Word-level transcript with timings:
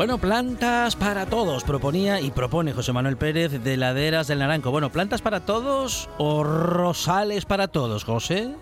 Bueno, 0.00 0.16
plantas 0.16 0.96
para 0.96 1.26
todos, 1.26 1.62
proponía 1.62 2.22
y 2.22 2.30
propone 2.30 2.72
José 2.72 2.90
Manuel 2.90 3.18
Pérez 3.18 3.62
de 3.62 3.76
Laderas 3.76 4.28
del 4.28 4.38
Naranco. 4.38 4.70
Bueno, 4.70 4.90
plantas 4.90 5.20
para 5.20 5.44
todos 5.44 6.08
o 6.16 6.42
rosales 6.42 7.44
para 7.44 7.68
todos, 7.68 8.04
José. 8.04 8.56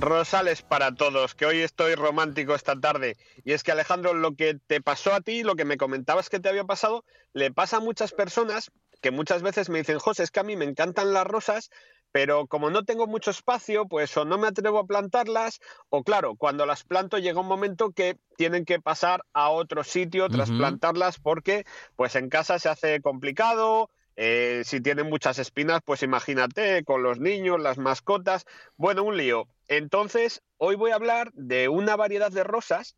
Rosales 0.00 0.62
para 0.62 0.92
todos, 0.92 1.36
que 1.36 1.46
hoy 1.46 1.60
estoy 1.60 1.94
romántico 1.94 2.56
esta 2.56 2.74
tarde. 2.74 3.16
Y 3.44 3.52
es 3.52 3.62
que 3.62 3.70
Alejandro, 3.70 4.14
lo 4.14 4.34
que 4.34 4.58
te 4.66 4.80
pasó 4.80 5.14
a 5.14 5.20
ti, 5.20 5.44
lo 5.44 5.54
que 5.54 5.64
me 5.64 5.76
comentabas 5.76 6.28
que 6.28 6.40
te 6.40 6.48
había 6.48 6.64
pasado, 6.64 7.04
le 7.34 7.52
pasa 7.52 7.76
a 7.76 7.80
muchas 7.80 8.10
personas 8.10 8.72
que 9.00 9.12
muchas 9.12 9.42
veces 9.42 9.68
me 9.68 9.78
dicen, 9.78 10.00
José, 10.00 10.24
es 10.24 10.32
que 10.32 10.40
a 10.40 10.42
mí 10.42 10.56
me 10.56 10.64
encantan 10.64 11.12
las 11.12 11.24
rosas, 11.24 11.70
pero 12.12 12.46
como 12.46 12.70
no 12.70 12.84
tengo 12.84 13.06
mucho 13.06 13.30
espacio, 13.30 13.86
pues 13.86 14.16
o 14.16 14.24
no 14.24 14.38
me 14.38 14.48
atrevo 14.48 14.78
a 14.78 14.86
plantarlas, 14.86 15.60
o 15.88 16.02
claro, 16.02 16.36
cuando 16.36 16.66
las 16.66 16.84
planto 16.84 17.18
llega 17.18 17.40
un 17.40 17.46
momento 17.46 17.92
que 17.92 18.16
tienen 18.36 18.64
que 18.64 18.80
pasar 18.80 19.24
a 19.32 19.50
otro 19.50 19.84
sitio, 19.84 20.28
trasplantarlas, 20.28 21.18
porque 21.18 21.64
pues 21.96 22.14
en 22.16 22.28
casa 22.28 22.58
se 22.58 22.68
hace 22.68 23.00
complicado, 23.00 23.90
eh, 24.16 24.62
si 24.64 24.80
tienen 24.80 25.08
muchas 25.08 25.38
espinas, 25.38 25.80
pues 25.84 26.02
imagínate, 26.02 26.82
con 26.84 27.04
los 27.04 27.20
niños, 27.20 27.60
las 27.60 27.78
mascotas, 27.78 28.46
bueno, 28.76 29.04
un 29.04 29.16
lío. 29.16 29.46
Entonces, 29.68 30.42
hoy 30.56 30.74
voy 30.74 30.90
a 30.90 30.96
hablar 30.96 31.30
de 31.34 31.68
una 31.68 31.94
variedad 31.94 32.32
de 32.32 32.42
rosas 32.42 32.96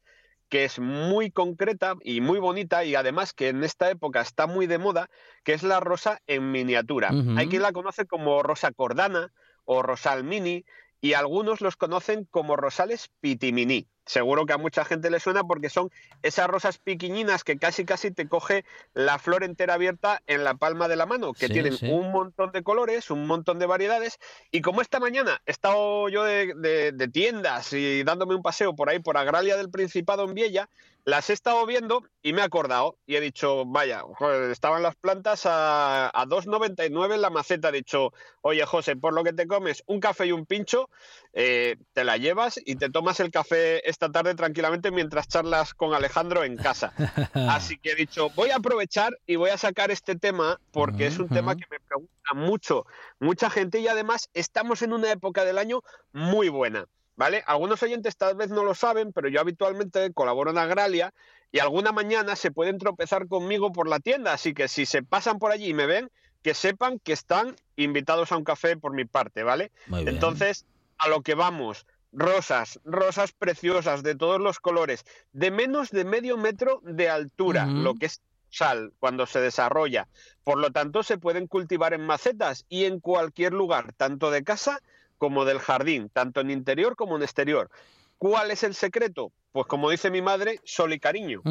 que 0.51 0.65
es 0.65 0.79
muy 0.81 1.31
concreta 1.31 1.95
y 2.03 2.21
muy 2.21 2.39
bonita 2.41 2.85
y 2.85 2.97
además 2.97 3.33
que 3.33 3.49
en 3.49 3.65
esta 3.65 3.89
época 3.89 4.21
está 4.21 4.47
muy 4.47 4.67
de 4.67 4.79
moda, 4.79 5.09
que 5.45 5.55
es 5.55 5.63
la 5.63 5.81
rosa 5.81 6.21
en 6.27 6.51
miniatura. 6.51 7.11
Hay 7.37 7.47
quien 7.47 7.63
la 7.63 7.73
conoce 7.73 8.05
como 8.07 8.43
rosa 8.43 8.73
cordana 8.73 9.33
o 9.65 9.83
rosal 9.83 10.25
mini 10.25 10.65
y 11.01 11.15
algunos 11.15 11.61
los 11.61 11.77
conocen 11.77 12.27
como 12.31 12.57
rosales 12.57 13.11
pitimini. 13.21 13.89
Seguro 14.11 14.45
que 14.45 14.53
a 14.53 14.59
mucha 14.59 14.85
gente 14.85 15.09
le 15.09 15.21
suena 15.21 15.45
porque 15.45 15.71
son 15.71 15.89
esas 16.25 16.49
rosas 16.49 16.79
piquiñinas 16.79 17.45
que 17.45 17.59
casi 17.59 17.85
casi 17.85 18.11
te 18.11 18.27
coge 18.27 18.65
la 18.93 19.21
flor 19.21 19.45
entera 19.45 19.75
abierta 19.75 20.21
en 20.27 20.43
la 20.43 20.55
palma 20.55 20.89
de 20.89 20.97
la 20.97 21.07
mano, 21.07 21.33
que 21.33 21.49
tienen 21.49 21.77
un 21.83 22.11
montón 22.11 22.51
de 22.51 22.65
colores, 22.65 23.13
un 23.13 23.29
montón 23.29 23.61
de 23.61 23.67
variedades. 23.67 24.19
Y 24.51 24.63
como 24.63 24.83
esta 24.83 24.99
mañana 24.99 25.41
he 25.47 25.53
estado 25.53 26.09
yo 26.09 26.25
de, 26.25 27.11
tiendas 27.13 27.73
y 27.73 28.03
dándome 28.03 28.35
un 28.35 28.43
paseo 28.43 28.75
por 28.75 28.91
ahí, 28.91 28.99
por 28.99 29.17
Agralia 29.17 29.57
del 29.57 29.71
Principado 29.71 30.25
en 30.25 30.35
Viella, 30.35 30.69
las 31.11 31.29
he 31.29 31.33
estado 31.33 31.67
viendo 31.67 32.05
y 32.23 32.33
me 32.33 32.41
he 32.41 32.45
acordado 32.45 32.97
y 33.05 33.17
he 33.17 33.21
dicho, 33.21 33.65
vaya, 33.67 34.05
estaban 34.51 34.83
las 34.83 34.95
plantas 34.95 35.45
a, 35.45 36.09
a 36.09 36.27
2,99 36.27 37.15
en 37.15 37.21
la 37.21 37.31
maceta. 37.31 37.71
He 37.71 37.73
dicho, 37.73 38.13
oye 38.43 38.65
José, 38.65 38.95
por 38.95 39.13
lo 39.13 39.25
que 39.25 39.33
te 39.33 39.49
comes 39.49 39.83
un 39.87 39.99
café 39.99 40.27
y 40.27 40.33
un 40.33 40.47
pincho, 40.47 40.89
eh, 41.33 41.77
te 41.93 42.05
la 42.05 42.17
llevas 42.17 42.61
y 42.65 42.77
te 42.77 42.91
tomas 42.91 43.19
el 43.19 43.33
café 43.33 43.89
esta 43.89 44.11
tarde 44.11 44.37
tranquilamente 44.37 44.93
mientras 44.93 45.27
charlas 45.27 45.75
con 45.75 45.95
Alejandro 45.95 46.45
en 46.45 46.57
casa. 46.57 46.93
Así 47.35 47.77
que 47.79 47.91
he 47.91 47.95
dicho, 47.97 48.31
voy 48.31 48.51
a 48.51 48.57
aprovechar 48.57 49.19
y 49.27 49.35
voy 49.35 49.51
a 49.51 49.59
sacar 49.59 49.91
este 49.91 50.15
tema 50.15 50.61
porque 50.71 51.07
es 51.09 51.19
un 51.19 51.29
tema 51.29 51.57
que 51.57 51.65
me 51.71 51.81
pregunta 51.81 52.35
mucho, 52.35 52.87
mucha 53.19 53.51
gente 53.51 53.81
y 53.81 53.89
además 53.89 54.31
estamos 54.33 54.83
en 54.83 54.93
una 54.93 55.11
época 55.11 55.45
del 55.45 55.59
año 55.59 55.83
muy 56.13 56.49
buena. 56.49 56.87
¿Vale? 57.21 57.45
Algunos 57.47 57.83
oyentes 57.83 58.17
tal 58.17 58.35
vez 58.35 58.49
no 58.49 58.65
lo 58.65 58.75
saben, 58.75 59.13
pero 59.13 59.29
yo 59.29 59.43
habitualmente 59.43 60.11
colaboro 60.15 60.53
en 60.53 60.57
Agralia 60.57 61.13
y 61.53 61.59
alguna 61.59 61.93
mañana 61.93 62.35
se 62.35 62.51
pueden 62.51 62.79
tropezar 62.79 63.29
conmigo 63.29 63.73
por 63.73 63.89
la 63.89 64.01
tienda, 64.01 64.33
así 64.33 64.55
que 64.55 64.69
si 64.69 64.87
se 64.87 65.03
pasan 65.03 65.39
por 65.39 65.53
allí 65.53 65.67
y 65.67 65.75
me 65.75 65.85
ven, 65.85 66.11
que 66.43 66.55
sepan 66.55 66.99
que 66.99 67.13
están 67.13 67.57
invitados 67.77 68.33
a 68.33 68.39
un 68.39 68.45
café 68.45 68.79
por 68.79 68.95
mi 68.95 69.05
parte, 69.05 69.43
¿vale? 69.43 69.71
Entonces, 69.91 70.65
a 70.97 71.09
lo 71.09 71.21
que 71.21 71.35
vamos, 71.35 71.85
rosas, 72.11 72.81
rosas 72.87 73.33
preciosas 73.33 74.03
de 74.03 74.15
todos 74.15 74.41
los 74.41 74.59
colores, 74.59 75.05
de 75.35 75.51
menos 75.51 75.91
de 75.91 76.07
medio 76.07 76.39
metro 76.39 76.81
de 76.85 77.11
altura, 77.11 77.67
lo 77.67 77.97
que 77.97 78.07
es 78.07 78.23
sal 78.49 78.95
cuando 78.99 79.27
se 79.27 79.43
desarrolla. 79.43 80.09
Por 80.43 80.57
lo 80.57 80.71
tanto, 80.71 81.03
se 81.03 81.19
pueden 81.19 81.49
cultivar 81.49 81.93
en 81.93 82.01
macetas 82.01 82.65
y 82.71 82.87
en 82.87 82.99
cualquier 82.99 83.53
lugar, 83.53 83.93
tanto 83.93 84.31
de 84.31 84.43
casa 84.43 84.81
como 85.21 85.45
del 85.45 85.59
jardín, 85.59 86.09
tanto 86.09 86.41
en 86.41 86.51
interior 86.51 86.97
como 86.97 87.15
en 87.17 87.23
exterior. 87.23 87.71
¿Cuál 88.17 88.51
es 88.51 88.63
el 88.63 88.75
secreto? 88.75 89.33
Pues 89.53 89.67
como 89.67 89.91
dice 89.91 90.11
mi 90.11 90.23
madre, 90.23 90.61
sol 90.65 90.95
y 90.95 90.99
cariño. 90.99 91.43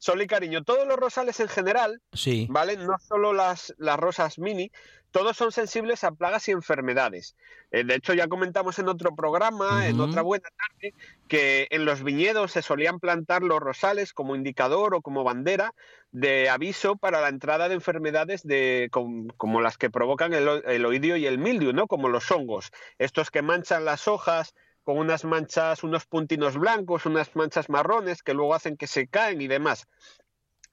Sol 0.00 0.22
y 0.22 0.26
cariño. 0.26 0.64
Todos 0.64 0.88
los 0.88 0.96
rosales 0.96 1.40
en 1.40 1.48
general, 1.48 2.00
sí. 2.14 2.46
¿vale? 2.50 2.78
No 2.78 2.96
solo 2.98 3.34
las, 3.34 3.74
las 3.76 3.98
rosas 3.98 4.38
mini, 4.38 4.72
todos 5.10 5.36
son 5.36 5.52
sensibles 5.52 6.04
a 6.04 6.12
plagas 6.12 6.48
y 6.48 6.52
enfermedades. 6.52 7.36
Eh, 7.70 7.84
de 7.84 7.96
hecho, 7.96 8.14
ya 8.14 8.28
comentamos 8.28 8.78
en 8.78 8.88
otro 8.88 9.14
programa, 9.14 9.86
en 9.86 10.00
otra 10.00 10.22
buena 10.22 10.48
tarde, 10.56 10.94
que 11.28 11.66
en 11.70 11.84
los 11.84 12.02
viñedos 12.02 12.52
se 12.52 12.62
solían 12.62 12.98
plantar 12.98 13.42
los 13.42 13.60
rosales 13.60 14.12
como 14.14 14.34
indicador 14.34 14.94
o 14.94 15.02
como 15.02 15.22
bandera 15.22 15.74
de 16.12 16.48
aviso 16.48 16.96
para 16.96 17.20
la 17.20 17.28
entrada 17.28 17.68
de 17.68 17.74
enfermedades 17.74 18.42
de, 18.42 18.88
como, 18.90 19.60
las 19.60 19.76
que 19.76 19.90
provocan 19.90 20.32
el, 20.32 20.62
el, 20.64 20.86
oidio 20.86 21.16
y 21.16 21.26
el 21.26 21.38
mildio, 21.38 21.72
¿no? 21.72 21.86
como 21.86 22.08
los 22.08 22.30
hongos, 22.30 22.72
estos 22.98 23.30
que 23.30 23.42
manchan 23.42 23.84
las 23.84 24.08
hojas 24.08 24.54
con 24.84 24.98
unas 24.98 25.24
manchas, 25.24 25.82
unos 25.84 26.06
puntinos 26.06 26.56
blancos, 26.56 27.06
unas 27.06 27.34
manchas 27.36 27.68
marrones 27.68 28.22
que 28.22 28.34
luego 28.34 28.54
hacen 28.54 28.76
que 28.76 28.86
se 28.86 29.06
caen 29.06 29.40
y 29.40 29.48
demás. 29.48 29.86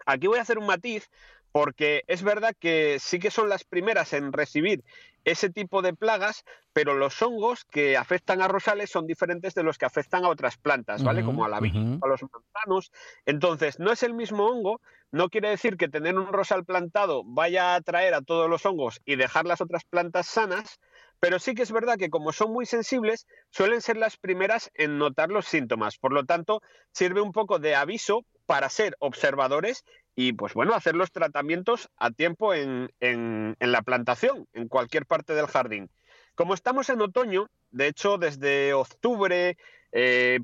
Aquí 0.06 0.28
voy 0.28 0.40
a 0.40 0.44
hacer 0.44 0.58
un 0.58 0.68
matiz 0.68 1.10
porque 1.52 2.04
es 2.08 2.24
verdad 2.24 2.56
que 2.60 2.98
sí 3.00 3.20
que 3.20 3.32
son 3.32 3.50
las 3.50 3.64
primeras 3.64 4.14
en 4.14 4.32
recibir 4.32 4.84
ese 5.26 5.50
tipo 5.50 5.82
de 5.82 5.94
plagas, 5.94 6.46
pero 6.72 6.94
los 6.94 7.22
hongos 7.22 7.66
que 7.66 7.98
afectan 7.98 8.42
a 8.42 8.48
rosales 8.48 8.90
son 8.90 9.08
diferentes 9.08 9.54
de 9.56 9.64
los 9.64 9.78
que 9.78 9.86
afectan 9.86 10.24
a 10.24 10.30
otras 10.30 10.58
plantas, 10.58 11.04
¿vale? 11.04 11.24
Como 11.24 11.44
a 11.44 11.50
la 11.50 11.60
vid, 11.60 11.76
a 11.76 12.08
los 12.08 12.22
manzanos. 12.22 12.92
Entonces, 13.26 13.80
no 13.80 13.92
es 13.92 14.04
el 14.04 14.14
mismo 14.14 14.46
hongo, 14.46 14.80
no 15.12 15.30
quiere 15.30 15.50
decir 15.50 15.76
que 15.76 15.90
tener 15.90 16.18
un 16.18 16.32
rosal 16.32 16.64
plantado 16.64 17.24
vaya 17.26 17.74
a 17.74 17.76
atraer 17.76 18.14
a 18.14 18.22
todos 18.22 18.50
los 18.50 18.66
hongos 18.66 19.02
y 19.04 19.18
dejar 19.18 19.46
las 19.46 19.60
otras 19.60 19.84
plantas 19.84 20.28
sanas, 20.28 20.80
pero 21.20 21.40
sí 21.40 21.56
que 21.56 21.64
es 21.64 21.72
verdad 21.72 21.98
que 21.98 22.10
como 22.10 22.32
son 22.32 22.52
muy 22.52 22.66
sensibles, 22.66 23.28
suelen 23.50 23.82
ser 23.82 23.98
las 23.98 24.18
primeras 24.18 24.72
en 24.76 24.98
notar 24.98 25.30
los 25.30 25.46
síntomas. 25.46 25.98
Por 25.98 26.14
lo 26.14 26.26
tanto, 26.26 26.62
sirve 26.92 27.22
un 27.22 27.32
poco 27.32 27.60
de 27.60 27.76
aviso 27.76 28.26
para 28.46 28.70
ser 28.70 28.96
observadores 29.00 29.84
y 30.16 30.34
pues 30.34 30.54
bueno, 30.54 30.74
hacer 30.74 30.96
los 30.96 31.12
tratamientos 31.12 31.90
a 31.98 32.12
tiempo 32.12 32.54
en, 32.54 32.92
en, 33.00 33.56
la 33.60 33.84
plantación, 33.84 34.48
en 34.54 34.68
cualquier 34.68 35.06
parte 35.06 35.34
del 35.34 35.48
jardín. 35.48 35.90
Como 36.38 36.54
estamos 36.54 36.88
en 36.92 37.02
otoño, 37.02 37.50
de 37.72 37.88
hecho 37.88 38.20
desde 38.20 38.72
octubre, 38.76 39.58
eh, 39.92 40.40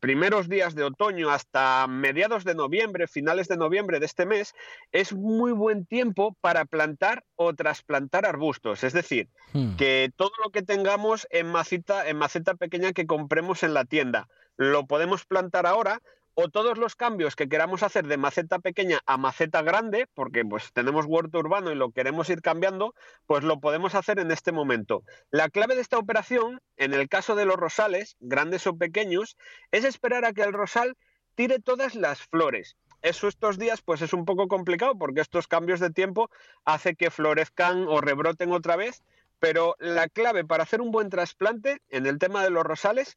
primeros 0.00 0.48
días 0.48 0.74
de 0.74 0.82
otoño 0.82 1.30
hasta 1.30 1.86
mediados 1.86 2.42
de 2.42 2.56
noviembre, 2.56 3.06
finales 3.06 3.46
de 3.46 3.56
noviembre 3.56 4.00
de 4.00 4.06
este 4.06 4.26
mes, 4.26 4.52
es 4.90 5.12
muy 5.12 5.52
buen 5.52 5.86
tiempo 5.86 6.36
para 6.40 6.64
plantar 6.64 7.22
o 7.36 7.54
trasplantar 7.54 8.26
arbustos. 8.26 8.82
Es 8.82 8.94
decir, 8.94 9.28
hmm. 9.52 9.76
que 9.76 10.10
todo 10.16 10.32
lo 10.42 10.50
que 10.50 10.62
tengamos 10.62 11.28
en 11.30 11.52
maceta, 11.52 12.08
en 12.08 12.16
maceta 12.16 12.56
pequeña 12.56 12.92
que 12.92 13.06
compremos 13.06 13.62
en 13.62 13.74
la 13.74 13.84
tienda, 13.84 14.26
lo 14.56 14.86
podemos 14.86 15.24
plantar 15.24 15.68
ahora 15.68 16.02
o 16.38 16.50
todos 16.50 16.76
los 16.76 16.94
cambios 16.96 17.34
que 17.34 17.48
queramos 17.48 17.82
hacer 17.82 18.06
de 18.06 18.18
maceta 18.18 18.58
pequeña 18.58 19.00
a 19.06 19.16
maceta 19.16 19.62
grande, 19.62 20.06
porque 20.12 20.44
pues 20.44 20.70
tenemos 20.74 21.06
huerto 21.06 21.38
urbano 21.38 21.72
y 21.72 21.74
lo 21.74 21.92
queremos 21.92 22.28
ir 22.28 22.42
cambiando, 22.42 22.94
pues 23.24 23.42
lo 23.42 23.58
podemos 23.58 23.94
hacer 23.94 24.18
en 24.18 24.30
este 24.30 24.52
momento. 24.52 25.02
La 25.30 25.48
clave 25.48 25.74
de 25.74 25.80
esta 25.80 25.96
operación, 25.96 26.60
en 26.76 26.92
el 26.92 27.08
caso 27.08 27.36
de 27.36 27.46
los 27.46 27.56
rosales, 27.56 28.16
grandes 28.20 28.66
o 28.66 28.76
pequeños, 28.76 29.38
es 29.70 29.84
esperar 29.84 30.26
a 30.26 30.34
que 30.34 30.42
el 30.42 30.52
rosal 30.52 30.98
tire 31.36 31.58
todas 31.58 31.94
las 31.94 32.20
flores. 32.20 32.76
Eso 33.00 33.28
estos 33.28 33.58
días 33.58 33.80
pues 33.80 34.02
es 34.02 34.12
un 34.12 34.26
poco 34.26 34.46
complicado 34.46 34.94
porque 34.98 35.22
estos 35.22 35.48
cambios 35.48 35.80
de 35.80 35.90
tiempo 35.90 36.28
hace 36.66 36.96
que 36.96 37.10
florezcan 37.10 37.86
o 37.88 38.02
rebroten 38.02 38.52
otra 38.52 38.76
vez, 38.76 39.02
pero 39.38 39.74
la 39.78 40.06
clave 40.10 40.44
para 40.44 40.64
hacer 40.64 40.82
un 40.82 40.90
buen 40.90 41.08
trasplante 41.08 41.80
en 41.88 42.04
el 42.04 42.18
tema 42.18 42.44
de 42.44 42.50
los 42.50 42.64
rosales 42.64 43.16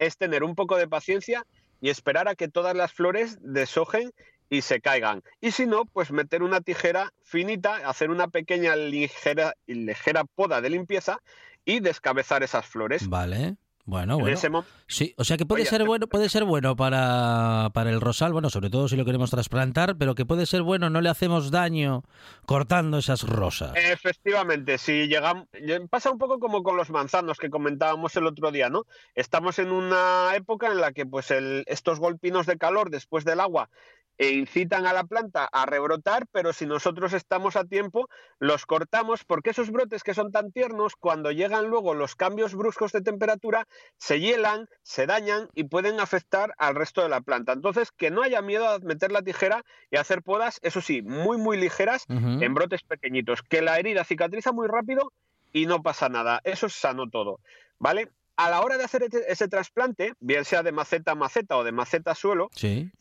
es 0.00 0.16
tener 0.16 0.42
un 0.42 0.56
poco 0.56 0.76
de 0.76 0.88
paciencia 0.88 1.46
y 1.84 1.90
esperar 1.90 2.28
a 2.28 2.34
que 2.34 2.48
todas 2.48 2.74
las 2.74 2.94
flores 2.94 3.36
deshojen 3.42 4.10
y 4.48 4.62
se 4.62 4.80
caigan. 4.80 5.22
Y 5.42 5.50
si 5.50 5.66
no, 5.66 5.84
pues 5.84 6.12
meter 6.12 6.42
una 6.42 6.62
tijera 6.62 7.12
finita, 7.22 7.86
hacer 7.86 8.10
una 8.10 8.28
pequeña 8.28 8.74
ligera, 8.74 9.52
ligera 9.66 10.24
poda 10.24 10.62
de 10.62 10.70
limpieza 10.70 11.18
y 11.62 11.80
descabezar 11.80 12.42
esas 12.42 12.64
flores. 12.64 13.06
Vale. 13.06 13.56
Bueno, 13.86 14.18
bueno. 14.18 14.64
Sí, 14.86 15.14
o 15.18 15.24
sea 15.24 15.36
que 15.36 15.44
puede 15.44 15.66
ser 15.66 15.84
bueno, 15.84 16.06
puede 16.06 16.30
ser 16.30 16.44
bueno 16.44 16.74
para, 16.74 17.68
para, 17.74 17.90
el 17.90 18.00
rosal, 18.00 18.32
bueno, 18.32 18.48
sobre 18.48 18.70
todo 18.70 18.88
si 18.88 18.96
lo 18.96 19.04
queremos 19.04 19.30
trasplantar, 19.30 19.96
pero 19.98 20.14
que 20.14 20.24
puede 20.24 20.46
ser 20.46 20.62
bueno, 20.62 20.88
no 20.88 21.02
le 21.02 21.10
hacemos 21.10 21.50
daño 21.50 22.02
cortando 22.46 22.96
esas 22.96 23.24
rosas. 23.24 23.72
Efectivamente, 23.76 24.78
si 24.78 25.06
llegamos, 25.06 25.48
pasa 25.90 26.10
un 26.10 26.18
poco 26.18 26.38
como 26.38 26.62
con 26.62 26.78
los 26.78 26.88
manzanos 26.88 27.38
que 27.38 27.50
comentábamos 27.50 28.16
el 28.16 28.26
otro 28.26 28.50
día, 28.50 28.70
¿no? 28.70 28.86
Estamos 29.14 29.58
en 29.58 29.70
una 29.70 30.34
época 30.34 30.68
en 30.68 30.80
la 30.80 30.92
que 30.92 31.04
pues 31.04 31.30
el, 31.30 31.64
estos 31.66 32.00
golpinos 32.00 32.46
de 32.46 32.56
calor 32.56 32.88
después 32.88 33.26
del 33.26 33.40
agua 33.40 33.68
e 34.18 34.30
incitan 34.30 34.86
a 34.86 34.92
la 34.92 35.04
planta 35.04 35.48
a 35.50 35.66
rebrotar, 35.66 36.26
pero 36.30 36.52
si 36.52 36.66
nosotros 36.66 37.12
estamos 37.12 37.56
a 37.56 37.64
tiempo, 37.64 38.08
los 38.38 38.66
cortamos 38.66 39.24
porque 39.24 39.50
esos 39.50 39.70
brotes 39.70 40.02
que 40.02 40.14
son 40.14 40.30
tan 40.32 40.52
tiernos, 40.52 40.96
cuando 40.96 41.32
llegan 41.32 41.68
luego 41.68 41.94
los 41.94 42.14
cambios 42.14 42.54
bruscos 42.54 42.92
de 42.92 43.00
temperatura, 43.00 43.66
se 43.98 44.20
hielan, 44.20 44.68
se 44.82 45.06
dañan 45.06 45.48
y 45.54 45.64
pueden 45.64 46.00
afectar 46.00 46.54
al 46.58 46.74
resto 46.74 47.02
de 47.02 47.08
la 47.08 47.20
planta. 47.20 47.52
Entonces, 47.52 47.90
que 47.90 48.10
no 48.10 48.22
haya 48.22 48.42
miedo 48.42 48.68
a 48.68 48.78
meter 48.78 49.12
la 49.12 49.22
tijera 49.22 49.64
y 49.90 49.96
hacer 49.96 50.22
podas, 50.22 50.60
eso 50.62 50.80
sí, 50.80 51.02
muy, 51.02 51.36
muy 51.38 51.56
ligeras 51.56 52.04
en 52.08 52.54
brotes 52.54 52.82
pequeñitos, 52.82 53.42
que 53.42 53.62
la 53.62 53.78
herida 53.78 54.04
cicatriza 54.04 54.52
muy 54.52 54.68
rápido 54.68 55.12
y 55.52 55.66
no 55.66 55.82
pasa 55.82 56.08
nada. 56.08 56.40
Eso 56.44 56.66
es 56.66 56.74
sano 56.74 57.08
todo. 57.08 57.40
¿Vale? 57.78 58.08
A 58.36 58.50
la 58.50 58.60
hora 58.60 58.76
de 58.76 58.84
hacer 58.84 59.06
ese 59.28 59.48
trasplante, 59.48 60.14
bien 60.20 60.44
sea 60.44 60.62
de 60.62 60.72
maceta 60.72 61.12
a 61.12 61.14
maceta 61.14 61.56
o 61.56 61.64
de 61.64 61.72
maceta 61.72 62.12
a 62.12 62.14
suelo, 62.14 62.50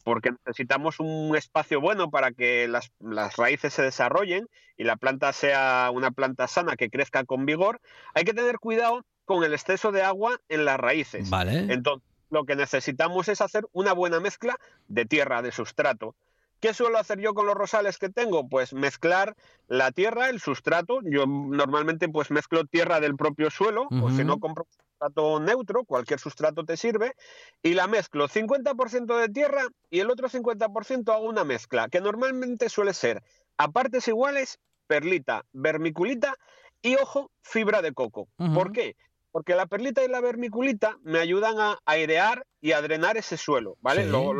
porque 0.03 0.31
necesitamos 0.45 0.99
un 0.99 1.35
espacio 1.35 1.81
bueno 1.81 2.09
para 2.09 2.31
que 2.31 2.67
las, 2.67 2.91
raíces 3.37 3.73
se 3.73 3.81
desarrollen 3.81 4.47
y 4.77 4.83
la 4.83 4.95
planta 4.95 5.33
sea 5.33 5.89
una 5.93 6.11
planta 6.11 6.47
sana 6.47 6.75
que 6.75 6.89
crezca 6.89 7.23
con 7.23 7.45
vigor, 7.45 7.81
hay 8.13 8.25
que 8.25 8.33
tener 8.33 8.59
cuidado 8.59 9.05
con 9.25 9.43
el 9.43 9.53
exceso 9.53 9.91
de 9.91 10.03
agua 10.03 10.39
en 10.49 10.65
las 10.65 10.79
raíces. 10.79 11.29
Vale. 11.29 11.73
Entonces, 11.73 12.07
lo 12.29 12.45
que 12.45 12.55
necesitamos 12.55 13.27
es 13.27 13.41
hacer 13.41 13.65
una 13.71 13.93
buena 13.93 14.19
mezcla 14.19 14.59
de 14.87 15.05
tierra, 15.05 15.41
de 15.41 15.51
sustrato. 15.51 16.15
¿Qué 16.59 16.73
suelo 16.73 16.97
hacer 16.97 17.19
yo 17.19 17.33
con 17.33 17.45
los 17.45 17.55
rosales 17.55 17.97
que 17.97 18.07
tengo? 18.07 18.47
Pues 18.47 18.73
mezclar 18.73 19.35
la 19.67 19.91
tierra, 19.91 20.29
el 20.29 20.39
sustrato. 20.39 21.01
Yo 21.03 21.25
normalmente 21.27 22.07
pues 22.07 22.31
mezclo 22.31 22.63
tierra 22.63 23.01
del 23.01 23.17
propio 23.17 23.51
suelo, 23.51 23.87
o 23.91 24.09
si 24.11 24.23
no 24.23 24.39
compro 24.39 24.65
sustrato 25.03 25.39
neutro, 25.39 25.83
cualquier 25.83 26.19
sustrato 26.19 26.63
te 26.63 26.77
sirve, 26.77 27.13
y 27.61 27.73
la 27.73 27.87
mezclo 27.87 28.27
50% 28.27 29.17
de 29.17 29.29
tierra 29.29 29.63
y 29.89 29.99
el 29.99 30.09
otro 30.09 30.29
50% 30.29 31.13
hago 31.13 31.27
una 31.27 31.43
mezcla, 31.43 31.89
que 31.89 32.01
normalmente 32.01 32.69
suele 32.69 32.93
ser 32.93 33.21
a 33.57 33.69
partes 33.71 34.07
iguales 34.07 34.59
perlita, 34.87 35.45
vermiculita 35.51 36.35
y 36.81 36.95
ojo, 36.95 37.31
fibra 37.41 37.81
de 37.81 37.93
coco. 37.93 38.27
¿Por 38.53 38.71
qué? 38.71 38.95
Porque 39.31 39.55
la 39.55 39.65
perlita 39.65 40.03
y 40.03 40.07
la 40.07 40.21
vermiculita 40.21 40.97
me 41.03 41.19
ayudan 41.19 41.59
a 41.59 41.79
airear 41.85 42.45
y 42.61 42.73
a 42.73 42.81
drenar 42.81 43.17
ese 43.17 43.37
suelo, 43.37 43.77
¿vale? 43.81 44.05
lo, 44.05 44.33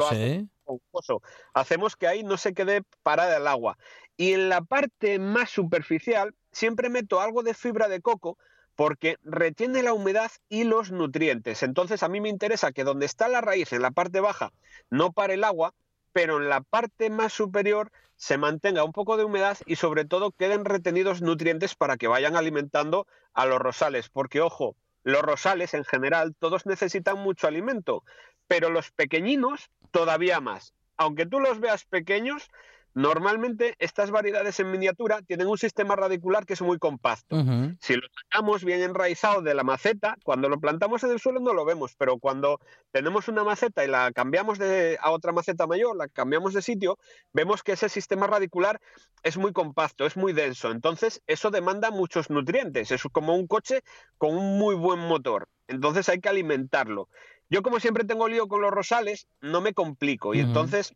Hacemos 1.54 1.96
que 1.96 2.08
ahí 2.08 2.24
no 2.24 2.38
se 2.38 2.54
quede 2.54 2.84
parada 3.02 3.38
el 3.38 3.48
agua. 3.48 3.78
Y 4.16 4.34
en 4.34 4.50
la 4.50 4.62
parte 4.62 5.20
más 5.20 5.50
superficial 5.50 6.36
siempre 6.52 6.90
meto 6.90 7.20
algo 7.20 7.44
de 7.44 7.54
fibra 7.54 7.88
de 7.88 8.02
coco 8.02 8.38
porque 8.76 9.18
retiene 9.24 9.84
la 9.84 9.94
humedad 9.94 10.32
y 10.50 10.64
los 10.64 10.92
nutrientes. 10.92 11.64
Entonces 11.64 12.04
a 12.04 12.10
mí 12.10 12.22
me 12.22 12.30
interesa 12.30 12.72
que 12.72 12.84
donde 12.84 13.06
está 13.06 13.28
la 13.28 13.42
raíz, 13.42 13.74
en 13.74 13.82
la 13.82 13.92
parte 13.92 14.20
baja, 14.20 14.52
no 14.90 15.12
pare 15.12 15.36
el 15.36 15.44
agua, 15.44 15.74
pero 16.12 16.38
en 16.38 16.50
la 16.50 16.62
parte 16.62 17.10
más 17.10 17.34
superior 17.34 17.92
se 18.16 18.38
mantenga 18.38 18.84
un 18.84 18.94
poco 18.94 19.18
de 19.18 19.26
humedad 19.26 19.58
y 19.66 19.76
sobre 19.76 20.06
todo 20.06 20.32
queden 20.32 20.66
retenidos 20.66 21.22
nutrientes 21.22 21.76
para 21.76 21.98
que 21.98 22.08
vayan 22.08 22.36
alimentando 22.36 23.08
a 23.34 23.46
los 23.46 23.60
rosales. 23.60 24.10
Porque 24.10 24.42
ojo, 24.42 24.76
los 25.04 25.22
rosales 25.22 25.74
en 25.74 25.84
general 25.84 26.36
todos 26.38 26.66
necesitan 26.66 27.18
mucho 27.18 27.48
alimento, 27.48 28.04
pero 28.48 28.70
los 28.70 28.92
pequeñinos 28.92 29.70
todavía 29.92 30.40
más. 30.40 30.74
Aunque 30.96 31.26
tú 31.26 31.40
los 31.40 31.60
veas 31.60 31.86
pequeños, 31.86 32.50
Normalmente 32.96 33.76
estas 33.80 34.12
variedades 34.12 34.60
en 34.60 34.70
miniatura 34.70 35.22
tienen 35.24 35.48
un 35.48 35.58
sistema 35.58 35.96
radicular 35.96 36.46
que 36.46 36.54
es 36.54 36.62
muy 36.62 36.78
compacto. 36.78 37.36
Si 37.80 37.96
lo 37.96 38.08
sacamos 38.24 38.64
bien 38.64 38.82
enraizado 38.82 39.42
de 39.42 39.56
la 39.56 39.64
maceta, 39.64 40.16
cuando 40.24 40.48
lo 40.48 40.60
plantamos 40.60 41.04
en 41.04 41.12
el 41.12 41.20
suelo 41.20 41.40
no 41.40 41.54
lo 41.54 41.66
vemos, 41.66 41.96
pero 41.98 42.20
cuando 42.20 42.60
tenemos 42.92 43.28
una 43.28 43.44
maceta 43.44 43.84
y 43.84 43.88
la 43.88 44.12
cambiamos 44.12 44.60
de, 44.60 44.98
a 45.02 45.12
otra 45.12 45.32
maceta 45.32 45.66
mayor, 45.66 45.96
la 45.96 46.08
cambiamos 46.08 46.54
de 46.54 46.62
sitio, 46.62 47.00
vemos 47.32 47.64
que 47.64 47.72
ese 47.72 47.90
sistema 47.90 48.28
radicular 48.28 48.80
es 49.24 49.38
muy 49.38 49.54
compacto, 49.54 50.06
es 50.06 50.16
muy 50.16 50.34
denso. 50.34 50.70
Entonces 50.70 51.22
eso 51.26 51.50
demanda 51.50 51.90
muchos 51.90 52.30
nutrientes. 52.30 52.92
Es 52.92 53.04
como 53.12 53.36
un 53.36 53.48
coche 53.48 53.82
con 54.20 54.38
un 54.38 54.60
muy 54.60 54.76
buen 54.76 55.00
motor. 55.00 55.48
Entonces 55.68 56.10
hay 56.10 56.20
que 56.20 56.30
alimentarlo. 56.30 57.10
Yo 57.50 57.62
como 57.64 57.80
siempre 57.80 58.04
tengo 58.04 58.28
lío 58.28 58.48
con 58.48 58.62
los 58.62 58.72
rosales, 58.72 59.28
no 59.42 59.62
me 59.62 59.74
complico 59.74 60.34
y 60.34 60.40
entonces 60.40 60.96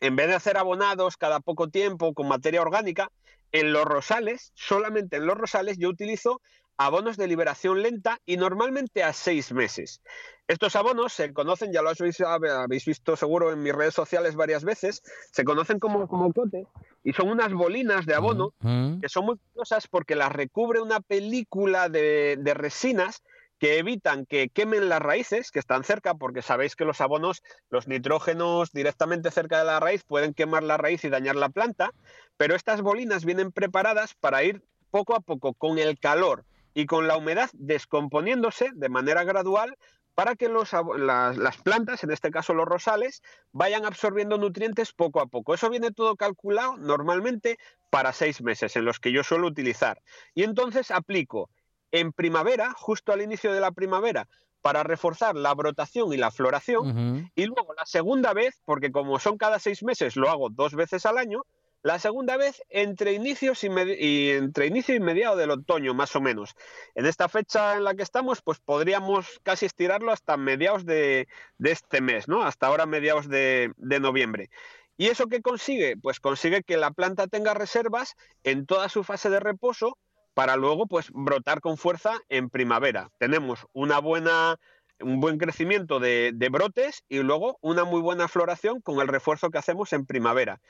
en 0.00 0.16
vez 0.16 0.28
de 0.28 0.34
hacer 0.34 0.56
abonados 0.56 1.16
cada 1.16 1.40
poco 1.40 1.68
tiempo 1.68 2.14
con 2.14 2.28
materia 2.28 2.62
orgánica, 2.62 3.10
en 3.52 3.72
los 3.72 3.84
rosales, 3.84 4.52
solamente 4.54 5.16
en 5.16 5.26
los 5.26 5.36
rosales, 5.36 5.78
yo 5.78 5.88
utilizo 5.88 6.40
abonos 6.76 7.16
de 7.16 7.26
liberación 7.26 7.82
lenta 7.82 8.20
y 8.24 8.36
normalmente 8.36 9.02
a 9.02 9.12
seis 9.12 9.52
meses. 9.52 10.00
Estos 10.46 10.76
abonos 10.76 11.12
se 11.12 11.32
conocen, 11.34 11.72
ya 11.72 11.82
lo 11.82 11.90
habéis 11.90 12.84
visto 12.86 13.16
seguro 13.16 13.52
en 13.52 13.62
mis 13.62 13.74
redes 13.74 13.94
sociales 13.94 14.36
varias 14.36 14.64
veces, 14.64 15.02
se 15.32 15.44
conocen 15.44 15.78
como, 15.78 16.06
como 16.08 16.32
cote 16.32 16.66
y 17.04 17.12
son 17.12 17.28
unas 17.28 17.52
bolinas 17.52 18.06
de 18.06 18.14
abono 18.14 18.54
que 18.62 19.08
son 19.08 19.26
muy 19.26 19.36
curiosas 19.52 19.88
porque 19.88 20.14
las 20.14 20.32
recubre 20.32 20.80
una 20.80 21.00
película 21.00 21.88
de, 21.88 22.36
de 22.38 22.54
resinas 22.54 23.22
que 23.58 23.78
evitan 23.78 24.26
que 24.26 24.48
quemen 24.48 24.88
las 24.88 25.00
raíces 25.02 25.50
que 25.50 25.58
están 25.58 25.84
cerca, 25.84 26.14
porque 26.14 26.42
sabéis 26.42 26.76
que 26.76 26.84
los 26.84 27.00
abonos, 27.00 27.42
los 27.70 27.88
nitrógenos 27.88 28.72
directamente 28.72 29.30
cerca 29.30 29.58
de 29.58 29.64
la 29.64 29.80
raíz 29.80 30.04
pueden 30.04 30.34
quemar 30.34 30.62
la 30.62 30.76
raíz 30.76 31.04
y 31.04 31.08
dañar 31.08 31.36
la 31.36 31.48
planta, 31.48 31.92
pero 32.36 32.54
estas 32.54 32.82
bolinas 32.82 33.24
vienen 33.24 33.52
preparadas 33.52 34.14
para 34.14 34.44
ir 34.44 34.62
poco 34.90 35.14
a 35.14 35.20
poco 35.20 35.54
con 35.54 35.78
el 35.78 35.98
calor 35.98 36.44
y 36.74 36.86
con 36.86 37.08
la 37.08 37.16
humedad 37.16 37.50
descomponiéndose 37.54 38.70
de 38.74 38.88
manera 38.88 39.24
gradual 39.24 39.76
para 40.14 40.34
que 40.34 40.48
las, 40.48 41.56
plantas, 41.62 42.02
en 42.02 42.10
este 42.10 42.32
caso 42.32 42.52
los 42.52 42.66
rosales, 42.66 43.22
vayan 43.52 43.84
absorbiendo 43.84 44.36
nutrientes 44.36 44.92
poco 44.92 45.20
a 45.20 45.26
poco. 45.26 45.54
Eso 45.54 45.70
viene 45.70 45.92
todo 45.92 46.16
calculado 46.16 46.76
normalmente 46.76 47.56
para 47.88 48.12
seis 48.12 48.42
meses, 48.42 48.74
en 48.74 48.84
los 48.84 48.98
que 48.98 49.12
yo 49.12 49.22
suelo 49.22 49.46
utilizar. 49.46 50.02
Y 50.34 50.42
entonces 50.42 50.90
aplico 50.90 51.50
en 51.92 52.12
primavera, 52.12 52.72
justo 52.74 53.12
al 53.12 53.22
inicio 53.22 53.52
de 53.52 53.60
la 53.60 53.72
primavera, 53.72 54.28
para 54.60 54.82
reforzar 54.82 55.36
la 55.36 55.54
brotación 55.54 56.12
y 56.12 56.16
la 56.16 56.30
floración. 56.30 57.30
Y 57.34 57.46
luego 57.46 57.74
la 57.74 57.86
segunda 57.86 58.32
vez, 58.32 58.60
porque 58.64 58.90
como 58.90 59.18
son 59.18 59.38
cada 59.38 59.58
seis 59.58 59.82
meses, 59.82 60.16
lo 60.16 60.28
hago 60.28 60.50
dos 60.50 60.74
veces 60.74 61.06
al 61.06 61.18
año, 61.18 61.42
la 61.82 61.98
segunda 61.98 62.36
vez 62.36 62.62
entre 62.68 63.12
inicios 63.12 63.62
y, 63.62 64.30
entre 64.30 64.66
inicio 64.66 64.94
y 64.96 65.00
mediado 65.00 65.36
del 65.36 65.52
otoño, 65.52 65.94
más 65.94 66.16
o 66.16 66.20
menos. 66.20 66.56
En 66.94 67.06
esta 67.06 67.28
fecha 67.28 67.76
en 67.76 67.84
la 67.84 67.94
que 67.94 68.02
estamos, 68.02 68.42
pues 68.42 68.58
podríamos 68.58 69.40
casi 69.44 69.66
estirarlo 69.66 70.10
hasta 70.10 70.36
mediados 70.36 70.84
de, 70.84 71.28
este 71.62 72.00
mes, 72.00 72.26
¿no? 72.26 72.42
Hasta 72.42 72.66
ahora 72.66 72.86
mediados 72.86 73.28
de, 73.28 73.72
de 73.76 74.00
noviembre. 74.00 74.50
¿Y 74.96 75.06
eso 75.06 75.28
qué 75.28 75.40
consigue? 75.40 75.96
Pues 75.96 76.18
consigue 76.18 76.64
que 76.64 76.76
la 76.76 76.90
planta 76.90 77.28
tenga 77.28 77.54
reservas 77.54 78.16
en 78.42 78.66
toda 78.66 78.88
su 78.88 79.04
fase 79.04 79.30
de 79.30 79.38
reposo 79.38 79.96
para 80.38 80.54
luego 80.54 80.86
pues 80.86 81.10
brotar 81.10 81.60
con 81.60 81.76
fuerza 81.76 82.12
en 82.28 82.48
primavera. 82.48 83.10
Tenemos 83.18 83.66
una 83.72 83.98
buena 83.98 84.56
un 85.00 85.18
buen 85.18 85.36
crecimiento 85.36 85.98
de, 85.98 86.48
brotes 86.48 87.02
y 87.08 87.18
luego 87.18 87.58
una 87.60 87.82
muy 87.82 88.00
buena 88.00 88.28
floración 88.28 88.80
con 88.80 89.00
el 89.00 89.08
refuerzo 89.08 89.50
que 89.50 89.58
hacemos 89.58 89.92
en 89.92 90.06
primavera. 90.06 90.60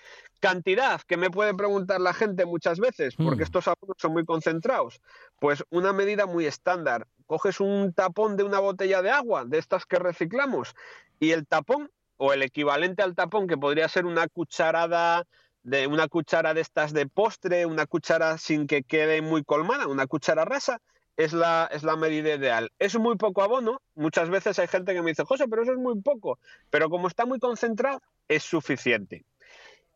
Cantidad, 0.41 1.03
que 1.03 1.19
me 1.19 1.31
puede 1.31 1.53
preguntar 1.53 2.01
la 2.01 2.15
gente 2.15 2.47
muchas 2.47 2.81
veces, 2.81 3.15
porque 3.15 3.43
hmm. 3.43 3.49
estos 3.49 3.69
abonos 3.69 3.99
son 3.99 4.15
muy 4.15 4.25
concentrados. 4.25 5.03
Pues 5.39 5.63
una 5.69 5.93
medida 5.93 6.25
muy 6.25 6.47
estándar. 6.47 7.07
Coges 7.27 7.61
un 7.61 7.93
tapón 7.93 8.39
de 8.39 8.45
una 8.45 8.61
botella 8.61 9.03
de 9.03 9.11
agua, 9.11 9.45
de 9.45 9.59
estas 9.59 9.85
que 9.85 9.99
reciclamos, 9.99 10.75
y 11.21 11.33
el 11.33 11.47
tapón, 11.47 11.91
o 12.17 12.33
el 12.33 12.41
equivalente 12.43 13.03
al 13.03 13.15
tapón, 13.15 13.47
que 13.47 13.59
podría 13.59 13.87
ser 13.89 14.07
una 14.07 14.29
cucharada 14.29 15.27
de 15.69 15.87
una 15.87 16.09
cuchara 16.09 16.55
de 16.55 16.63
estas 16.63 16.93
de 16.93 17.07
postre, 17.07 17.67
una 17.67 17.87
cuchara 17.87 18.39
sin 18.39 18.67
que 18.67 18.83
quede 18.83 19.21
muy 19.21 19.45
colmada, 19.45 19.87
una 19.87 20.07
cuchara 20.07 20.45
rasa, 20.45 20.81
es 21.17 21.33
la, 21.33 21.69
es 21.71 21.83
la 21.83 21.97
medida 21.97 22.35
ideal. 22.35 22.73
Es 22.79 22.99
muy 22.99 23.17
poco 23.17 23.43
abono, 23.43 23.83
muchas 23.95 24.31
veces 24.31 24.59
hay 24.59 24.69
gente 24.69 24.95
que 24.95 25.03
me 25.03 25.11
dice, 25.11 25.25
José, 25.25 25.47
pero 25.49 25.63
eso 25.63 25.73
es 25.73 25.79
muy 25.79 26.01
poco, 26.01 26.39
pero 26.71 26.89
como 26.89 27.09
está 27.09 27.27
muy 27.27 27.39
concentrado, 27.39 28.01
es 28.29 28.45
suficiente. 28.45 29.25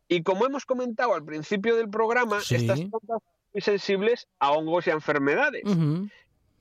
Y 0.08 0.22
como 0.22 0.44
hemos 0.44 0.66
comentado 0.66 1.14
al 1.14 1.24
principio 1.24 1.76
del 1.76 1.88
programa, 1.88 2.38
estas 2.50 2.80
plantas 2.80 3.22
son 3.22 3.22
muy 3.54 3.62
sensibles 3.62 4.28
a 4.40 4.50
hongos 4.52 4.86
y 4.86 4.90
a 4.90 4.94
enfermedades. 4.94 5.62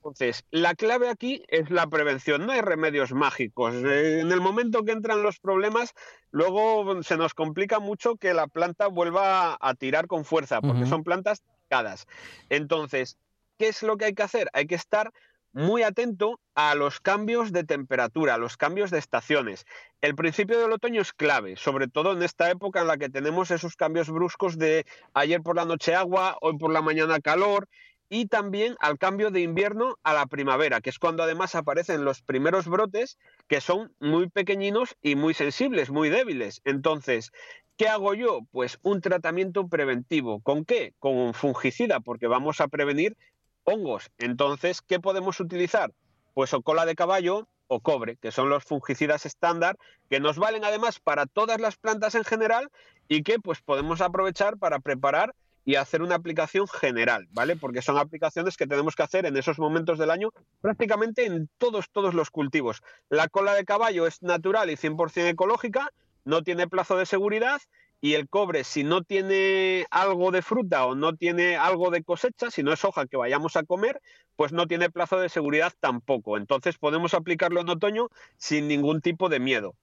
Entonces, 0.02 0.44
la 0.50 0.74
clave 0.74 1.08
aquí 1.08 1.44
es 1.46 1.70
la 1.70 1.86
prevención, 1.86 2.44
no 2.44 2.50
hay 2.50 2.60
remedios 2.60 3.12
mágicos. 3.12 3.72
Eh, 3.72 4.18
en 4.18 4.32
el 4.32 4.40
momento 4.40 4.84
que 4.84 4.90
entran 4.90 5.22
los 5.22 5.38
problemas, 5.38 5.94
luego 6.32 7.04
se 7.04 7.16
nos 7.16 7.34
complica 7.34 7.78
mucho 7.78 8.16
que 8.16 8.34
la 8.34 8.48
planta 8.48 8.88
vuelva 8.88 9.56
a 9.60 9.74
tirar 9.76 10.08
con 10.08 10.24
fuerza, 10.24 10.60
porque 10.60 10.86
son 10.86 11.04
plantas 11.04 11.44
delicadas. 11.44 12.08
Entonces, 12.48 13.16
¿qué 13.58 13.68
es 13.68 13.84
lo 13.84 13.96
que 13.96 14.06
hay 14.06 14.14
que 14.14 14.24
hacer? 14.24 14.50
Hay 14.54 14.66
que 14.66 14.74
estar 14.74 15.12
muy 15.52 15.84
atento 15.84 16.40
a 16.56 16.74
los 16.74 16.98
cambios 16.98 17.52
de 17.52 17.62
temperatura, 17.62 18.34
a 18.34 18.38
los 18.38 18.56
cambios 18.56 18.90
de 18.90 18.98
estaciones. 18.98 19.66
El 20.00 20.16
principio 20.16 20.58
del 20.58 20.72
otoño 20.72 21.00
es 21.00 21.12
clave, 21.12 21.54
sobre 21.56 21.86
todo 21.86 22.12
en 22.12 22.24
esta 22.24 22.50
época 22.50 22.80
en 22.80 22.88
la 22.88 22.98
que 22.98 23.08
tenemos 23.08 23.52
esos 23.52 23.76
cambios 23.76 24.10
bruscos 24.10 24.58
de 24.58 24.84
ayer 25.14 25.42
por 25.42 25.54
la 25.54 25.64
noche 25.64 25.94
agua, 25.94 26.38
hoy 26.40 26.58
por 26.58 26.72
la 26.72 26.82
mañana 26.82 27.20
calor 27.20 27.68
y 28.14 28.26
también 28.26 28.76
al 28.78 28.98
cambio 28.98 29.30
de 29.30 29.40
invierno 29.40 29.96
a 30.02 30.12
la 30.12 30.26
primavera, 30.26 30.82
que 30.82 30.90
es 30.90 30.98
cuando 30.98 31.22
además 31.22 31.54
aparecen 31.54 32.04
los 32.04 32.20
primeros 32.20 32.68
brotes 32.68 33.16
que 33.48 33.62
son 33.62 33.94
muy 34.00 34.28
pequeñinos 34.28 34.96
y 35.00 35.16
muy 35.16 35.32
sensibles, 35.32 35.90
muy 35.90 36.10
débiles. 36.10 36.60
Entonces, 36.64 37.32
¿Qué 37.78 37.88
hago 37.88 38.12
yo? 38.12 38.40
Pues 38.50 38.78
un 38.82 39.00
tratamiento 39.00 39.66
preventivo. 39.66 40.40
¿Con 40.42 40.66
qué? 40.66 40.92
Con 40.98 41.16
un 41.16 41.32
fungicida, 41.32 42.00
porque 42.00 42.26
vamos 42.26 42.60
a 42.60 42.68
prevenir 42.68 43.16
hongos. 43.64 44.10
Entonces, 44.18 44.82
¿qué 44.82 45.00
podemos 45.00 45.40
utilizar? 45.40 45.90
Pues 46.34 46.52
o 46.52 46.60
cola 46.60 46.84
de 46.84 46.94
caballo 46.94 47.48
o 47.68 47.80
cobre, 47.80 48.18
que 48.18 48.30
son 48.30 48.50
los 48.50 48.62
fungicidas 48.62 49.24
estándar, 49.24 49.78
que 50.10 50.20
nos 50.20 50.36
valen 50.36 50.66
además 50.66 51.00
para 51.00 51.24
todas 51.24 51.58
las 51.62 51.76
plantas 51.76 52.14
en 52.14 52.24
general 52.24 52.70
y 53.08 53.22
que 53.22 53.38
pues 53.38 53.62
podemos 53.62 54.02
aprovechar 54.02 54.58
para 54.58 54.78
preparar 54.78 55.34
y 55.64 55.76
hacer 55.76 56.02
una 56.02 56.16
aplicación 56.16 56.66
general, 56.66 57.28
¿vale? 57.30 57.56
Porque 57.56 57.82
son 57.82 57.98
aplicaciones 57.98 58.56
que 58.56 58.66
tenemos 58.66 58.96
que 58.96 59.02
hacer 59.02 59.26
en 59.26 59.36
esos 59.36 59.58
momentos 59.58 59.98
del 59.98 60.10
año 60.10 60.30
prácticamente 60.60 61.26
en 61.26 61.48
todos, 61.58 61.90
todos 61.90 62.14
los 62.14 62.30
cultivos. 62.30 62.82
La 63.08 63.28
cola 63.28 63.54
de 63.54 63.64
caballo 63.64 64.06
es 64.06 64.22
natural 64.22 64.70
y 64.70 64.76
100% 64.76 65.28
ecológica, 65.28 65.90
no 66.24 66.42
tiene 66.42 66.68
plazo 66.68 66.96
de 66.96 67.06
seguridad 67.06 67.60
y 68.04 68.14
el 68.14 68.28
cobre, 68.28 68.64
si 68.64 68.82
no 68.82 69.04
tiene 69.04 69.86
algo 69.92 70.32
de 70.32 70.42
fruta 70.42 70.86
o 70.86 70.96
no 70.96 71.14
tiene 71.14 71.56
algo 71.56 71.90
de 71.90 72.02
cosecha, 72.02 72.50
si 72.50 72.64
no 72.64 72.72
es 72.72 72.84
hoja 72.84 73.06
que 73.06 73.16
vayamos 73.16 73.54
a 73.54 73.62
comer, 73.62 74.00
pues 74.34 74.52
no 74.52 74.66
tiene 74.66 74.90
plazo 74.90 75.20
de 75.20 75.28
seguridad 75.28 75.72
tampoco. 75.78 76.36
Entonces 76.36 76.78
podemos 76.78 77.14
aplicarlo 77.14 77.60
en 77.60 77.68
otoño 77.68 78.08
sin 78.36 78.66
ningún 78.66 79.02
tipo 79.02 79.28
de 79.28 79.38
miedo. 79.38 79.76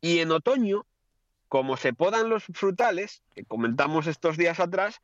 Y 0.00 0.20
en 0.20 0.30
otoño, 0.32 0.86
como 1.50 1.76
se 1.76 1.92
podan 1.92 2.30
los 2.30 2.44
frutales, 2.44 3.24
que 3.34 3.44
comentamos 3.44 4.06
estos 4.06 4.36
días 4.36 4.60
atrás, 4.60 5.00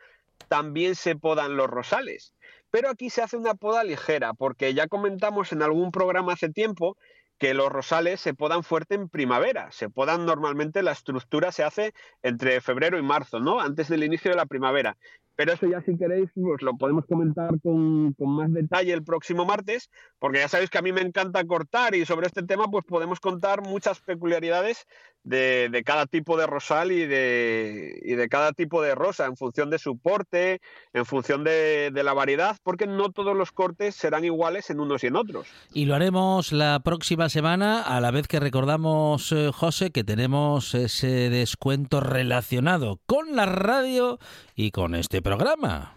también 0.47 0.95
se 0.95 1.17
podan 1.17 1.57
los 1.57 1.67
rosales. 1.67 2.35
Pero 2.71 2.89
aquí 2.89 3.11
se 3.11 3.21
hace 3.21 3.37
una 3.37 3.55
poda 3.55 3.83
ligera, 3.83 4.33
porque 4.33 4.73
ya 4.73 4.87
comentamos 4.87 5.51
en 5.51 5.63
algún 5.63 5.91
programa 5.91 6.35
hace 6.35 6.49
tiempo 6.49 6.97
que 7.39 7.53
los 7.53 7.73
rosales 7.73 8.21
se 8.21 8.33
podan 8.33 8.63
fuerte 8.63 8.95
en 8.95 9.09
primavera. 9.09 9.73
Se 9.73 9.91
podan 9.91 10.25
normalmente, 10.25 10.85
la 10.85 10.93
estructura 10.93 11.51
se 11.51 11.65
hace 11.65 11.93
entre 12.23 12.61
febrero 12.61 12.97
y 12.97 13.03
marzo, 13.03 13.41
¿no? 13.41 13.61
Antes 13.61 13.89
del 13.89 14.05
inicio 14.05 14.31
de 14.31 14.37
la 14.37 14.47
primavera. 14.47 14.97
Pero 15.35 15.53
eso 15.53 15.67
ya 15.67 15.83
si 15.83 15.99
queréis, 15.99 16.31
pues 16.35 16.63
lo 16.63 16.79
podemos 16.79 17.05
comentar 17.07 17.61
con, 17.61 18.15
con, 18.15 18.37
más 18.37 18.51
detalle 18.53 18.95
el 18.95 19.05
próximo 19.05 19.45
martes, 19.45 19.91
porque 20.19 20.39
ya 20.39 20.49
sabéis 20.49 20.71
que 20.71 20.79
a 20.79 20.83
mí 20.83 20.93
me 20.93 21.03
encanta 21.03 21.45
cortar 21.45 21.95
y 21.95 22.07
sobre 22.07 22.29
este 22.29 22.43
tema 22.43 22.69
pues 22.69 22.87
podemos 22.87 23.21
contar 23.21 23.61
muchas 23.61 24.01
peculiaridades 24.01 24.87
de, 25.27 25.83
cada 25.85 26.07
tipo 26.07 26.37
de 26.37 26.47
rosal 26.47 26.93
y 26.93 27.05
de, 27.05 28.01
y 28.03 28.15
de, 28.15 28.29
cada 28.29 28.53
tipo 28.53 28.81
de 28.81 28.95
rosa, 28.95 29.27
en 29.27 29.37
función 29.37 29.71
de 29.71 29.79
su 29.79 29.99
porte, 29.99 30.61
en 30.93 31.05
función 31.05 31.43
de, 31.43 31.91
la 31.93 32.13
variedad, 32.13 32.57
porque 32.63 32.87
no 32.87 33.11
todos 33.11 33.37
los 33.37 33.51
cortes 33.51 33.97
serán 33.97 34.25
iguales 34.25 34.71
en 34.71 34.79
unos 34.79 35.03
y 35.03 35.09
en 35.09 35.17
otros. 35.17 35.49
Y 35.73 35.87
lo 35.87 35.97
haremos 35.97 36.53
la 36.53 36.81
próxima 36.81 37.29
semana, 37.29 37.83
a 37.83 38.01
la 38.01 38.13
vez 38.13 38.29
que 38.29 38.39
recordamos, 38.39 39.33
eh, 39.33 39.51
José, 39.53 39.91
que 39.91 40.05
tenemos 40.05 40.75
ese 40.75 41.29
descuento 41.29 42.01
relacionado 42.01 43.01
con 43.07 43.35
la 43.35 43.47
radio 43.47 44.21
y 44.55 44.71
con 44.71 44.95
este 44.95 45.23
programa. 45.23 45.95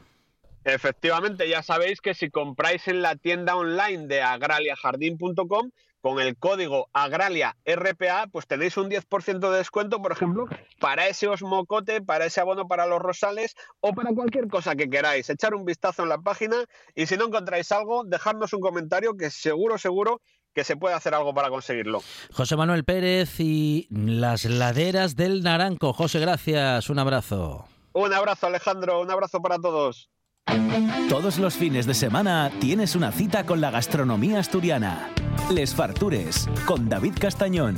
Efectivamente, 0.64 1.48
ya 1.48 1.62
sabéis 1.62 2.02
que 2.02 2.14
si 2.16 2.30
compráis 2.32 2.88
en 2.88 3.02
la 3.02 3.16
tienda 3.16 3.56
online 3.56 4.08
de 4.08 4.22
agraliajardín.com, 4.22 5.70
con 6.02 6.20
el 6.20 6.38
código 6.38 6.90
Agralia 6.94 7.56
RPA, 7.66 8.28
pues 8.32 8.48
tenéis 8.48 8.78
un 8.78 8.90
10% 8.90 9.52
de 9.52 9.58
descuento, 9.58 10.02
por 10.02 10.12
ejemplo, 10.12 10.48
para 10.80 11.08
ese 11.08 11.28
osmocote, 11.28 12.02
para 12.02 12.26
ese 12.26 12.42
abono 12.42 12.68
para 12.68 12.86
los 12.88 13.00
rosales 13.00 13.56
o 13.80 13.94
para 13.94 14.14
cualquier 14.14 14.48
cosa 14.48 14.76
que 14.76 14.90
queráis. 14.90 15.30
Echar 15.30 15.54
un 15.54 15.66
vistazo 15.66 16.04
en 16.04 16.10
la 16.10 16.20
página 16.20 16.58
y 16.96 17.06
si 17.06 17.18
no 17.18 17.26
encontráis 17.26 17.72
algo, 17.72 18.04
dejadnos 18.06 18.54
un 18.54 18.62
comentario 18.62 19.16
que 19.18 19.30
seguro, 19.30 19.78
seguro 19.78 20.22
que 20.54 20.64
se 20.64 20.76
puede 20.76 20.96
hacer 20.96 21.14
algo 21.14 21.34
para 21.34 21.50
conseguirlo. 21.50 22.02
José 22.34 22.56
Manuel 22.56 22.84
Pérez 22.84 23.40
y 23.40 23.88
las 23.92 24.46
laderas 24.46 25.16
del 25.16 25.44
Naranco. 25.44 25.94
José, 25.94 26.20
gracias. 26.20 26.90
Un 26.90 27.00
abrazo. 27.00 27.66
Un 27.94 28.14
abrazo, 28.14 28.48
Alejandro. 28.48 29.02
Un 29.02 29.12
abrazo 29.12 29.42
para 29.42 29.60
todos. 29.60 30.10
Todos 31.10 31.38
los 31.38 31.56
fines 31.56 31.86
de 31.86 31.94
semana 31.94 32.52
tienes 32.60 32.96
una 32.96 33.12
cita 33.12 33.46
con 33.46 33.62
la 33.62 33.72
gastronomía 33.72 34.40
asturiana. 34.40 35.12
Les 35.52 35.74
Fartures, 35.74 36.48
con 36.66 36.90
David 36.90 37.14
Castañón. 37.20 37.76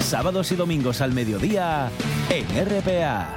Sábados 0.00 0.52
y 0.52 0.56
domingos 0.56 1.00
al 1.00 1.12
mediodía 1.12 1.90
en 2.30 2.46
RPA. 2.66 3.28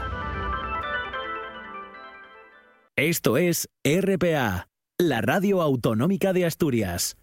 Esto 2.95 3.37
es 3.37 3.69
RPA, 3.83 4.69
la 4.97 5.21
radio 5.21 5.61
autonómica 5.61 6.31
de 6.31 6.45
Asturias. 6.45 7.17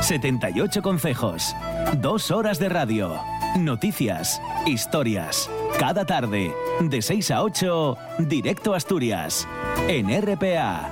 78 0.00 0.82
consejos, 0.82 1.54
dos 2.00 2.30
horas 2.30 2.58
de 2.58 2.68
radio, 2.68 3.18
noticias, 3.58 4.40
historias. 4.66 5.50
Cada 5.78 6.04
tarde, 6.04 6.52
de 6.80 7.02
6 7.02 7.30
a 7.30 7.42
8, 7.42 7.96
directo 8.18 8.74
a 8.74 8.76
Asturias, 8.76 9.48
en 9.88 10.08
RPA. 10.20 10.90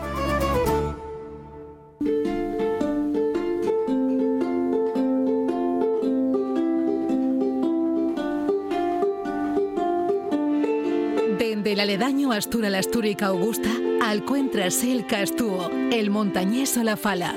Desde 11.67 11.83
el 11.83 11.91
aledaño 11.91 12.31
Astura 12.31 12.71
la 12.71 12.79
Astúrica 12.79 13.27
Augusta, 13.27 13.71
alcuentras 14.01 14.85
el 14.85 15.05
Castúo, 15.05 15.69
el 15.91 16.11
montañés 16.11 16.77
o 16.77 16.85
la 16.85 16.97
Fala 16.97 17.35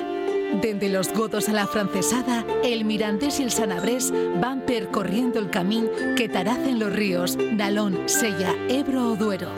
Desde 0.62 0.88
los 0.88 1.12
godos 1.12 1.50
a 1.50 1.54
la 1.54 1.66
francesada, 1.66 2.46
el 2.64 2.86
mirandés 2.86 3.40
y 3.40 3.44
el 3.44 3.50
sanabrés 3.50 4.14
van 4.40 4.62
percorriendo 4.68 5.40
el 5.40 5.50
camino 5.50 5.90
que 6.16 6.30
taracen 6.30 6.78
los 6.78 6.94
ríos 6.94 7.38
Nalón, 7.38 8.04
Sella, 8.06 8.54
Ebro 8.70 9.14
o 9.14 9.16
Duero. 9.16 9.50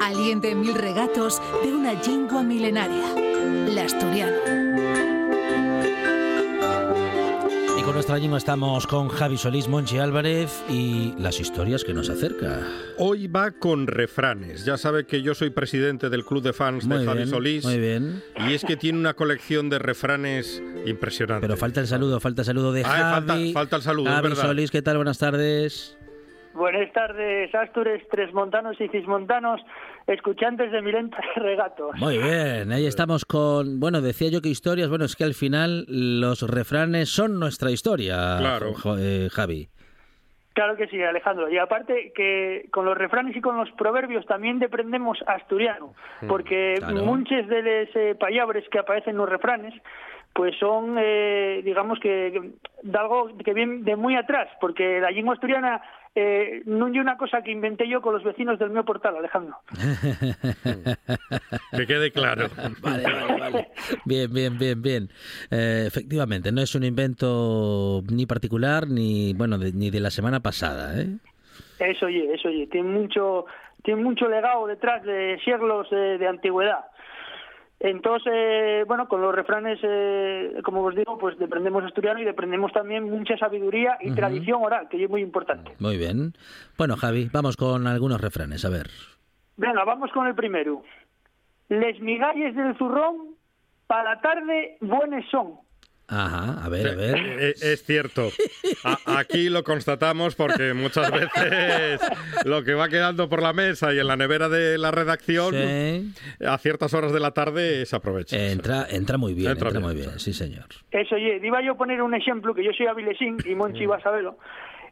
Aliente 0.00 0.54
mil 0.54 0.74
regatos 0.76 1.42
de 1.64 1.74
una 1.74 1.94
lengua 1.94 2.44
milenaria, 2.44 3.12
la 3.74 3.86
asturiana. 3.86 4.95
Nuestra 7.96 8.18
lengua 8.18 8.36
estamos 8.36 8.86
con 8.86 9.08
Javi 9.08 9.38
Solís, 9.38 9.68
Monchi 9.68 9.96
Álvarez 9.98 10.62
y 10.68 11.14
las 11.18 11.40
historias 11.40 11.82
que 11.82 11.94
nos 11.94 12.10
acerca. 12.10 12.60
Hoy 12.98 13.26
va 13.26 13.52
con 13.52 13.86
refranes. 13.86 14.66
Ya 14.66 14.76
sabe 14.76 15.06
que 15.06 15.22
yo 15.22 15.34
soy 15.34 15.48
presidente 15.48 16.10
del 16.10 16.22
club 16.22 16.42
de 16.42 16.52
fans 16.52 16.84
Muy 16.86 16.98
de 16.98 17.04
Javi 17.06 17.16
bien, 17.20 17.28
Solís. 17.30 17.64
muy 17.64 17.78
bien. 17.78 18.22
Y 18.46 18.52
es 18.52 18.66
que 18.66 18.76
tiene 18.76 18.98
una 18.98 19.14
colección 19.14 19.70
de 19.70 19.78
refranes 19.78 20.62
impresionante. 20.84 21.46
Pero 21.46 21.56
falta 21.56 21.80
el 21.80 21.86
saludo, 21.86 22.20
falta 22.20 22.42
el 22.42 22.46
saludo 22.46 22.70
de 22.72 22.82
Ah, 22.84 23.12
falta- 23.14 23.32
Javi. 23.32 23.52
falta 23.54 23.76
el 23.76 23.82
saludo, 23.82 24.10
Javi 24.10 24.28
verdad. 24.28 24.42
Solís, 24.42 24.70
¿qué 24.70 24.82
tal? 24.82 24.96
Buenas 24.96 25.18
tardes. 25.18 25.96
Buenas 26.52 26.92
tardes, 26.92 27.54
Astures, 27.54 28.06
Tresmontanos 28.10 28.78
y 28.80 28.88
Cismontanos, 28.88 29.60
escuchantes 30.06 30.70
de 30.72 30.82
Milenta 30.82 31.18
y 31.36 31.40
Regatos. 31.40 31.96
Muy 31.98 32.18
bien, 32.18 32.70
ahí 32.72 32.86
estamos 32.86 33.24
con, 33.24 33.80
bueno, 33.80 34.00
decía 34.00 34.30
yo 34.30 34.40
que 34.40 34.48
historias, 34.48 34.88
bueno, 34.88 35.04
es 35.04 35.16
que 35.16 35.24
al 35.24 35.34
final 35.34 35.84
los 35.88 36.42
refranes 36.48 37.08
son 37.08 37.38
nuestra 37.40 37.70
historia, 37.70 38.36
Claro. 38.38 38.74
Jo- 38.74 38.96
eh, 38.98 39.28
Javi. 39.32 39.68
Claro 40.54 40.74
que 40.76 40.86
sí, 40.86 41.02
Alejandro. 41.02 41.50
Y 41.50 41.58
aparte 41.58 42.12
que 42.14 42.66
con 42.72 42.86
los 42.86 42.96
refranes 42.96 43.36
y 43.36 43.42
con 43.42 43.58
los 43.58 43.70
proverbios 43.72 44.24
también 44.24 44.58
deprendemos 44.58 45.18
asturiano, 45.26 45.92
porque 46.26 46.76
claro. 46.78 47.04
muchos 47.04 47.46
de 47.48 47.62
los 47.84 47.94
eh, 47.96 48.14
palabras 48.18 48.64
que 48.70 48.78
aparecen 48.78 49.10
en 49.12 49.16
los 49.18 49.28
refranes 49.28 49.74
pues 50.32 50.54
son, 50.58 50.96
eh, 50.98 51.62
digamos 51.64 51.98
que, 51.98 52.30
que 52.30 52.50
de 52.82 52.98
algo 52.98 53.30
que 53.42 53.54
viene 53.54 53.82
de 53.82 53.96
muy 53.96 54.16
atrás, 54.16 54.48
porque 54.60 55.00
la 55.00 55.10
lengua 55.10 55.32
asturiana 55.32 55.80
eh, 56.16 56.62
no 56.66 56.88
es 56.88 56.94
una 56.96 57.16
cosa 57.16 57.42
que 57.42 57.52
inventé 57.52 57.88
yo 57.88 58.00
con 58.00 58.14
los 58.14 58.24
vecinos 58.24 58.58
del 58.58 58.70
mío 58.70 58.84
portal, 58.84 59.16
Alejandro. 59.16 59.56
Que 61.76 61.86
quede 61.86 62.10
claro. 62.10 62.48
Vale, 62.80 63.02
vale, 63.04 63.38
vale. 63.40 63.68
Bien, 64.04 64.32
bien, 64.32 64.58
bien, 64.58 64.82
bien. 64.82 65.08
Eh, 65.50 65.84
efectivamente, 65.86 66.52
no 66.52 66.60
es 66.62 66.74
un 66.74 66.84
invento 66.84 68.02
ni 68.10 68.26
particular 68.26 68.88
ni, 68.88 69.34
bueno, 69.34 69.58
de- 69.58 69.72
ni 69.72 69.90
de 69.90 70.00
la 70.00 70.10
semana 70.10 70.40
pasada, 70.40 71.00
¿eh? 71.00 71.08
Eso 71.78 72.06
oye, 72.06 72.32
eso 72.32 72.48
oye, 72.48 72.66
tiene 72.68 72.88
mucho, 72.88 73.44
tiene 73.82 74.02
mucho 74.02 74.28
legado 74.28 74.66
detrás 74.66 75.02
de 75.04 75.38
siglos 75.44 75.88
de, 75.90 76.18
de 76.18 76.26
antigüedad. 76.26 76.80
Entonces, 77.78 78.86
bueno, 78.86 79.06
con 79.06 79.20
los 79.20 79.34
refranes, 79.34 79.78
eh, 79.82 80.60
como 80.64 80.82
os 80.82 80.94
digo, 80.94 81.18
pues 81.18 81.38
deprendemos 81.38 81.84
asturiano 81.84 82.20
y 82.20 82.24
deprendemos 82.24 82.72
también 82.72 83.04
mucha 83.04 83.36
sabiduría 83.36 83.98
y 84.00 84.12
tradición 84.12 84.62
oral, 84.62 84.88
que 84.88 85.02
es 85.02 85.10
muy 85.10 85.20
importante. 85.20 85.72
Muy 85.78 85.98
bien. 85.98 86.32
Bueno, 86.78 86.96
Javi, 86.96 87.28
vamos 87.32 87.56
con 87.56 87.86
algunos 87.86 88.20
refranes, 88.20 88.64
a 88.64 88.70
ver. 88.70 88.86
Venga, 89.58 89.84
vamos 89.84 90.10
con 90.12 90.26
el 90.26 90.34
primero. 90.34 90.82
Les 91.68 92.00
migalles 92.00 92.54
del 92.54 92.76
zurrón, 92.78 93.34
para 93.86 94.14
la 94.14 94.20
tarde, 94.20 94.78
buenos 94.80 95.24
son. 95.30 95.65
Ajá, 96.08 96.64
a 96.64 96.68
ver, 96.68 96.86
a 96.88 96.94
ver. 96.94 97.16
Eh, 97.40 97.54
Es 97.60 97.82
cierto. 97.84 98.30
A- 98.84 99.18
aquí 99.18 99.48
lo 99.48 99.64
constatamos 99.64 100.36
porque 100.36 100.72
muchas 100.72 101.10
veces 101.10 102.00
lo 102.44 102.62
que 102.62 102.74
va 102.74 102.88
quedando 102.88 103.28
por 103.28 103.42
la 103.42 103.52
mesa 103.52 103.92
y 103.92 103.98
en 103.98 104.06
la 104.06 104.16
nevera 104.16 104.48
de 104.48 104.78
la 104.78 104.90
redacción 104.92 105.52
Sí. 105.54 106.12
a 106.46 106.58
ciertas 106.58 106.94
horas 106.94 107.12
de 107.12 107.18
la 107.20 107.32
tarde 107.32 107.84
se 107.86 107.96
aprovecha. 107.96 108.36
Entra, 108.36 108.86
entra 108.88 109.18
muy 109.18 109.34
bien, 109.34 109.50
Entra 109.50 109.68
entra, 109.70 109.80
bien, 109.80 109.92
muy 109.92 110.00
bien, 110.06 110.18
sí. 110.20 110.32
sí, 110.32 110.44
señor. 110.44 110.66
Eso, 110.92 111.16
oye, 111.16 111.40
iba 111.42 111.60
yo 111.62 111.72
a 111.72 111.76
poner 111.76 112.00
un 112.02 112.14
ejemplo, 112.14 112.54
que 112.54 112.64
yo 112.64 112.70
soy 112.76 112.86
avilesín 112.86 113.36
y 113.44 113.54
Monchi 113.56 113.84
va 113.86 113.96
a 113.96 114.00
saberlo. 114.00 114.38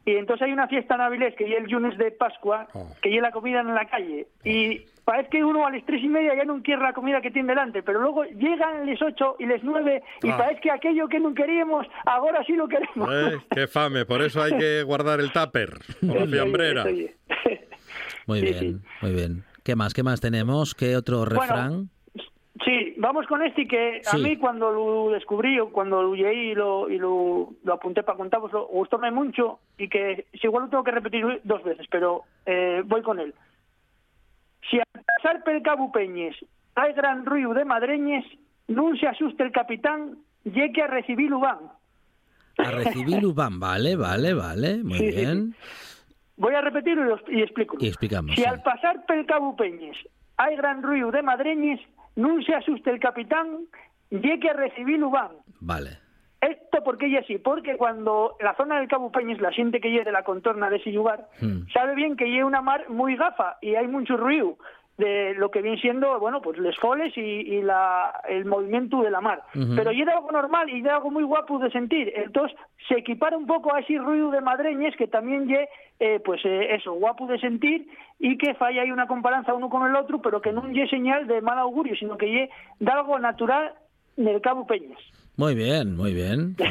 Y 0.07 0.17
entonces 0.17 0.47
hay 0.47 0.53
una 0.53 0.69
fiesta 0.69 0.95
en 0.97 1.01
Avilés, 1.01 1.35
que 1.35 1.45
es 1.45 1.59
el 1.59 1.71
lunes 1.71 1.97
de 1.97 2.11
Pascua, 2.11 2.69
Oh. 2.75 2.89
que 3.01 3.15
es 3.15 3.23
la 3.23 3.31
comida 3.31 3.61
en 3.61 3.75
la 3.75 3.87
calle. 3.89 4.27
Y 4.45 4.81
parece 5.05 5.31
que 5.31 5.45
uno 5.45 5.67
a 5.67 5.71
las 5.71 5.85
tres 5.87 6.03
y 6.03 6.09
media 6.09 6.35
ya 6.37 6.45
no 6.45 6.63
quiere 6.63 6.83
la 6.83 6.93
comida 6.93 7.21
que 7.23 7.31
tiene 7.31 7.49
delante, 7.49 7.83
pero 7.83 8.01
luego 8.01 8.25
llegan 8.25 8.87
las 8.87 9.01
ocho 9.01 9.37
y 9.39 9.47
las 9.47 9.63
nueve 9.63 10.03
y 10.23 10.29
Ah. 10.31 10.37
parece 10.37 10.61
que 10.61 10.71
aquello 10.71 11.09
que 11.09 11.21
no 11.21 11.33
queríamos, 11.35 11.87
ahora 12.05 12.45
sí 12.45 12.53
lo 12.55 12.69
queremos. 12.69 13.09
Eh, 13.11 13.39
¡Qué 13.51 13.67
fame! 13.67 14.05
Por 14.05 14.21
eso 14.23 14.43
hay 14.43 14.57
que 14.59 14.83
guardar 14.87 15.21
el 15.21 15.33
tupper 15.33 15.71
o 16.03 16.15
la 16.15 16.27
fiambrera. 16.27 16.85
Muy 18.27 18.41
bien, 18.41 18.83
muy 19.03 19.13
bien. 19.13 19.45
¿Qué 19.63 19.77
más? 19.77 19.93
¿Qué 19.93 20.03
más 20.03 20.21
tenemos? 20.21 20.75
¿Qué 20.75 20.97
otro 20.97 21.25
refrán? 21.27 21.91
Sí, 22.65 22.95
vamos 22.99 23.27
con 23.27 23.43
este 23.43 23.67
que 23.67 24.01
a 24.07 24.11
Sí. 24.17 24.23
mí 24.23 24.37
cuando 24.37 24.71
lo 24.71 25.11
descubrí 25.11 25.59
o 25.59 25.71
cuando 25.71 26.03
lo 26.03 26.15
leí 26.15 26.51
y 26.51 26.55
lo, 26.55 26.89
y 26.89 26.99
lo, 26.99 27.51
lo 27.65 27.73
apunté 27.73 28.05
para 28.05 28.17
contaros, 28.17 28.53
lo 28.53 28.67
gustóme 28.69 29.11
mucho 29.11 29.59
y 29.77 29.89
que 29.89 30.27
si 30.35 30.47
igual 30.47 30.65
lo 30.65 30.71
tengo 30.71 30.85
que 30.85 30.93
repetir 30.93 31.41
dos 31.43 31.65
veces, 31.65 31.87
pero 31.91 32.23
eh, 32.47 32.83
voy 32.87 33.03
con 33.03 33.19
él. 33.19 33.35
Si 34.71 34.79
al 34.79 35.03
pasar 35.05 35.43
pel 35.43 35.63
Cabo 35.63 35.91
Peñes 35.91 36.37
hay 36.77 36.93
gran 36.93 37.27
ruido 37.27 37.55
de 37.55 37.65
madreñes, 37.65 38.25
no 38.69 38.95
se 38.97 39.09
asuste 39.09 39.43
el 39.43 39.53
capitán, 39.53 40.19
ye 40.45 40.73
que 40.73 40.83
a 40.83 40.87
recibir 40.87 41.33
van. 41.33 41.59
A 42.59 42.71
recibir 42.71 43.27
Ubán, 43.27 43.59
vale, 43.59 43.97
vale, 43.97 44.33
vale, 44.33 44.79
muy 44.85 44.99
Sí, 44.99 45.11
sí, 45.11 45.17
bien. 45.17 45.55
Voy 46.37 46.55
a 46.55 46.61
repetirlo 46.61 47.19
y, 47.29 47.43
explico. 47.43 47.77
Y 47.81 47.89
explicamos, 47.89 48.37
Si 48.37 48.45
al 48.45 48.63
pasar 48.63 49.05
pel 49.07 49.27
Cabo 49.27 49.57
Peñes 49.57 49.97
hay 50.37 50.55
gran 50.57 50.83
ruido 50.83 51.11
de 51.11 51.23
madreñes, 51.23 51.81
no 52.17 52.41
se 52.43 52.55
asuste 52.55 52.91
el 52.91 53.01
capitán, 53.01 53.67
ye 54.11 54.39
que 54.41 54.51
a 54.51 54.55
recibir 54.55 55.01
van. 55.07 55.33
Vale. 55.61 55.99
Esto 56.41 56.85
porque 56.85 57.07
ella 57.07 57.23
sí, 57.27 57.39
porque 57.39 57.77
cuando 57.79 58.37
la 58.41 58.55
zona 58.55 58.79
del 58.79 58.89
Cabo 58.89 59.11
Peñes, 59.11 59.41
la 59.41 59.51
gente 59.51 59.81
que 59.81 59.91
lleve 59.91 60.05
de 60.05 60.13
la 60.13 60.25
contorna 60.25 60.69
de 60.69 60.77
ese 60.77 60.91
lugar, 60.91 61.29
Hmm. 61.41 61.67
sabe 61.73 61.95
bien 61.95 62.17
que 62.17 62.27
lleve 62.27 62.45
una 62.45 62.61
mar 62.61 62.89
muy 62.91 63.17
gafa 63.17 63.57
y 63.63 63.75
hay 63.77 63.89
mucho 63.89 64.17
ruido 64.19 64.59
de 64.97 65.35
lo 65.35 65.51
que 65.51 65.61
viene 65.61 65.81
siendo, 65.81 66.21
bueno, 66.21 66.41
pues 66.41 66.59
les 66.59 66.77
foles 66.79 67.17
y, 67.17 67.21
y 67.21 67.63
la, 67.63 68.21
el 68.29 68.45
movimiento 68.45 69.03
de 69.03 69.11
la 69.11 69.21
mar. 69.21 69.43
Ujú. 69.55 69.75
Pero 69.77 69.91
llega 69.91 70.13
algo 70.13 70.31
normal 70.31 70.71
y 70.71 70.83
de 70.83 70.91
algo 70.91 71.11
muy 71.11 71.25
guapo 71.25 71.59
de 71.59 71.71
sentir. 71.71 72.13
Entonces 72.15 72.57
se 72.89 72.99
equipara 72.99 73.37
un 73.37 73.47
poco 73.47 73.75
a 73.75 73.81
ese 73.81 73.99
ruido 73.99 74.31
de 74.31 74.41
madreñes 74.41 74.95
que 74.97 75.09
también 75.09 75.49
lle, 75.49 75.69
eh, 75.99 76.21
pues 76.25 76.45
eh, 76.45 76.75
eso, 76.75 76.93
guapo 76.93 77.27
de 77.27 77.39
sentir 77.39 77.89
y 78.21 78.39
que 78.39 78.55
falla 78.55 78.83
ahí 78.83 78.93
una 78.93 79.07
comparanza 79.07 79.55
uno 79.55 79.69
con 79.69 79.85
el 79.89 79.97
otro, 79.97 80.23
pero 80.23 80.41
que 80.41 80.53
no 80.53 80.63
lle 80.69 80.87
señal 80.89 81.27
de 81.27 81.41
mal 81.41 81.59
augurio, 81.59 81.97
sino 81.97 82.17
que 82.17 82.27
lle 82.27 82.51
de 82.79 82.93
algo 82.93 83.19
natural 83.19 83.75
del 84.17 84.41
Cabo 84.41 84.67
Peñes. 84.67 84.99
Muy 85.37 85.55
bien, 85.55 85.97
muy 85.97 86.15
bien. 86.15 86.57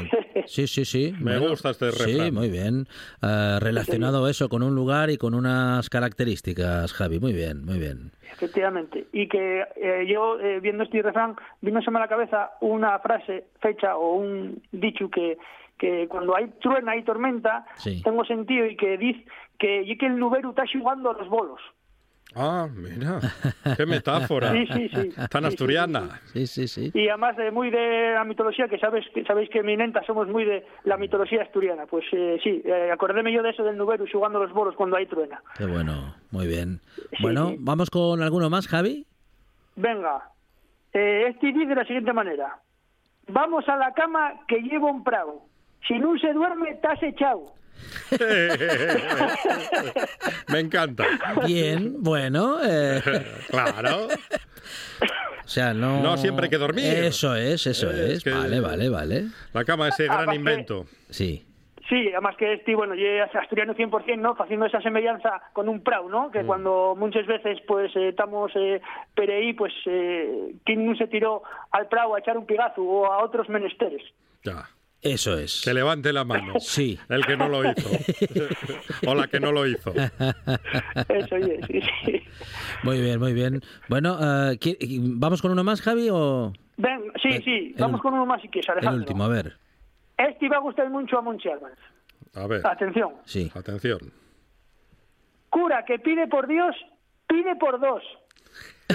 Sí, 0.46 0.68
sí, 0.68 0.84
sí. 0.84 1.14
Me 1.22 1.38
gusta 1.40 1.70
este 1.70 1.90
Sí, 1.94 2.12
refrán. 2.18 2.34
muy 2.34 2.50
bien. 2.50 2.86
Eh, 3.22 3.58
relacionado 3.62 4.28
eso 4.28 4.50
con 4.50 4.62
un 4.62 4.76
lugar 4.76 5.10
y 5.10 5.18
con 5.18 5.36
unas 5.36 5.90
características, 5.90 6.92
Javi. 6.92 7.18
Muy 7.22 7.32
bien, 7.32 7.64
muy 7.64 7.80
bien. 7.80 8.12
Efectivamente. 8.30 9.08
Y 9.14 9.30
que 9.30 9.62
eh, 9.78 10.06
yo, 10.06 10.38
eh, 10.42 10.60
viendo 10.60 10.84
este 10.84 11.02
refrán, 11.02 11.38
vínose 11.62 11.90
a 11.90 11.94
la 11.98 12.10
cabeza 12.10 12.52
una 12.60 13.00
frase, 13.00 13.46
fecha 13.62 13.96
o 13.96 14.16
un 14.16 14.62
dicho 14.74 15.10
que, 15.10 15.38
que 15.80 16.08
cuando 16.10 16.36
hay 16.36 16.48
truena 16.62 16.98
y 16.98 17.04
tormenta, 17.04 17.66
Sí. 17.78 18.02
tengo 18.04 18.26
sentido 18.26 18.66
y 18.66 18.76
que 18.76 18.98
dice 18.98 19.24
que, 19.58 19.84
y 19.84 19.98
que 19.98 20.08
el 20.08 20.20
nubero 20.20 20.50
está 20.50 20.64
jugando 20.72 21.10
a 21.12 21.14
los 21.14 21.30
bolos. 21.30 21.62
Ah, 22.36 22.68
mira. 22.74 23.20
¡Qué 23.78 23.86
metáfora! 23.86 24.52
Sí, 24.52 24.66
sí, 24.74 24.90
sí. 24.90 25.10
Tan 25.30 25.44
Sí, 25.44 25.48
asturiana. 25.48 26.20
Sí, 26.34 26.48
sí, 26.48 26.68
sí. 26.68 26.92
Y 26.94 27.08
además 27.10 27.38
de 27.38 27.52
muy 27.52 27.70
de 27.70 28.14
la 28.14 28.24
mitología, 28.24 28.68
que 28.68 28.80
sabes 28.80 29.06
que 29.14 29.24
sabéis 29.24 29.50
que 29.50 29.62
mi 29.64 29.76
nenta 29.78 30.02
somos 30.06 30.28
muy 30.28 30.44
de 30.46 30.66
la 30.84 30.98
mitología 30.98 31.44
asturiana. 31.44 31.86
Pues 31.86 32.06
eh, 32.12 32.40
sí, 32.44 32.62
eh, 32.66 32.90
acordéme 32.92 33.32
yo 33.32 33.44
de 33.44 33.52
eso 33.52 33.64
del 33.64 33.78
nubero 33.78 34.06
jugando 34.12 34.40
los 34.40 34.52
bolos 34.52 34.76
cuando 34.76 34.98
hay 34.98 35.06
truena. 35.06 35.42
Qué 35.58 35.66
bueno, 35.66 36.16
muy 36.32 36.48
bien. 36.48 36.80
Sí, 37.12 37.18
Bueno, 37.22 37.50
sí. 37.50 37.58
vamos 37.60 37.90
con 37.90 38.22
alguno 38.22 38.50
más, 38.50 38.68
Javi. 38.68 39.06
Venga, 39.76 40.30
eh, 40.94 41.26
este 41.30 41.48
dice 41.48 41.66
de 41.68 41.76
la 41.76 41.86
siguiente 41.86 42.14
manera. 42.14 42.60
Vamos 43.28 43.68
a 43.70 43.78
la 43.78 43.94
cama 43.94 44.34
que 44.48 44.58
llevo 44.62 44.90
un 44.92 45.04
prado. 45.04 45.42
Si 45.88 45.98
no 46.00 46.18
se 46.20 46.34
duerme, 46.34 46.72
estás 46.72 47.02
echado. 47.04 47.46
Me 50.50 50.60
encanta. 50.60 51.06
Bien, 51.46 52.02
bueno. 52.02 52.58
eh, 52.64 53.02
Claro. 53.50 54.08
o 54.08 55.48
sea, 55.48 55.74
no. 55.74 56.02
No 56.02 56.18
siempre 56.18 56.46
hay 56.46 56.50
que 56.50 56.58
dormir. 56.58 56.86
Eso 56.86 57.36
es, 57.36 57.68
eso 57.68 57.92
Es 57.92 58.00
es. 58.00 58.24
que- 58.24 58.32
Vale, 58.32 58.60
vale, 58.60 58.90
vale. 58.90 59.26
La 59.54 59.64
cama, 59.66 59.90
ese 59.90 60.06
gran 60.06 60.34
invento. 60.34 60.86
Sí. 61.10 61.46
Sí, 61.90 62.08
además 62.14 62.38
que 62.38 62.54
este, 62.54 62.74
bueno, 62.76 62.96
yo 62.96 63.06
asturiano 63.40 63.76
100%, 63.76 64.18
¿no? 64.18 64.36
Haciendo 64.40 64.66
esa 64.66 64.82
semejanza 64.82 65.42
con 65.52 65.68
un 65.68 65.84
prado, 65.84 66.08
¿no? 66.08 66.32
Que 66.32 66.44
cuando 66.46 66.96
muchas 66.98 67.28
veces, 67.28 67.60
pues, 67.68 67.94
eh, 67.98 68.10
estamos 68.10 68.52
eh, 68.56 68.82
pereí, 69.14 69.54
pues, 69.54 69.74
eh, 69.86 70.54
¿quién 70.66 70.86
no 70.86 70.96
se 70.96 71.08
tiró 71.08 71.44
al 71.72 71.88
prado 71.90 72.16
a 72.16 72.20
echar 72.20 72.38
un 72.38 72.46
pigazo 72.46 72.82
o 72.82 73.06
a 73.12 73.22
otros 73.24 73.50
menesteres? 73.50 74.02
Ya. 74.44 74.70
Eso 75.04 75.38
es. 75.38 75.62
Que 75.64 75.74
levante 75.74 76.12
la 76.14 76.24
mano. 76.24 76.54
Sí. 76.60 76.98
El 77.10 77.26
que 77.26 77.36
no 77.38 77.50
lo 77.50 77.70
hizo. 77.70 77.90
o 79.08 79.16
la 79.16 79.28
que 79.28 79.40
no 79.40 79.52
lo 79.52 79.68
hizo. 79.68 79.92
Eso 79.94 81.36
es, 81.36 81.66
sí, 81.68 81.82
sí. 82.06 82.22
Muy 82.84 83.02
bien, 83.02 83.20
muy 83.20 83.34
bien. 83.34 83.62
Bueno, 83.90 84.18
¿qui- 84.54 84.78
¿vamos 85.20 85.42
con 85.42 85.52
uno 85.52 85.64
más, 85.64 85.82
Javi, 85.82 86.08
o 86.12 86.54
Ven, 86.78 87.02
sí, 87.22 87.30
El- 87.30 87.44
sí, 87.44 87.74
el 87.76 87.82
vamos 87.82 88.02
con 88.02 88.14
uno 88.14 88.26
más 88.26 88.42
si 88.42 88.48
quieres, 88.48 88.68
el 88.70 88.74
Alejandro. 88.78 89.02
último? 89.02 89.24
A 89.26 89.28
ver. 89.28 89.58
Este 90.18 90.48
va 90.50 90.58
a 90.58 90.62
gustar 90.62 90.90
mucho 90.90 91.18
a 91.18 91.22
Monchi 91.22 91.50
Álvarez. 91.50 91.78
A 92.36 92.48
ver, 92.48 92.66
Atención. 92.66 93.12
Sí. 93.26 93.52
atención. 93.54 94.00
Cura 95.50 95.84
que 95.86 96.00
pide 96.00 96.28
por 96.28 96.48
Dios, 96.48 96.76
pide 97.28 97.56
por 97.58 97.80
dos. 97.80 98.02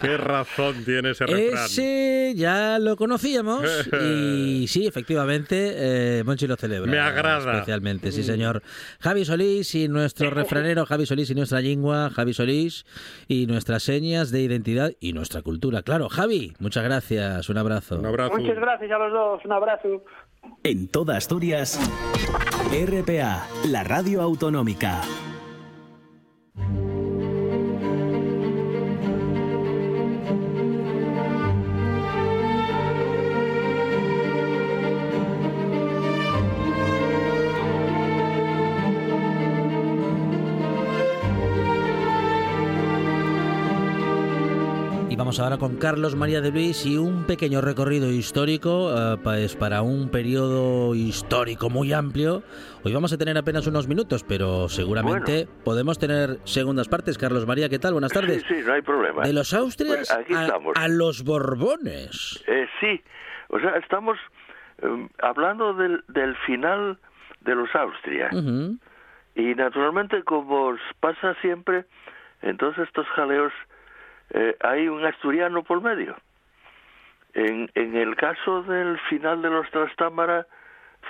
Qué 0.00 0.16
razón 0.18 0.84
tiene 0.84 1.10
ese 1.10 1.26
refrán. 1.26 1.64
Ese 1.64 2.34
ya 2.36 2.78
lo 2.78 2.96
conocíamos 2.96 3.64
y 4.02 4.66
sí, 4.68 4.86
efectivamente, 4.86 5.72
eh, 6.18 6.24
Monchi 6.24 6.46
lo 6.46 6.56
celebra. 6.56 6.90
Me 6.90 6.98
agrada. 6.98 7.54
Especialmente, 7.54 8.12
sí, 8.12 8.22
señor. 8.22 8.62
Javi 9.00 9.24
Solís 9.24 9.74
y 9.74 9.88
nuestro 9.88 10.30
refranero 10.34 10.86
Javi 10.86 11.06
Solís 11.06 11.30
y 11.30 11.34
nuestra 11.34 11.60
lengua, 11.60 12.10
Javi 12.10 12.34
Solís 12.34 12.84
y 13.28 13.46
nuestras 13.46 13.82
señas 13.82 14.30
de 14.30 14.42
identidad 14.42 14.92
y 15.00 15.12
nuestra 15.12 15.42
cultura. 15.42 15.82
Claro, 15.82 16.08
Javi, 16.08 16.54
muchas 16.58 16.84
gracias. 16.84 17.48
Un 17.48 17.58
abrazo. 17.58 17.98
Un 17.98 18.06
abrazo. 18.06 18.36
Muchas 18.36 18.56
gracias 18.56 18.90
a 18.90 18.98
los 18.98 19.12
dos, 19.12 19.44
un 19.44 19.52
abrazo. 19.52 20.04
En 20.62 20.88
toda 20.88 21.16
Asturias, 21.16 21.80
RPA, 22.70 23.46
la 23.66 23.82
radio 23.82 24.20
autonómica. 24.20 25.00
Y 26.56 26.93
vamos 45.24 45.40
ahora 45.40 45.56
con 45.56 45.76
Carlos 45.76 46.16
María 46.16 46.42
de 46.42 46.50
Luis 46.50 46.84
y 46.84 46.98
un 46.98 47.24
pequeño 47.24 47.62
recorrido 47.62 48.10
histórico, 48.10 48.92
eh, 48.94 49.16
pues 49.24 49.56
para 49.56 49.80
un 49.80 50.10
periodo 50.10 50.94
histórico 50.94 51.70
muy 51.70 51.94
amplio. 51.94 52.42
Hoy 52.84 52.92
vamos 52.92 53.10
a 53.14 53.16
tener 53.16 53.38
apenas 53.38 53.66
unos 53.66 53.88
minutos, 53.88 54.22
pero 54.22 54.68
seguramente 54.68 55.48
podemos 55.64 55.98
tener 55.98 56.40
segundas 56.44 56.90
partes. 56.90 57.16
Carlos 57.16 57.46
María, 57.46 57.70
¿qué 57.70 57.78
tal? 57.78 57.94
Buenas 57.94 58.12
tardes. 58.12 58.42
Sí, 58.46 58.56
sí, 58.56 58.62
no 58.66 58.74
hay 58.74 58.82
problema. 58.82 59.22
De 59.22 59.32
los 59.32 59.54
Austrias 59.54 60.14
Pues 60.14 60.38
a, 60.38 60.58
a 60.74 60.88
los 60.88 61.24
Borbones. 61.24 62.44
Eh, 62.46 62.66
sí, 62.78 63.02
o 63.48 63.58
sea, 63.58 63.78
estamos 63.78 64.18
eh, 64.82 65.08
hablando 65.22 65.72
del, 65.72 66.04
del 66.08 66.36
final 66.44 66.98
de 67.40 67.54
los 67.54 67.74
Austria. 67.74 68.28
Ujú. 68.30 68.76
Y 69.36 69.54
naturalmente, 69.54 70.22
como 70.22 70.76
pasa 71.00 71.34
siempre, 71.40 71.86
en 72.42 72.58
todos 72.58 72.76
estos 72.76 73.06
jaleos 73.16 73.54
eh, 74.30 74.56
hay 74.60 74.88
un 74.88 75.04
asturiano 75.04 75.62
por 75.62 75.80
medio. 75.80 76.16
En, 77.34 77.70
en 77.74 77.96
el 77.96 78.16
caso 78.16 78.62
del 78.62 78.98
final 79.08 79.42
de 79.42 79.50
los 79.50 79.68
Trastámara 79.70 80.46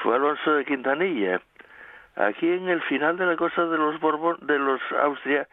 fue 0.03 0.17
Alonso 0.17 0.55
de 0.55 0.65
Quintanilla. 0.65 1.41
Aquí 2.17 2.49
en 2.49 2.69
el 2.69 2.81
final 2.83 3.17
de 3.19 3.27
la 3.27 3.37
cosa 3.37 3.67
de 3.67 3.77
los 3.77 4.01
Borbón, 4.01 4.39
de 4.43 4.59
los 4.59 4.81
Austria, 5.03 5.49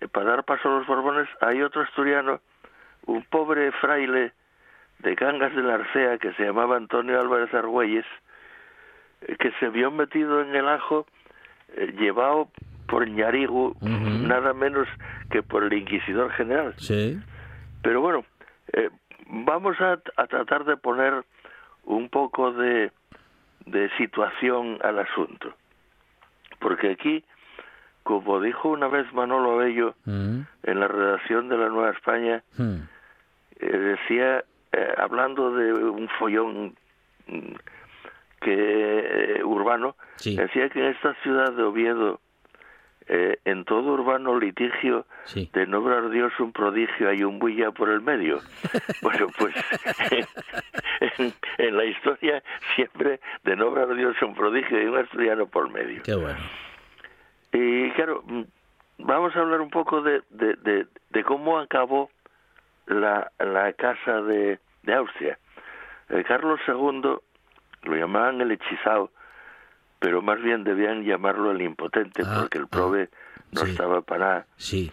eh, 0.00 0.08
para 0.08 0.30
dar 0.30 0.44
paso 0.44 0.68
a 0.68 0.78
los 0.78 0.86
Borbones, 0.86 1.28
hay 1.40 1.62
otro 1.62 1.82
asturiano, 1.82 2.40
un 3.06 3.24
pobre 3.24 3.72
fraile 3.72 4.32
de 4.98 5.16
Cangas 5.16 5.54
de 5.54 5.62
la 5.62 5.74
Arcea 5.74 6.18
que 6.18 6.32
se 6.34 6.44
llamaba 6.44 6.76
Antonio 6.76 7.20
Álvarez 7.20 7.52
Argüelles, 7.54 8.06
eh, 9.22 9.36
que 9.36 9.50
se 9.52 9.68
vio 9.70 9.90
metido 9.90 10.42
en 10.42 10.54
el 10.54 10.68
ajo, 10.68 11.06
eh, 11.74 11.94
llevado 11.98 12.48
por 12.86 13.08
Ñarigo, 13.08 13.68
Ujú. 13.80 14.17
Nada 14.28 14.52
menos 14.54 14.86
que 15.30 15.42
por 15.42 15.64
el 15.64 15.72
inquisidor 15.72 16.30
general. 16.32 16.74
Sí. 16.78 17.18
Pero 17.82 18.00
bueno, 18.00 18.24
eh, 18.72 18.90
vamos 19.26 19.80
a, 19.80 19.98
a 20.16 20.26
tratar 20.26 20.64
de 20.64 20.76
poner 20.76 21.24
un 21.84 22.08
poco 22.08 22.52
de, 22.52 22.90
de 23.66 23.90
situación 23.96 24.78
al 24.82 24.98
asunto. 24.98 25.54
Porque 26.60 26.90
aquí, 26.90 27.24
como 28.02 28.40
dijo 28.40 28.68
una 28.68 28.88
vez 28.88 29.10
Manolo 29.12 29.56
Bello 29.56 29.94
Mm, 30.04 30.40
en 30.64 30.80
la 30.80 30.88
redacción 30.88 31.48
de 31.48 31.56
la 31.58 31.68
Nueva 31.68 31.90
España, 31.90 32.42
mm. 32.56 32.76
eh, 33.60 33.78
decía, 33.78 34.44
eh, 34.72 34.94
hablando 34.98 35.52
de 35.54 35.72
un 35.72 36.08
follón 36.18 36.74
mm, 37.26 37.54
que 38.40 39.38
eh, 39.38 39.44
urbano, 39.44 39.96
Sí. 40.16 40.36
decía 40.36 40.68
que 40.68 40.80
en 40.80 40.86
esta 40.94 41.14
ciudad 41.22 41.52
de 41.52 41.62
Oviedo, 41.62 42.20
eh, 43.08 43.38
en 43.44 43.64
todo 43.64 43.92
urbano 43.92 44.38
litigio, 44.38 45.06
Sí. 45.24 45.50
de 45.52 45.66
no 45.66 45.78
obrar 45.78 46.10
Dios 46.10 46.32
un 46.40 46.52
prodigio 46.52 47.08
hay 47.08 47.22
un 47.24 47.38
bulla 47.38 47.70
por 47.70 47.88
el 47.90 48.00
medio. 48.00 48.38
bueno, 49.02 49.26
pues 49.38 49.54
en, 50.10 51.32
en 51.58 51.76
la 51.76 51.84
historia 51.84 52.42
siempre 52.76 53.20
de 53.44 53.56
no 53.56 53.68
obrar 53.68 53.94
Dios 53.94 54.16
un 54.22 54.34
prodigio 54.34 54.78
hay 54.78 54.86
un 54.86 54.98
asturiano 54.98 55.46
por 55.46 55.70
medio. 55.70 56.02
Qué 56.02 56.14
bueno. 56.14 56.38
Y 57.52 57.90
claro, 57.92 58.22
mm, 58.26 58.42
vamos 58.98 59.34
a 59.36 59.40
hablar 59.40 59.60
un 59.60 59.70
poco 59.70 60.02
de, 60.02 60.22
de, 60.30 60.54
de, 60.56 60.86
de 61.10 61.24
cómo 61.24 61.58
acabó 61.58 62.10
la, 62.86 63.30
la 63.38 63.72
casa 63.74 64.20
de, 64.22 64.58
de 64.82 64.94
Austria. 64.94 65.38
Eh, 66.10 66.24
Carlos 66.26 66.60
II 66.66 67.02
lo 67.84 67.96
llamaban 67.96 68.40
el 68.40 68.50
hechizado, 68.52 69.10
pero 69.98 70.22
más 70.22 70.40
bien 70.42 70.64
debían 70.64 71.04
llamarlo 71.04 71.50
el 71.50 71.62
impotente, 71.62 72.22
Ah, 72.24 72.38
porque 72.40 72.58
el 72.58 72.64
ah, 72.64 72.68
prove 72.70 73.08
no 73.52 73.60
sí. 73.62 73.70
estaba 73.70 74.00
para 74.02 74.24
nada. 74.24 74.46
Sí. 74.56 74.92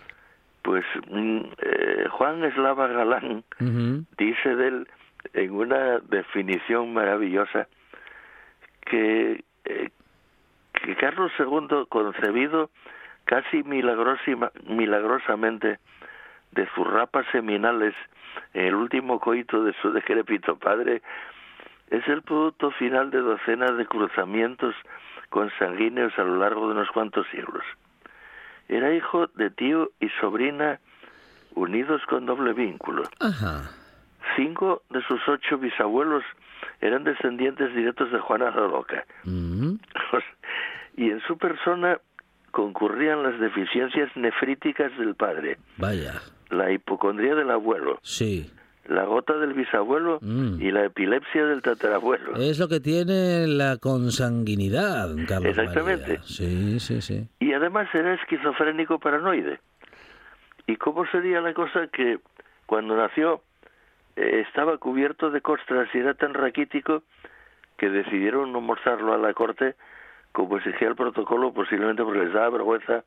Pues 0.61 0.85
mm, 1.09 1.39
eh, 1.61 2.05
Juan 2.09 2.43
Eslava 2.43 2.87
Galán 2.87 3.43
dice 4.17 4.55
de 4.55 4.67
él 4.67 4.87
en 5.33 5.51
una 5.51 5.99
definición 5.99 6.93
maravillosa 6.93 7.67
que, 8.81 9.43
eh, 9.65 9.89
que 10.83 10.95
Carlos 10.95 11.31
II, 11.39 11.85
concebido 11.89 12.69
casi 13.25 13.63
milagrosamente 13.63 15.79
de 16.51 16.67
sus 16.75 16.87
rapas 16.87 17.25
seminales 17.31 17.93
en 18.53 18.65
el 18.65 18.75
último 18.75 19.19
coito 19.19 19.63
de 19.63 19.73
su 19.81 19.91
decrépito 19.91 20.57
padre, 20.57 21.01
es 21.89 22.07
el 22.07 22.21
producto 22.21 22.71
final 22.71 23.11
de 23.11 23.19
docenas 23.19 23.77
de 23.77 23.85
cruzamientos 23.85 24.75
consanguíneos 25.29 26.13
a 26.17 26.23
lo 26.23 26.37
largo 26.37 26.67
de 26.67 26.73
unos 26.75 26.89
cuantos 26.91 27.25
siglos. 27.31 27.63
Era 28.67 28.93
hijo 28.93 29.27
de 29.35 29.49
tío 29.51 29.91
y 29.99 30.09
sobrina 30.21 30.79
unidos 31.53 32.01
con 32.09 32.25
doble 32.25 32.53
vínculo. 32.53 33.03
Ajá. 33.19 33.69
Cinco 34.35 34.81
de 34.89 35.01
sus 35.03 35.19
ocho 35.27 35.57
bisabuelos 35.57 36.23
eran 36.81 37.03
descendientes 37.03 37.73
directos 37.75 38.11
de 38.11 38.19
Juana 38.19 38.49
la 38.51 38.67
Loca. 38.67 39.05
Mm. 39.23 39.75
y 40.97 41.11
en 41.11 41.21
su 41.21 41.37
persona 41.37 41.99
concurrían 42.51 43.21
las 43.23 43.39
deficiencias 43.39 44.09
nefríticas 44.15 44.97
del 44.97 45.13
padre, 45.15 45.57
Vaya. 45.77 46.21
la 46.49 46.71
hipocondría 46.71 47.35
del 47.35 47.51
abuelo, 47.51 47.99
Sí. 48.01 48.49
La 48.87 49.05
gota 49.05 49.33
del 49.37 49.53
bisabuelo 49.53 50.19
Mm. 50.21 50.61
y 50.61 50.71
la 50.71 50.85
epilepsia 50.85 51.45
del 51.45 51.61
tatarabuelo. 51.61 52.35
Es 52.35 52.59
lo 52.59 52.67
que 52.67 52.79
tiene 52.79 53.47
la 53.47 53.77
consanguinidad, 53.77 55.09
Carlos 55.27 55.57
Exactamente. 55.57 56.07
María. 56.19 56.23
Sí, 56.23 56.79
sí, 56.79 57.01
sí. 57.01 57.27
Y 57.39 57.53
además 57.53 57.87
era 57.93 58.13
esquizofrénico 58.13 58.99
paranoide. 58.99 59.59
¿Y 60.67 60.75
cómo 60.77 61.05
sería 61.07 61.41
la 61.41 61.53
cosa 61.53 61.87
que 61.87 62.19
cuando 62.65 62.95
nació 62.95 63.41
eh, 64.15 64.43
estaba 64.47 64.77
cubierto 64.77 65.29
de 65.29 65.41
costras 65.41 65.87
y 65.93 65.97
era 65.99 66.13
tan 66.13 66.33
raquítico 66.33 67.03
que 67.77 67.89
decidieron 67.89 68.51
no 68.53 68.61
mostrarlo 68.61 69.13
a 69.13 69.17
la 69.17 69.33
corte 69.33 69.75
como 70.31 70.57
exigía 70.57 70.87
el 70.89 70.95
protocolo, 70.95 71.53
posiblemente 71.53 72.03
porque 72.03 72.19
les 72.25 72.33
daba 72.33 72.49
vergüenza 72.49 73.03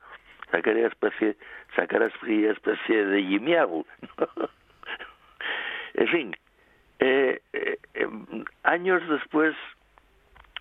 sacar 0.51 0.77
especie, 0.77 1.37
sacar 1.77 2.03
a 2.03 2.07
especie 2.07 3.05
de 3.07 3.25
Yimiagu. 3.27 3.85
en 5.95 6.09
fin, 6.09 6.37
eh, 6.99 7.41
eh, 7.53 7.79
eh, 7.95 8.09
años 8.63 9.03
después, 9.09 9.55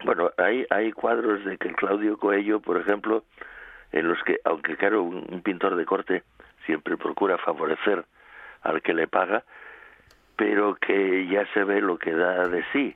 bueno, 0.04 0.32
hay, 0.38 0.66
hay 0.70 0.92
cuadros 0.92 1.44
de 1.46 1.58
que 1.58 1.74
Claudio 1.74 2.18
Coello, 2.18 2.60
por 2.60 2.78
ejemplo, 2.78 3.24
en 3.92 4.08
los 4.08 4.22
que, 4.24 4.40
aunque 4.44 4.76
claro, 4.76 5.04
un, 5.04 5.26
un 5.30 5.42
pintor 5.42 5.76
de 5.76 5.86
corte 5.86 6.24
siempre 6.66 6.98
procura 6.98 7.38
favorecer 7.38 8.06
al 8.62 8.82
que 8.82 8.94
le 8.94 9.08
paga, 9.08 9.44
pero 10.36 10.76
que 10.76 11.28
ya 11.28 11.46
se 11.54 11.64
ve 11.64 11.82
lo 11.82 11.98
que 11.98 12.14
da 12.14 12.48
de 12.48 12.64
sí. 12.72 12.96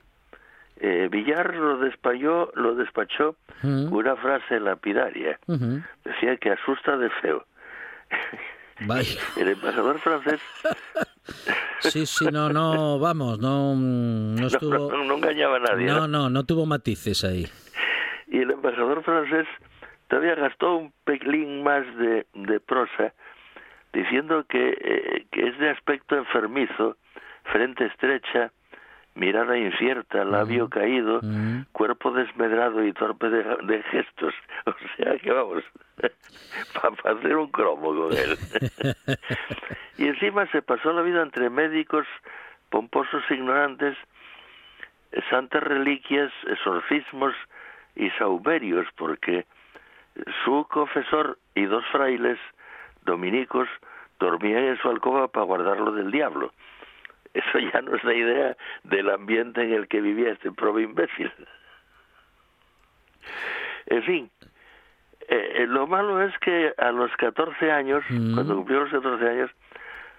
Eh, 0.76 1.08
Villar 1.10 1.54
lo 1.54 1.78
despachó, 1.78 2.50
lo 2.54 2.74
despachó 2.74 3.36
una 3.62 4.16
frase 4.16 4.58
lapidaria. 4.58 5.38
Decía 6.04 6.36
que 6.38 6.50
asusta 6.50 6.96
de 6.96 7.08
feo. 7.10 7.44
Vaya. 8.86 9.20
El 9.36 9.48
embajador 9.48 9.98
francés 10.00 10.40
Sí, 11.80 12.06
sí, 12.06 12.26
no, 12.32 12.48
no, 12.48 12.98
vamos, 12.98 13.38
no, 13.40 13.74
no 13.74 14.46
estuvo... 14.46 14.90
No, 14.90 15.04
no, 15.04 15.14
engañaba 15.14 15.56
a 15.56 15.60
nadie. 15.60 15.86
No, 15.86 16.06
no, 16.06 16.30
no 16.30 16.44
tuvo 16.44 16.64
matices 16.64 17.24
ahí. 17.24 17.46
Y 18.28 18.38
el 18.38 18.50
embajador 18.50 19.02
francés 19.02 19.46
todavía 20.08 20.34
gastó 20.36 20.76
un 20.76 20.92
pelín 21.04 21.62
más 21.62 21.84
de, 21.96 22.26
de 22.34 22.60
prosa 22.60 23.14
diciendo 23.92 24.44
que, 24.48 24.70
eh, 24.80 25.26
que 25.30 25.48
es 25.48 25.58
de 25.58 25.70
aspecto 25.70 26.16
enfermizo, 26.16 26.96
frente 27.44 27.86
estrecha, 27.86 28.52
mirada 29.14 29.58
incierta, 29.58 30.24
labio 30.24 30.68
caído, 30.68 31.20
cuerpo 31.72 32.12
desmedrado 32.12 32.84
y 32.84 32.92
torpe 32.92 33.28
de, 33.28 33.82
gestos. 33.90 34.34
O 34.66 34.74
sea 34.96 35.18
que 35.18 35.32
vamos, 35.32 35.64
para 37.02 37.18
hacer 37.18 37.36
un 37.36 37.50
cromo 37.50 37.94
con 37.94 38.12
él. 38.12 38.38
y 39.98 40.06
encima 40.06 40.46
se 40.46 40.62
pasó 40.62 40.92
la 40.92 41.02
vida 41.02 41.22
entre 41.22 41.50
médicos, 41.50 42.06
pomposos 42.70 43.22
ignorantes, 43.30 43.96
santas 45.30 45.62
reliquias, 45.62 46.32
exorcismos 46.46 47.34
y 47.96 48.08
saumerios, 48.10 48.86
porque 48.96 49.46
su 50.44 50.66
confesor 50.70 51.38
y 51.54 51.64
dos 51.64 51.84
frailes 51.92 52.38
dominicos 53.04 53.68
dormían 54.18 54.64
en 54.64 54.78
su 54.78 54.88
alcoba 54.88 55.28
para 55.28 55.46
guardarlo 55.46 55.92
del 55.92 56.10
diablo. 56.10 56.52
Eso 57.34 57.58
ya 57.58 57.80
no 57.80 57.94
es 57.96 58.04
la 58.04 58.14
idea 58.14 58.56
del 58.84 59.10
ambiente 59.10 59.62
en 59.62 59.72
el 59.72 59.88
que 59.88 60.00
vivía 60.00 60.32
este 60.32 60.52
probe 60.52 60.82
imbécil. 60.82 61.32
En 63.86 64.02
fin, 64.02 64.30
eh, 65.28 65.62
eh, 65.62 65.66
lo 65.66 65.86
malo 65.86 66.22
es 66.22 66.36
que 66.38 66.74
a 66.76 66.92
los 66.92 67.10
14 67.16 67.70
años, 67.70 68.04
mm. 68.08 68.34
cuando 68.34 68.56
cumplió 68.56 68.80
los 68.80 68.90
14 68.90 69.28
años, 69.28 69.50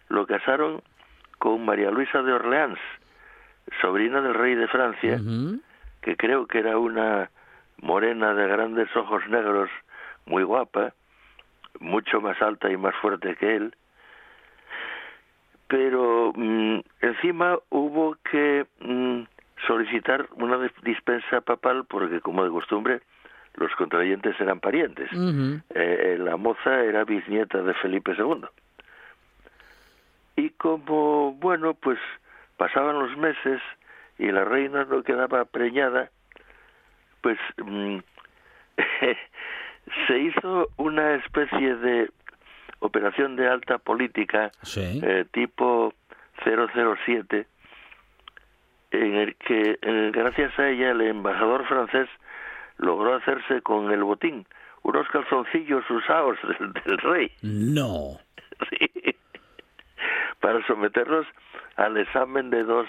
lo 0.10 0.26
casaron 0.26 0.82
con 1.40 1.66
María 1.66 1.92
Luisa 1.92 2.22
de 2.22 2.34
Orleans, 2.34 2.80
sobrina 3.82 4.22
del 4.22 4.34
rey 4.34 4.56
de 4.56 4.68
Francia, 4.68 5.20
que 6.02 6.16
creo 6.16 6.48
que 6.48 6.60
era 6.60 6.78
una 6.78 7.30
morena 7.82 8.34
de 8.34 8.48
grandes 8.48 8.94
ojos 8.96 9.28
negros, 9.28 9.70
muy 10.26 10.44
guapa, 10.44 10.94
mucho 11.80 12.22
más 12.22 12.42
alta 12.42 12.70
y 12.72 12.78
más 12.78 12.96
fuerte 12.96 13.36
que 13.36 13.56
él, 13.56 13.76
pero 15.74 16.32
mm, 16.36 16.82
encima 17.02 17.58
hubo 17.72 18.16
que 18.30 18.68
mm, 18.80 19.24
solicitar 19.66 20.30
una 20.36 20.60
dispensa 20.84 21.42
papal 21.42 21.86
porque 21.90 22.22
como 22.22 22.44
de 22.44 22.52
costumbre 22.52 23.02
los 23.56 23.74
contrayentes 23.76 24.40
eran 24.40 24.60
parientes. 24.60 25.10
Eh, 25.74 26.18
la 26.20 26.38
moza 26.38 26.84
era 26.84 27.06
bisnieta 27.06 27.64
de 27.64 27.74
Felipe 27.74 28.14
II. 28.16 28.46
Y 30.36 30.52
como, 30.52 31.34
bueno, 31.40 31.74
pues 31.74 31.98
pasaban 32.58 33.00
los 33.00 33.18
meses 33.18 33.60
y 34.20 34.32
la 34.32 34.46
reina 34.46 34.86
no 34.86 35.02
quedaba 35.02 35.44
preñada, 35.46 36.12
pues 37.22 37.40
mm, 37.58 37.98
se 40.08 40.20
hizo 40.20 40.70
una 40.78 41.16
especie 41.16 41.76
de 41.78 42.12
operación 42.84 43.36
de 43.36 43.48
alta 43.48 43.78
política 43.78 44.52
eh, 44.76 45.26
tipo 45.32 45.94
007 46.44 47.48
en 48.92 49.16
el 49.16 49.36
que 49.36 49.80
eh, 49.82 50.12
gracias 50.14 50.58
a 50.60 50.70
ella 50.70 50.92
el 50.92 51.02
embajador 51.02 51.66
francés 51.68 52.10
logró 52.78 53.16
hacerse 53.16 53.62
con 53.62 53.92
el 53.92 54.04
botín 54.04 54.46
unos 54.84 55.08
calzoncillos 55.08 55.90
usados 55.90 56.38
del, 56.86 56.98
rey. 57.00 57.32
No. 57.42 58.20
Sí. 58.70 58.88
Para 60.40 60.66
someterlos 60.68 61.26
al 61.76 61.98
examen 61.98 62.50
de 62.50 62.64
dos 62.64 62.88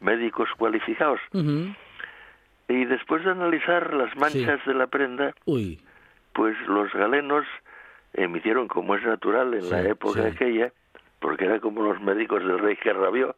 médicos 0.00 0.48
cualificados. 0.58 1.20
Y 2.68 2.84
después 2.84 3.24
de 3.24 3.30
analizar 3.30 3.94
las 3.94 4.14
manchas 4.16 4.60
de 4.66 4.74
la 4.74 4.86
prenda, 4.88 5.32
Uy 5.44 5.80
pues 6.34 6.56
los 6.66 6.92
galenos 6.92 7.46
emitieron, 8.14 8.68
como 8.68 8.94
es 8.94 9.04
natural 9.04 9.54
en 9.54 9.70
la 9.70 9.82
época 9.82 10.26
aquella, 10.26 10.72
porque 11.20 11.44
era 11.44 11.60
como 11.60 11.82
los 11.82 12.00
médicos 12.00 12.42
del 12.42 12.58
rey 12.58 12.76
que 12.76 12.92
rabió, 12.92 13.36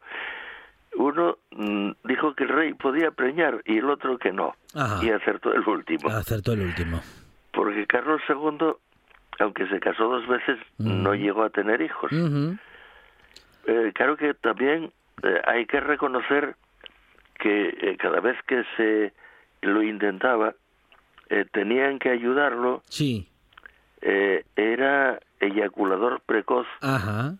uno 0.95 1.37
mm, 1.51 1.91
dijo 2.05 2.33
que 2.33 2.43
el 2.43 2.49
rey 2.49 2.73
podía 2.73 3.11
preñar 3.11 3.61
y 3.65 3.77
el 3.77 3.89
otro 3.89 4.17
que 4.17 4.31
no, 4.31 4.55
y 5.01 5.09
acertó 5.09 5.53
el 5.53 5.67
último. 5.67 6.09
Acertó 6.09 6.53
el 6.53 6.61
último. 6.61 7.01
Porque 7.51 7.85
Carlos 7.87 8.21
II, 8.27 8.73
aunque 9.39 9.67
se 9.67 9.79
casó 9.79 10.05
dos 10.05 10.27
veces, 10.27 10.57
no 10.77 11.13
llegó 11.15 11.43
a 11.43 11.49
tener 11.49 11.81
hijos. 11.81 12.11
Eh, 12.11 13.91
claro 13.93 14.15
que 14.15 14.33
también 14.33 14.91
eh, 15.23 15.41
hay 15.45 15.65
que 15.65 15.79
reconocer 15.79 16.55
que 17.39 17.69
eh, 17.81 17.97
cada 17.97 18.19
vez 18.19 18.37
que 18.47 18.63
se 18.75 19.13
lo 19.61 19.83
intentaba, 19.83 20.55
tenían 21.51 21.99
que 21.99 22.09
ayudarlo. 22.09 22.81
Sí. 22.85 23.27
Eh, 24.01 24.45
era 24.55 25.19
eyaculador 25.39 26.21
precoz. 26.25 26.67
Ajá. 26.81 27.35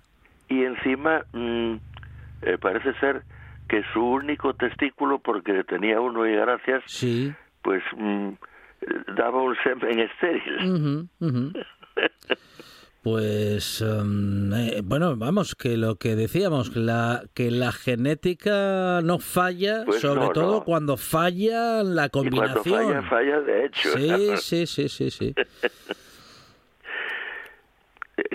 Y 0.50 0.64
encima 0.64 1.24
mm, 1.34 1.76
eh, 2.42 2.58
parece 2.60 2.94
ser 3.00 3.24
que 3.68 3.84
su 3.94 4.02
único 4.02 4.54
testículo, 4.54 5.20
porque 5.20 5.64
tenía 5.66 6.00
uno 6.00 6.26
y 6.26 6.36
gracias, 6.36 6.84
sí. 6.88 7.34
pues 7.62 7.84
mm, 7.96 8.30
daba 9.16 9.42
un 9.42 9.56
semen 9.64 10.00
estéril. 10.00 11.10
Pues 13.04 13.82
em, 13.82 14.54
eh, 14.54 14.82
bueno, 14.84 15.16
vamos, 15.16 15.56
que 15.56 15.78
lo 15.78 15.96
que 15.96 16.18
decíamos, 16.18 16.76
la, 16.76 17.24
que 17.34 17.52
la 17.52 17.72
genética 17.72 19.00
no 19.02 19.20
falla, 19.20 19.84
pues 19.86 20.02
sobre 20.02 20.28
todo 20.34 20.66
cuando 20.66 20.98
falla 20.98 21.84
la 21.84 22.10
combinación. 22.10 22.66
Y 22.66 22.70
cuando 22.70 23.02
falla, 23.04 23.10
falla 23.10 23.42
de 23.42 23.66
hecho. 23.66 23.90
Sí, 23.98 24.38
sí, 24.38 24.68
sí, 24.68 24.90
sí, 24.90 25.12
sí. 25.12 25.36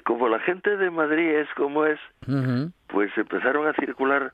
Como 0.04 0.28
la 0.28 0.38
gente 0.40 0.76
de 0.76 0.90
Madrid 0.90 1.28
es 1.28 1.48
como 1.54 1.86
es, 1.86 1.98
pues 2.88 3.10
empezaron 3.16 3.66
a 3.66 3.72
circular 3.74 4.32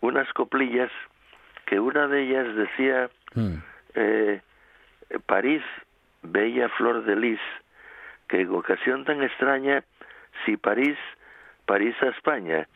unas 0.00 0.30
coplillas 0.34 0.90
que 1.66 1.78
una 1.80 2.06
de 2.08 2.22
ellas 2.22 2.54
decía 2.54 3.10
mm. 3.34 3.56
eh, 3.94 4.40
París, 5.26 5.62
bella 6.22 6.68
flor 6.70 7.04
de 7.04 7.16
lis, 7.16 7.40
que 8.28 8.40
en 8.42 8.54
ocasión 8.54 9.04
tan 9.04 9.22
extraña, 9.22 9.84
si 10.44 10.56
París, 10.56 10.96
París 11.64 11.94
a 12.02 12.06
España, 12.06 12.66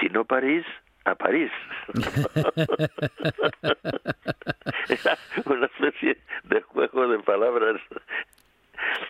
si 0.00 0.08
no 0.08 0.24
París, 0.24 0.64
a 1.04 1.14
París. 1.14 1.52
Era 4.88 5.16
una 5.46 5.66
especie 5.66 6.18
de 6.44 6.62
juego 6.62 7.08
de 7.08 7.18
palabras 7.20 7.80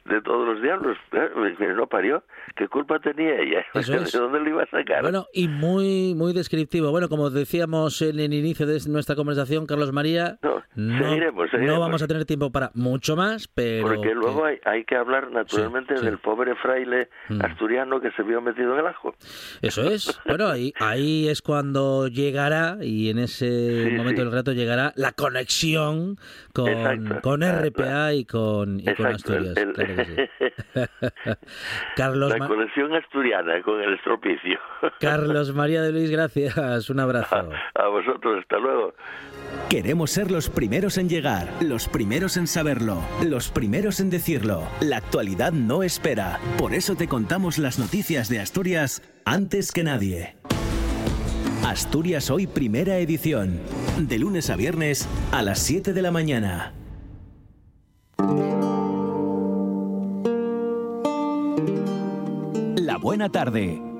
de 0.05 0.21
todos 0.23 0.47
los 0.47 0.62
diablos. 0.62 0.97
¿eh? 1.12 1.75
No 1.77 1.87
parió. 1.87 2.23
¿Qué 2.57 2.68
culpa 2.68 2.99
tenía 2.99 3.37
ella? 3.40 3.64
¿De 3.75 4.18
dónde 4.18 4.40
lo 4.40 4.49
iba 4.49 4.62
a 4.62 4.66
sacar? 4.66 5.03
Bueno, 5.03 5.27
y 5.33 5.49
muy 5.49 6.14
muy 6.14 6.33
descriptivo. 6.33 6.90
Bueno, 6.90 7.09
como 7.09 7.31
decíamos 7.31 8.03
en 8.03 8.21
el 8.21 8.33
inicio 8.33 8.66
de 8.66 8.79
nuestra 8.88 9.16
conversación, 9.16 9.66
Carlos 9.66 9.92
María, 9.92 10.38
no, 10.75 11.16
no 11.59 11.81
vamos 11.81 12.03
a 12.03 12.07
tener 12.07 12.25
tiempo 12.25 12.51
para 12.51 12.71
mucho 12.75 13.16
más, 13.16 13.49
pero... 13.49 13.87
Porque 13.87 14.14
luego 14.14 14.45
hay, 14.45 14.59
hay 14.64 14.85
que 14.85 14.97
hablar 14.97 15.31
naturalmente 15.31 15.95
del 15.95 16.18
pobre 16.18 16.55
fraile 16.57 17.09
mm. 17.29 17.45
asturiano 17.45 18.01
que 18.01 18.11
se 18.12 18.23
vio 18.23 18.40
metido 18.40 18.73
en 18.75 18.81
el 18.81 18.87
ajo. 18.87 19.14
Eso 19.61 19.83
es. 19.83 20.18
Bueno, 20.33 20.49
ahí, 20.49 20.73
ahí 20.81 21.29
es 21.29 21.42
cuando 21.42 22.09
llegará, 22.09 22.79
y 22.81 23.11
en 23.11 23.18
ese 23.18 23.92
momento 23.97 24.23
del 24.23 24.33
rato 24.33 24.53
llegará 24.53 24.92
la 24.97 25.12
conexión 25.12 26.16
con, 26.55 27.21
con 27.23 27.42
RPA 27.42 28.14
y 28.14 28.25
con, 28.25 28.81
y 28.81 28.95
con 28.95 29.07
Asturias. 29.07 29.55
Carlos 31.96 32.38
La 32.38 32.46
colección 32.46 32.94
asturiana 32.94 33.61
con 33.62 33.80
el 33.80 33.94
estropicio. 33.94 34.58
Carlos 35.00 35.54
María 35.54 35.82
de 35.82 35.92
Luis, 35.92 36.11
gracias. 36.11 36.90
Un 36.90 37.00
abrazo. 37.00 37.50
A, 37.74 37.88
vosotros, 37.88 38.40
hasta 38.40 38.58
luego. 38.58 38.94
Queremos 39.68 40.11
ser 40.11 40.30
los 40.30 40.50
primeros 40.50 40.98
en 40.98 41.08
llegar, 41.08 41.48
los 41.61 41.88
primeros 41.88 42.37
en 42.37 42.46
saberlo, 42.46 43.00
los 43.24 43.50
primeros 43.50 44.00
en 44.00 44.11
decirlo. 44.11 44.68
La 44.80 44.98
actualidad 44.98 45.52
no 45.52 45.82
espera. 45.82 46.38
Por 46.58 46.74
eso 46.74 46.96
te 46.96 47.08
contamos 47.08 47.58
las 47.58 47.78
noticias 47.78 48.28
de 48.28 48.40
Asturias 48.40 49.02
antes 49.24 49.72
que 49.72 49.85
nadie. 49.85 50.37
Asturias 51.64 52.30
Hoy 52.30 52.46
Primera 52.46 52.98
Edición. 52.98 53.61
De 53.98 54.18
lunes 54.18 54.50
a 54.50 54.56
viernes 54.56 55.08
a 55.30 55.42
las 55.42 55.61
7 55.61 55.92
de 55.92 56.02
la 56.02 56.11
mañana. 56.11 56.72
Buena 63.03 63.29
tarde. 63.29 63.91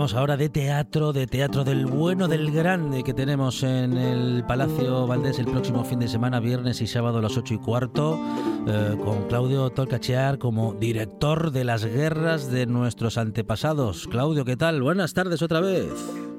Ahora 0.00 0.38
de 0.38 0.48
teatro, 0.48 1.12
de 1.12 1.26
teatro 1.26 1.62
del 1.62 1.84
bueno, 1.84 2.26
del 2.26 2.50
grande 2.50 3.04
que 3.04 3.12
tenemos 3.12 3.62
en 3.62 3.98
el 3.98 4.42
Palacio 4.48 5.06
Valdés 5.06 5.38
el 5.38 5.44
próximo 5.44 5.84
fin 5.84 5.98
de 5.98 6.08
semana, 6.08 6.40
viernes 6.40 6.80
y 6.80 6.86
sábado 6.86 7.18
a 7.18 7.22
las 7.22 7.36
8 7.36 7.52
y 7.54 7.58
cuarto, 7.58 8.18
eh, 8.66 8.96
con 9.04 9.28
Claudio 9.28 9.68
Tolcachear 9.68 10.38
como 10.38 10.72
director 10.72 11.50
de 11.50 11.64
las 11.64 11.84
guerras 11.84 12.50
de 12.50 12.64
nuestros 12.64 13.18
antepasados. 13.18 14.08
Claudio, 14.08 14.46
¿qué 14.46 14.56
tal? 14.56 14.80
Buenas 14.80 15.12
tardes 15.12 15.42
otra 15.42 15.60
vez. 15.60 16.29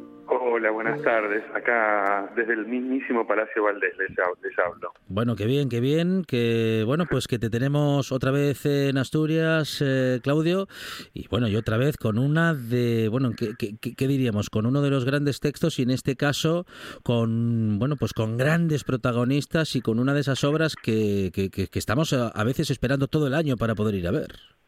Hola, 0.61 0.69
buenas 0.69 1.01
tardes. 1.01 1.43
Acá 1.55 2.31
desde 2.35 2.53
el 2.53 2.67
mismísimo 2.67 3.25
Palacio 3.25 3.63
Valdés 3.63 3.95
les, 3.97 4.15
hablo. 4.59 4.93
Bueno, 5.07 5.35
qué 5.35 5.47
bien, 5.47 5.69
qué 5.69 5.79
bien. 5.79 6.23
Que 6.23 6.83
bueno, 6.85 7.07
pues 7.09 7.25
que 7.25 7.39
te 7.39 7.49
tenemos 7.49 8.11
otra 8.11 8.29
vez 8.29 8.63
en 8.67 8.99
Asturias, 8.99 9.81
eh, 9.83 10.19
Claudio. 10.21 10.67
Y 11.15 11.27
bueno, 11.29 11.47
y 11.47 11.55
otra 11.55 11.77
vez 11.77 11.97
con 11.97 12.19
una 12.19 12.53
de, 12.53 13.07
bueno, 13.09 13.31
¿qué, 13.35 13.55
qué, 13.57 14.07
diríamos? 14.07 14.51
Con 14.51 14.67
uno 14.67 14.83
de 14.83 14.91
los 14.91 15.03
grandes 15.03 15.39
textos 15.39 15.79
y 15.79 15.81
en 15.81 15.89
este 15.89 16.15
caso 16.15 16.67
con, 17.01 17.79
bueno, 17.79 17.95
pues 17.95 18.13
con 18.13 18.37
grandes 18.37 18.83
protagonistas 18.83 19.75
y 19.75 19.81
con 19.81 19.97
una 19.97 20.13
de 20.13 20.19
esas 20.19 20.43
obras 20.43 20.75
que, 20.75 21.31
que, 21.33 21.49
que 21.49 21.79
estamos 21.79 22.13
a 22.13 22.43
veces 22.43 22.69
esperando 22.69 23.07
todo 23.07 23.25
el 23.25 23.33
año 23.33 23.57
para 23.57 23.73
poder 23.73 23.95
ir 23.95 24.07
a 24.07 24.11
ver. 24.11 24.60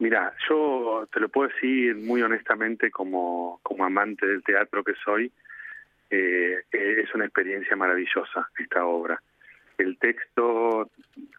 Mira, 0.00 0.32
yo 0.48 1.06
te 1.12 1.20
lo 1.20 1.28
puedo 1.28 1.48
decir 1.48 1.94
muy 1.94 2.22
honestamente 2.22 2.90
como, 2.90 3.60
como 3.62 3.84
amante 3.84 4.26
del 4.26 4.42
teatro 4.42 4.82
que 4.82 4.94
soy, 5.04 5.30
eh, 6.08 6.62
es 6.72 7.14
una 7.14 7.26
experiencia 7.26 7.76
maravillosa 7.76 8.48
esta 8.58 8.86
obra. 8.86 9.20
El 9.76 9.98
texto, 9.98 10.90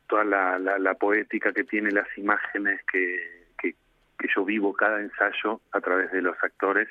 toda 0.07 0.23
la, 0.23 0.93
poética 0.93 1.51
que 1.51 1.63
tiene, 1.63 1.89
las 1.89 2.07
imágenes 2.19 2.81
que, 2.91 3.47
que, 3.57 3.73
yo 4.35 4.45
vivo 4.45 4.73
cada 4.73 5.01
ensayo 5.01 5.59
a 5.71 5.81
través 5.81 6.11
de 6.11 6.21
los 6.21 6.37
actores, 6.43 6.87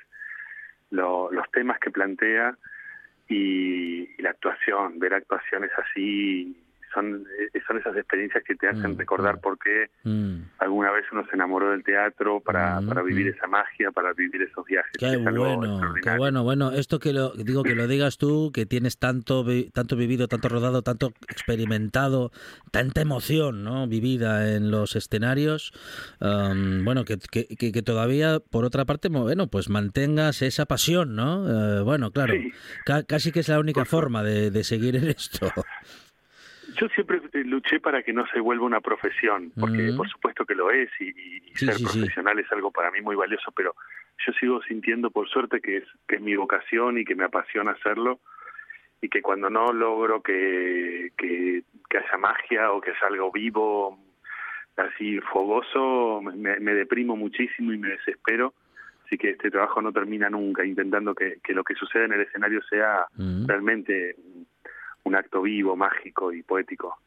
los 0.91 1.51
temas 1.53 1.79
que 1.79 1.93
plantea 1.93 2.57
y 3.29 4.21
la 4.21 4.31
actuación, 4.31 4.99
ver 4.99 5.15
actuaciones 5.15 5.71
así 5.79 6.57
son, 6.93 7.27
eh, 7.39 7.61
son 7.67 7.79
esas 7.79 7.97
experiencias 7.97 8.43
que 8.45 8.55
te 8.55 8.69
hacen 8.69 8.93
mm, 8.93 8.99
recordar 8.99 9.37
mm. 9.37 9.41
por 9.41 9.59
qué 9.59 9.91
mm. 10.05 10.37
alguna 10.59 10.91
vez 10.91 11.05
uno 11.13 11.25
se 11.27 11.35
enamoró 11.35 11.71
del 11.71 11.85
teatro 11.85 12.41
para, 12.41 12.81
para 12.81 13.03
vivir 13.03 13.29
esa 13.29 13.47
magia, 13.47 13.91
para 13.91 14.13
vivir 14.13 14.43
esos 14.43 14.65
viajes. 14.65 14.93
Qué 14.99 15.17
bueno, 15.17 15.95
qué 16.03 16.17
bueno, 16.17 16.43
bueno, 16.43 16.73
esto 16.73 16.99
que 16.99 17.13
lo 17.13 17.31
digo 17.31 17.63
que 17.63 17.75
lo 17.75 17.87
digas 17.87 18.19
tú, 18.19 18.51
que 18.53 18.67
tienes 18.67 18.99
tanto 18.99 19.45
tanto 19.73 19.97
vivido, 19.97 20.29
tanto 20.29 20.49
rodado, 20.49 20.83
tanto 20.83 21.13
experimentado, 21.29 22.31
tanta 22.71 23.01
emoción, 23.01 23.65
¿no? 23.65 23.87
vivida 23.87 24.55
en 24.55 24.71
los 24.71 24.97
escenarios, 24.97 25.73
bueno, 26.21 27.05
que, 27.05 27.19
que, 27.19 27.83
todavía 27.83 28.41
por 28.41 28.65
otra 28.65 28.85
parte, 28.85 29.09
bueno, 29.09 29.49
pues 29.49 29.69
mantengas 29.69 30.43
esa 30.43 30.67
pasión, 30.67 31.15
¿no? 31.15 31.79
Eh, 31.79 31.83
bueno, 31.83 32.11
claro, 32.11 32.35
casi 33.07 33.33
que 33.33 33.41
es 33.41 33.49
la 33.49 33.59
única 33.59 33.85
forma 33.85 34.23
de, 34.23 34.51
de 34.51 34.65
seguir 34.65 34.97
en 34.97 35.09
esto. 35.09 35.51
Yo 36.77 36.89
siempre 36.89 37.21
luché 37.45 37.81
para 37.81 38.03
que 38.03 38.13
no 38.13 38.27
se 38.29 38.41
vuelva 38.41 38.67
una 38.67 38.81
profesión, 38.81 39.53
porque 39.59 39.93
por 39.97 40.09
supuesto 40.09 40.45
que 40.45 40.55
lo 40.55 40.71
es 40.71 40.91
y, 41.01 41.41
ser 41.55 41.77
profesional 41.83 42.39
es 42.39 42.51
algo 42.53 42.71
para 42.71 42.91
mí 42.91 43.01
muy 43.01 43.17
valioso, 43.17 43.53
pero 43.53 43.75
yo 44.27 44.33
sigo 44.35 44.63
sintiendo 44.63 45.11
por 45.11 45.29
suerte 45.29 45.61
que 45.61 45.79
es, 45.79 45.85
que 46.07 46.17
es 46.17 46.23
mi 46.23 46.37
vocación 46.37 46.99
y 46.99 47.05
que 47.05 47.15
me 47.15 47.25
apasiona 47.25 47.73
hacerlo 47.73 48.21
y 49.01 49.09
que 49.09 49.23
cuando 49.23 49.49
no 49.49 49.73
logro 49.73 50.23
que, 50.23 51.13
que, 51.17 51.63
haya 51.91 52.19
magia 52.19 52.73
o 52.73 52.81
que 52.81 52.91
haya 52.91 53.07
algo 53.07 53.33
vivo, 53.33 53.99
así 54.77 55.19
fogoso, 55.21 56.21
me, 56.23 56.75
deprimo 56.75 57.17
muchísimo 57.17 57.73
y 57.73 57.79
me 57.79 57.91
desespero. 57.91 58.55
Así 59.07 59.19
que 59.19 59.31
este 59.31 59.51
trabajo 59.51 59.83
no 59.83 59.93
termina 59.93 60.31
nunca, 60.31 60.65
intentando 60.65 61.15
que, 61.15 61.39
que 61.43 61.53
lo 61.53 61.65
que 61.65 61.75
suceda 61.75 62.05
en 62.05 62.13
el 62.13 62.21
escenario 62.21 62.63
sea 62.63 63.07
realmente 63.47 64.15
un 65.05 65.15
acto 65.15 65.43
vivo, 65.43 65.77
mágico 65.77 66.33
y 66.33 66.43
poético. 66.43 66.99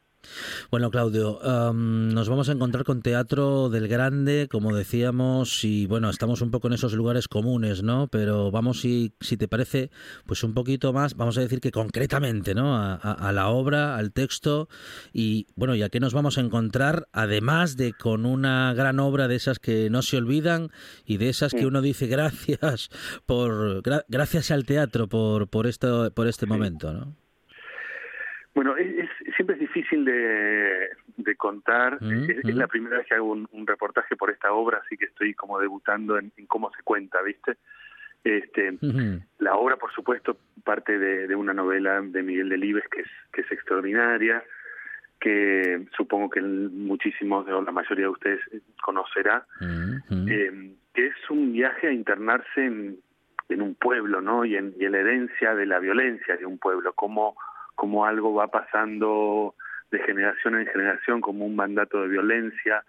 Bueno, 0.70 0.90
Claudio, 0.90 1.40
nos 1.72 2.28
vamos 2.28 2.48
a 2.48 2.52
encontrar 2.52 2.84
con 2.84 3.02
teatro 3.02 3.68
del 3.68 3.88
grande, 3.88 4.48
como 4.50 4.74
decíamos, 4.74 5.64
y 5.64 5.86
bueno, 5.86 6.10
estamos 6.10 6.40
un 6.40 6.50
poco 6.50 6.68
en 6.68 6.74
esos 6.74 6.94
lugares 6.94 7.28
comunes, 7.28 7.82
¿no? 7.82 8.08
Pero 8.08 8.50
vamos, 8.50 8.80
si, 8.80 9.14
si 9.20 9.36
te 9.36 9.48
parece, 9.48 9.90
pues 10.26 10.42
un 10.42 10.54
poquito 10.54 10.92
más, 10.92 11.14
vamos 11.16 11.38
a 11.38 11.40
decir 11.40 11.60
que 11.60 11.70
concretamente, 11.70 12.54
¿no? 12.54 12.76
A, 12.76 13.32
la 13.32 13.48
obra, 13.48 13.96
al 13.96 14.12
texto, 14.12 14.68
y 15.12 15.46
bueno, 15.56 15.74
¿y 15.74 15.82
a 15.82 15.88
qué 15.88 16.00
nos 16.00 16.14
vamos 16.14 16.38
a 16.38 16.40
encontrar? 16.40 17.08
Además 17.12 17.76
de 17.76 17.92
con 17.92 18.26
una 18.26 18.72
gran 18.74 19.00
obra 19.00 19.28
de 19.28 19.36
esas 19.36 19.58
que 19.58 19.90
no 19.90 20.02
se 20.02 20.16
olvidan 20.16 20.70
y 21.04 21.16
de 21.18 21.28
esas 21.28 21.52
que 21.52 21.66
uno 21.66 21.82
dice 21.82 22.06
gracias 22.06 22.90
por 23.26 23.82
gracias 24.08 24.50
al 24.50 24.64
teatro 24.64 25.08
por 25.08 25.48
por 25.48 25.66
esto 25.66 26.10
por 26.12 26.26
este 26.26 26.46
momento, 26.46 26.92
¿no? 26.92 27.23
Bueno, 28.54 28.76
es, 28.76 29.10
siempre 29.34 29.54
es 29.56 29.60
difícil 29.60 30.04
de, 30.04 31.36
contar. 31.36 31.98
es, 32.00 32.44
la 32.54 32.68
primera 32.68 32.98
vez 32.98 33.06
que 33.06 33.14
hago 33.14 33.32
un, 33.32 33.66
reportaje 33.66 34.16
por 34.16 34.30
esta 34.30 34.52
obra, 34.52 34.80
así 34.84 34.96
que 34.96 35.06
estoy 35.06 35.34
como 35.34 35.58
debutando 35.58 36.18
en, 36.18 36.30
cómo 36.46 36.70
se 36.76 36.82
cuenta, 36.82 37.20
¿viste? 37.22 37.56
Este, 38.22 38.78
La 39.38 39.56
obra, 39.56 39.76
por 39.76 39.92
supuesto, 39.92 40.38
parte 40.62 40.98
de, 40.98 41.34
una 41.34 41.52
novela 41.52 42.00
de 42.00 42.22
Miguel 42.22 42.48
Delibes 42.48 42.84
que 42.88 43.00
es, 43.00 43.08
que 43.32 43.40
es 43.40 43.52
extraordinaria, 43.52 44.42
que 45.20 45.86
supongo 45.96 46.30
que 46.30 46.40
muchísimos 46.40 47.46
o 47.48 47.60
la 47.60 47.72
mayoría 47.72 48.04
de 48.04 48.10
ustedes 48.10 48.40
conocerá, 48.80 49.44
eh, 49.60 50.74
que 50.94 51.06
es 51.06 51.14
un 51.28 51.52
viaje 51.52 51.88
a 51.88 51.92
internarse 51.92 52.64
en, 52.64 52.98
en 53.48 53.62
un 53.62 53.74
pueblo, 53.74 54.20
¿no? 54.20 54.44
Y 54.44 54.56
en, 54.56 54.74
y 54.78 54.84
en 54.84 54.92
la 54.92 54.98
herencia 54.98 55.54
de 55.54 55.66
la 55.66 55.80
violencia 55.80 56.36
de 56.36 56.46
un 56.46 56.58
pueblo, 56.58 56.92
como 56.92 57.36
como 57.74 58.04
algo 58.04 58.34
va 58.34 58.48
pasando 58.48 59.54
de 59.90 59.98
generación 60.00 60.58
en 60.58 60.66
generación 60.66 61.20
como 61.20 61.46
un 61.46 61.56
mandato 61.56 62.02
de 62.02 62.08
violencia, 62.08 62.84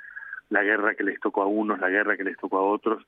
la 0.50 0.63
guerra 0.63 0.95
que 0.95 1.04
les 1.04 1.19
tocó 1.19 1.43
a 1.43 1.48
unos, 1.48 1.80
la 1.80 1.89
guerra 1.89 2.17
que 2.17 2.24
les 2.24 2.38
tocó 2.38 2.58
a 2.58 2.63
otros, 2.63 3.06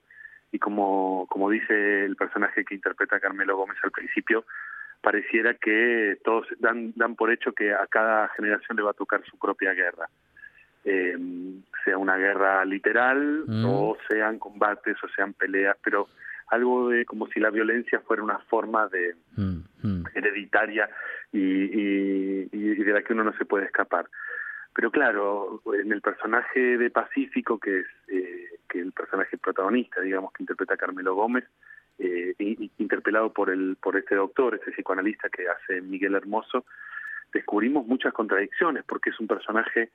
y 0.52 0.60
como, 0.60 1.26
como 1.30 1.50
dice 1.50 2.06
el 2.06 2.16
personaje 2.16 2.64
que 2.64 2.76
interpreta 2.76 3.20
Carmelo 3.20 3.58
Gómez 3.58 3.78
al 3.84 3.92
principio, 3.92 4.46
pareciera 5.02 5.54
que 5.56 6.18
todos 6.24 6.48
dan, 6.60 6.94
dan 6.96 7.16
por 7.16 7.32
hecho 7.32 7.54
que 7.54 7.74
a 7.74 7.86
cada 7.88 8.30
generación 8.30 8.78
le 8.78 8.84
va 8.84 8.92
a 8.92 8.94
tocar 8.94 9.24
su 9.26 9.38
propia 9.38 9.74
guerra. 9.74 10.10
Eh, 10.86 11.18
sea 11.84 11.98
una 11.98 12.16
guerra 12.16 12.64
literal 12.64 13.44
mm. 13.46 13.66
o 13.66 13.98
sean 14.08 14.40
combates 14.40 14.96
o 15.04 15.10
sean 15.10 15.34
peleas, 15.34 15.76
pero 15.84 16.08
algo 16.48 16.90
de 16.90 17.06
como 17.06 17.28
si 17.28 17.40
la 17.40 17.50
violencia 17.50 18.00
fuera 18.02 18.24
una 18.24 18.40
forma 18.40 18.88
de 18.88 19.16
mm, 19.36 19.60
mm. 19.84 20.04
hereditaria 20.16 20.90
y, 21.38 22.50
y, 22.52 22.84
de 22.84 22.94
la 22.94 23.02
que 23.02 23.14
uno 23.14 23.24
no 23.24 23.34
se 23.38 23.46
puede 23.46 23.66
escapar. 23.66 24.08
Pero 24.74 24.92
claro, 24.92 25.62
en 25.74 25.92
el 25.92 26.02
personaje 26.02 26.78
de 26.78 26.90
Pacífico, 26.90 27.60
que 27.60 27.80
es 27.80 27.88
eh, 28.08 28.60
que 28.70 28.80
el 28.80 28.92
personaje 28.92 29.38
protagonista, 29.38 30.02
digamos, 30.02 30.32
que 30.34 30.44
interpreta 30.44 30.78
Carmelo 30.78 31.16
Gómez, 31.16 31.46
eh, 32.00 32.36
interpelado 32.78 33.34
por 33.34 33.50
el 33.50 33.76
por 33.82 33.98
este 33.98 34.16
doctor, 34.16 34.56
este 34.56 34.72
psicoanalista 34.72 35.30
que 35.30 35.48
hace 35.50 35.82
Miguel 35.82 36.16
Hermoso, 36.16 36.66
descubrimos 37.34 37.88
muchas 37.88 38.14
contradicciones, 38.14 38.84
porque 38.86 39.10
es 39.10 39.20
un 39.20 39.28
personaje 39.28 39.90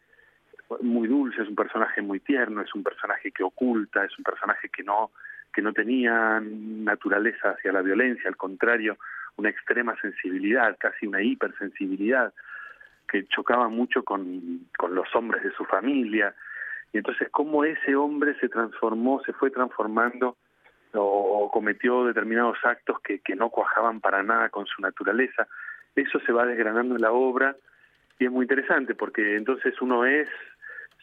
muy 0.80 1.06
dulce, 1.06 1.42
es 1.42 1.48
un 1.48 1.54
personaje 1.54 2.02
muy 2.02 2.18
tierno, 2.20 2.62
es 2.62 2.74
un 2.74 2.82
personaje 2.82 3.30
que 3.30 3.44
oculta, 3.44 4.04
es 4.04 4.18
un 4.18 4.24
personaje 4.24 4.68
que 4.68 4.82
no 4.82 5.12
que 5.52 5.62
no 5.62 5.74
tenían 5.74 6.82
naturaleza 6.82 7.50
hacia 7.50 7.72
la 7.72 7.82
violencia, 7.82 8.28
al 8.28 8.38
contrario, 8.38 8.96
una 9.36 9.48
extrema 9.50 9.98
sensibilidad, 10.00 10.76
casi 10.78 11.06
una 11.06 11.22
hipersensibilidad, 11.22 12.32
que 13.08 13.26
chocaba 13.26 13.68
mucho 13.68 14.04
con, 14.04 14.66
con 14.76 14.94
los 14.94 15.14
hombres 15.14 15.42
de 15.42 15.52
su 15.52 15.64
familia. 15.64 16.34
Y 16.92 16.98
entonces, 16.98 17.28
cómo 17.30 17.64
ese 17.64 17.94
hombre 17.96 18.34
se 18.40 18.48
transformó, 18.48 19.22
se 19.24 19.32
fue 19.32 19.50
transformando 19.50 20.36
o, 20.94 21.50
cometió 21.52 22.04
determinados 22.04 22.58
actos 22.64 23.00
que, 23.00 23.20
que 23.20 23.34
no 23.34 23.50
cuajaban 23.50 24.00
para 24.00 24.22
nada 24.22 24.48
con 24.48 24.66
su 24.66 24.80
naturaleza. 24.80 25.46
Eso 25.94 26.20
se 26.20 26.32
va 26.32 26.46
desgranando 26.46 26.96
en 26.96 27.02
la 27.02 27.12
obra 27.12 27.56
y 28.18 28.26
es 28.26 28.30
muy 28.30 28.44
interesante 28.44 28.94
porque 28.94 29.36
entonces 29.36 29.80
uno 29.80 30.04
es 30.04 30.28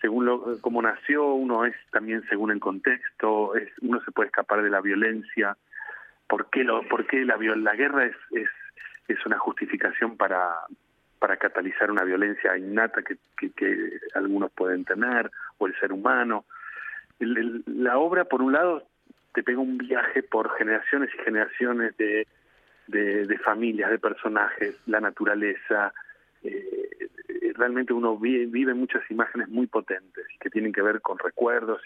según 0.01 0.25
lo, 0.25 0.59
cómo 0.61 0.81
nació, 0.81 1.33
uno 1.33 1.65
es 1.65 1.75
también 1.91 2.23
según 2.29 2.51
el 2.51 2.59
contexto, 2.59 3.55
es, 3.55 3.69
uno 3.81 4.01
se 4.01 4.11
puede 4.11 4.27
escapar 4.27 4.61
de 4.61 4.69
la 4.69 4.81
violencia, 4.81 5.57
por 6.29 6.49
qué, 6.51 6.63
lo, 6.63 6.83
la, 6.83 7.73
guerra 7.73 8.05
es, 8.05 8.15
es, 9.07 9.25
una 9.25 9.39
justificación 9.39 10.15
para, 10.15 10.53
para 11.17 11.37
catalizar 11.37 11.89
una 11.89 12.03
violencia 12.03 12.55
innata 12.55 13.01
que, 13.01 13.17
algunos 14.13 14.51
pueden 14.51 14.85
tener, 14.85 15.31
o 15.57 15.65
el 15.65 15.77
ser 15.79 15.91
humano. 15.91 16.45
la 17.19 17.97
obra, 17.97 18.25
por 18.25 18.43
un 18.43 18.53
lado, 18.53 18.87
te 19.33 19.41
pega 19.41 19.59
un 19.59 19.79
viaje 19.79 20.21
por 20.21 20.55
generaciones 20.55 21.09
y 21.15 21.23
generaciones 21.23 21.97
de, 21.97 22.27
familias, 23.43 23.89
de 23.89 23.97
personajes, 23.97 24.77
la 24.85 25.01
naturaleza, 25.01 25.91
eh, 26.43 27.09
realmente 27.55 27.91
uno 27.91 28.17
vive, 28.17 28.73
muchas 28.75 29.01
imágenes 29.09 29.49
muy 29.49 29.65
potentes 29.65 30.27
que 30.39 30.51
tienen 30.51 30.71
que 30.71 30.83
ver 30.83 31.01
con 31.01 31.17
recuerdos 31.17 31.81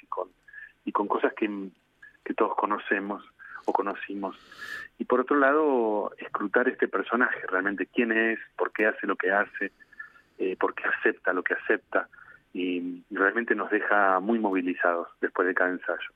y 0.85 0.91
con 0.91 1.07
cosas 1.07 1.33
que 1.33 2.33
todos 2.33 2.55
conocemos. 2.55 3.23
O 3.65 3.73
conocimos. 3.73 4.37
Y 4.97 5.05
por 5.05 5.19
otro 5.19 5.37
lado, 5.37 6.13
escrutar 6.17 6.67
este 6.69 6.87
personaje, 6.87 7.39
realmente 7.47 7.87
quién 7.87 8.11
es, 8.11 8.39
por 8.57 8.71
qué 8.71 8.87
hace 8.87 9.07
lo 9.07 9.15
que 9.15 9.31
hace, 9.31 9.71
eh, 10.37 10.55
por 10.59 10.73
qué 10.73 10.83
acepta 10.85 11.33
lo 11.33 11.43
que 11.43 11.53
acepta, 11.53 12.07
y 12.53 13.03
realmente 13.09 13.55
nos 13.55 13.71
deja 13.71 14.19
muy 14.19 14.39
movilizados 14.39 15.07
después 15.21 15.47
de 15.47 15.55
cada 15.55 15.71
ensayo. 15.71 16.11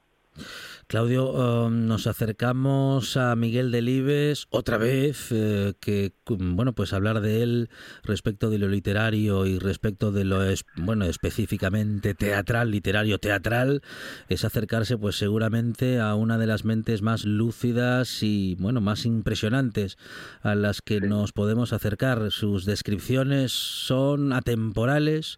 Claudio, 0.87 1.65
um, 1.65 1.85
nos 1.85 2.07
acercamos 2.07 3.17
a 3.17 3.35
Miguel 3.35 3.71
Delibes 3.71 4.47
otra 4.51 4.77
vez, 4.77 5.27
eh, 5.31 5.73
que 5.81 6.13
bueno, 6.25 6.71
pues 6.71 6.93
hablar 6.93 7.19
de 7.19 7.43
él 7.43 7.69
respecto 8.03 8.49
de 8.49 8.57
lo 8.57 8.69
literario 8.69 9.45
y 9.45 9.59
respecto 9.59 10.13
de 10.13 10.23
lo 10.23 10.39
bueno, 10.77 11.03
específicamente 11.03 12.13
teatral, 12.13 12.71
literario 12.71 13.19
teatral, 13.19 13.81
es 14.29 14.45
acercarse 14.45 14.97
pues 14.97 15.17
seguramente 15.17 15.99
a 15.99 16.15
una 16.15 16.37
de 16.37 16.47
las 16.47 16.63
mentes 16.63 17.01
más 17.01 17.25
lúcidas 17.25 18.23
y 18.23 18.55
bueno, 18.57 18.79
más 18.79 19.05
impresionantes 19.05 19.97
a 20.41 20.55
las 20.55 20.81
que 20.81 21.01
nos 21.01 21.33
podemos 21.33 21.73
acercar. 21.73 22.31
Sus 22.31 22.63
descripciones 22.63 23.51
son 23.51 24.31
atemporales, 24.31 25.37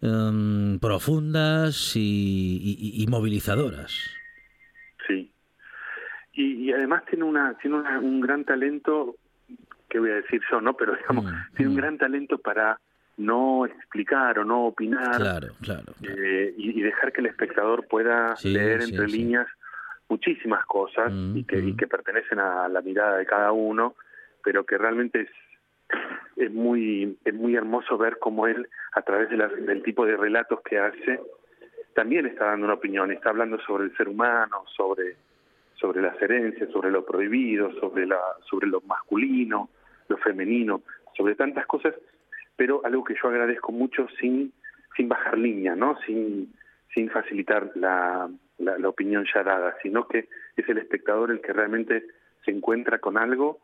um, 0.00 0.78
profundas 0.78 1.92
y 1.94 3.04
movilizadoras. 3.06 3.92
Y, 6.38 6.72
además 6.72 7.04
tiene 7.06 7.24
una 7.24 7.54
tiene 7.58 7.76
un 7.98 8.20
gran 8.20 8.44
talento 8.44 9.16
que 9.88 9.98
voy 9.98 10.10
a 10.10 10.16
decir 10.16 10.40
yo 10.50 10.60
no 10.60 10.74
pero 10.74 10.94
digamos 10.94 11.24
mm, 11.24 11.56
tiene 11.56 11.70
un 11.70 11.76
mm. 11.76 11.80
gran 11.80 11.98
talento 11.98 12.38
para 12.38 12.78
no 13.16 13.66
explicar 13.66 14.38
o 14.38 14.44
no 14.44 14.66
opinar 14.66 15.16
claro, 15.16 15.48
claro, 15.60 15.92
eh, 16.02 16.54
y, 16.56 16.80
dejar 16.80 17.12
que 17.12 17.20
el 17.20 17.26
espectador 17.26 17.86
pueda 17.88 18.34
leer 18.44 18.82
entre 18.82 19.08
líneas 19.08 19.48
muchísimas 20.08 20.64
cosas 20.66 21.12
mm, 21.12 21.36
y, 21.36 21.44
que, 21.44 21.58
y 21.58 21.74
que 21.74 21.86
pertenecen 21.86 22.38
a 22.38 22.68
la 22.68 22.80
mirada 22.80 23.16
de 23.16 23.26
cada 23.26 23.52
uno 23.52 23.96
pero 24.44 24.64
que 24.64 24.78
realmente 24.78 25.22
es 25.22 25.30
es 26.36 26.52
muy 26.52 27.18
es 27.24 27.34
muy 27.34 27.56
hermoso 27.56 27.98
ver 27.98 28.18
cómo 28.20 28.46
él 28.46 28.68
a 28.92 29.02
través 29.02 29.30
de 29.30 29.36
del 29.36 29.82
tipo 29.82 30.06
de 30.06 30.16
relatos 30.16 30.60
que 30.60 30.78
hace 30.78 31.20
también 31.94 32.26
está 32.26 32.44
dando 32.44 32.66
una 32.66 32.74
opinión 32.74 33.10
está 33.10 33.30
hablando 33.30 33.58
sobre 33.66 33.84
el 33.84 33.96
ser 33.96 34.08
humano 34.08 34.62
sobre 34.76 35.16
sobre 35.80 36.02
las 36.02 36.20
herencias, 36.20 36.70
sobre 36.70 36.90
lo 36.90 37.04
prohibido, 37.04 37.72
sobre, 37.80 38.06
la, 38.06 38.18
sobre 38.48 38.66
lo 38.66 38.80
masculino, 38.82 39.70
lo 40.08 40.16
femenino, 40.18 40.82
sobre 41.16 41.34
tantas 41.34 41.66
cosas, 41.66 41.94
pero 42.56 42.84
algo 42.84 43.04
que 43.04 43.14
yo 43.20 43.28
agradezco 43.28 43.72
mucho 43.72 44.06
sin, 44.20 44.52
sin 44.96 45.08
bajar 45.08 45.38
línea, 45.38 45.76
¿no? 45.76 45.96
sin, 46.06 46.52
sin 46.94 47.10
facilitar 47.10 47.70
la, 47.76 48.28
la, 48.58 48.88
opinión 48.88 49.24
ya 49.32 49.42
dada, 49.42 49.76
sino 49.82 50.08
que 50.08 50.28
es 50.56 50.68
el 50.68 50.78
espectador 50.78 51.30
el 51.30 51.40
que 51.40 51.52
realmente 51.52 52.04
se 52.44 52.50
encuentra 52.50 52.98
con 52.98 53.16
algo 53.16 53.60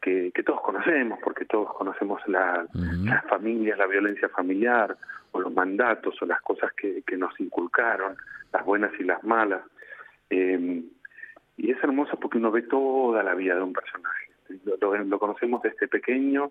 que, 0.00 0.30
que 0.32 0.42
todos 0.42 0.60
conocemos, 0.60 1.18
porque 1.22 1.44
todos 1.44 1.72
conocemos 1.74 2.20
la, 2.26 2.66
las 2.72 3.24
familias, 3.26 3.78
la 3.78 3.86
violencia 3.86 4.28
familiar, 4.28 4.96
o 5.32 5.40
los 5.40 5.52
mandatos, 5.52 6.20
o 6.20 6.26
las 6.26 6.40
cosas 6.42 6.72
que, 6.74 7.02
que 7.06 7.16
nos 7.16 7.38
inculcaron, 7.40 8.16
las 8.52 8.64
buenas 8.64 8.92
y 8.98 9.04
las 9.04 9.22
malas. 9.24 9.62
Eh, 10.28 10.82
y 11.62 11.70
es 11.70 11.82
hermoso 11.82 12.18
porque 12.18 12.38
uno 12.38 12.50
ve 12.50 12.62
toda 12.62 13.22
la 13.22 13.34
vida 13.34 13.54
de 13.54 13.62
un 13.62 13.72
personaje. 13.72 14.32
Lo, 14.80 15.18
conocemos 15.20 15.62
desde 15.62 15.86
pequeño 15.86 16.50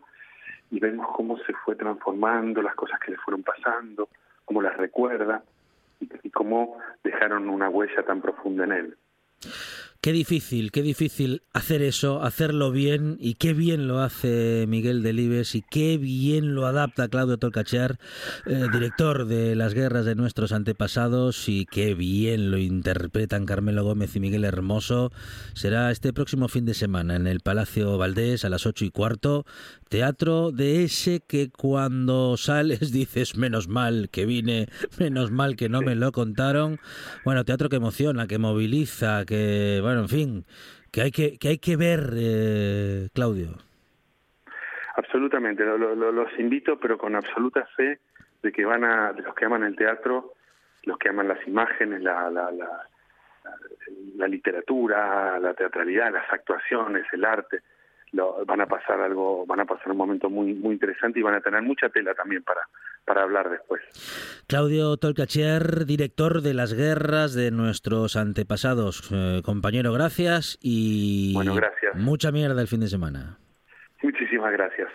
y 0.72 0.80
vemos 0.80 1.06
cómo 1.14 1.38
se 1.40 1.54
fue 1.54 1.76
transformando, 1.76 2.62
las 2.62 2.76
cosas 2.76 2.98
que 3.02 3.12
le 3.12 3.18
fueron 3.18 3.44
pasando, 3.44 4.08
cómo 4.46 4.62
las 4.62 4.78
recuerda 4.78 5.44
y 6.00 6.30
cómo 6.30 6.78
dejaron 7.04 7.50
una 7.50 7.68
huella 7.68 8.04
tan 8.04 8.22
profunda 8.22 8.64
en 8.64 8.72
él. 8.72 8.98
Qué 10.04 10.14
difícil, 10.14 10.72
qué 10.72 10.82
difícil 10.82 11.44
hacer 11.54 11.84
eso, 11.84 12.24
hacerlo 12.24 12.72
bien 12.72 13.18
y 13.20 13.36
qué 13.36 13.54
bien 13.54 13.88
lo 13.88 14.00
hace 14.00 14.66
Miguel 14.68 15.04
Delibes 15.04 15.54
y 15.54 15.62
qué 15.62 16.00
bien 16.00 16.56
lo 16.56 16.66
adapta 16.66 17.08
Claudio 17.08 17.38
Tolcachar, 17.38 18.00
eh, 18.48 18.66
director 18.74 19.28
de 19.28 19.56
Las 19.56 19.76
guerras 19.76 20.06
de 20.06 20.16
nuestros 20.16 20.54
antepasados 20.54 21.48
y 21.48 21.68
qué 21.68 21.94
bien 21.94 22.50
lo 22.50 22.58
interpretan 22.58 23.46
Carmelo 23.46 23.84
Gómez 23.84 24.16
y 24.16 24.20
Miguel 24.20 24.44
Hermoso. 24.44 25.12
Será 25.54 25.92
este 25.92 26.14
próximo 26.14 26.48
fin 26.48 26.66
de 26.66 26.74
semana 26.74 27.16
en 27.16 27.28
el 27.28 27.42
Palacio 27.42 28.00
Valdés 28.00 28.44
a 28.44 28.50
las 28.50 28.66
ocho 28.66 28.86
y 28.86 28.90
cuarto, 28.90 29.46
teatro 29.88 30.52
de 30.52 30.84
ese 30.84 31.20
que 31.20 31.52
cuando 31.52 32.38
sales 32.38 32.80
dices 32.92 33.38
menos 33.38 33.68
mal 33.68 34.10
que 34.10 34.26
vine, 34.26 34.68
menos 34.98 35.30
mal 35.30 35.56
que 35.56 35.70
no 35.70 35.82
me 35.82 35.94
lo 35.94 36.12
contaron. 36.12 36.80
Bueno, 37.24 37.46
teatro 37.46 37.70
que 37.70 37.76
emociona, 37.76 38.26
que 38.26 38.40
moviliza, 38.40 39.26
que 39.26 39.78
bueno, 39.80 39.91
en 40.00 40.10
fin, 40.10 40.46
que 40.92 41.02
hay 41.02 41.12
que, 41.12 41.38
que, 41.38 41.50
hay 41.50 41.58
que 41.58 41.76
ver, 41.76 42.12
eh, 42.16 43.10
Claudio. 43.14 43.58
Absolutamente, 44.96 45.64
los 45.64 46.40
invito, 46.40 46.80
pero 46.80 46.98
con 46.98 47.16
absoluta 47.16 47.66
fe 47.78 48.00
de 48.42 48.52
que 48.52 48.66
van 48.66 48.84
a, 48.84 49.14
de 49.14 49.22
los 49.22 49.36
que 49.36 49.46
aman 49.46 49.64
el 49.64 49.76
teatro, 49.76 50.34
los 50.84 50.98
que 50.98 51.10
aman 51.10 51.28
las 51.28 51.46
imágenes, 51.48 52.02
la, 52.02 52.30
la, 52.30 52.52
la, 52.52 52.88
la 54.16 54.28
literatura, 54.28 55.40
la 55.40 55.54
teatralidad, 55.54 56.12
las 56.12 56.32
actuaciones, 56.32 57.06
el 57.14 57.24
arte, 57.26 57.62
van 58.46 58.62
a 58.62 58.66
pasar 58.66 59.00
algo, 59.00 59.46
van 59.46 59.62
a 59.62 59.66
pasar 59.66 59.92
un 59.92 59.98
momento 59.98 60.30
muy 60.30 60.54
muy 60.54 60.74
interesante 60.74 61.20
y 61.20 61.24
van 61.24 61.36
a 61.36 61.42
tener 61.42 61.62
mucha 61.62 61.90
tela 61.90 62.14
también 62.14 62.44
para 62.44 62.62
para 63.06 63.24
hablar 63.24 63.50
después. 63.50 63.82
Claudio 64.48 64.98
Tolcachier, 64.98 65.86
director 65.86 66.42
de 66.42 66.54
las 66.54 66.74
guerras 66.74 67.34
de 67.34 67.52
nuestros 67.52 68.16
antepasados. 68.16 69.10
Eh, 69.12 69.42
compañero, 69.44 69.94
gracias 69.94 70.58
y 70.62 71.34
bueno, 71.34 71.56
gracias. 71.56 71.96
mucha 71.96 72.32
mierda 72.32 72.62
el 72.62 72.68
fin 72.68 72.82
de 72.82 72.88
semana. 72.88 73.38
Muchísimas 74.02 74.52
gracias. 74.52 74.90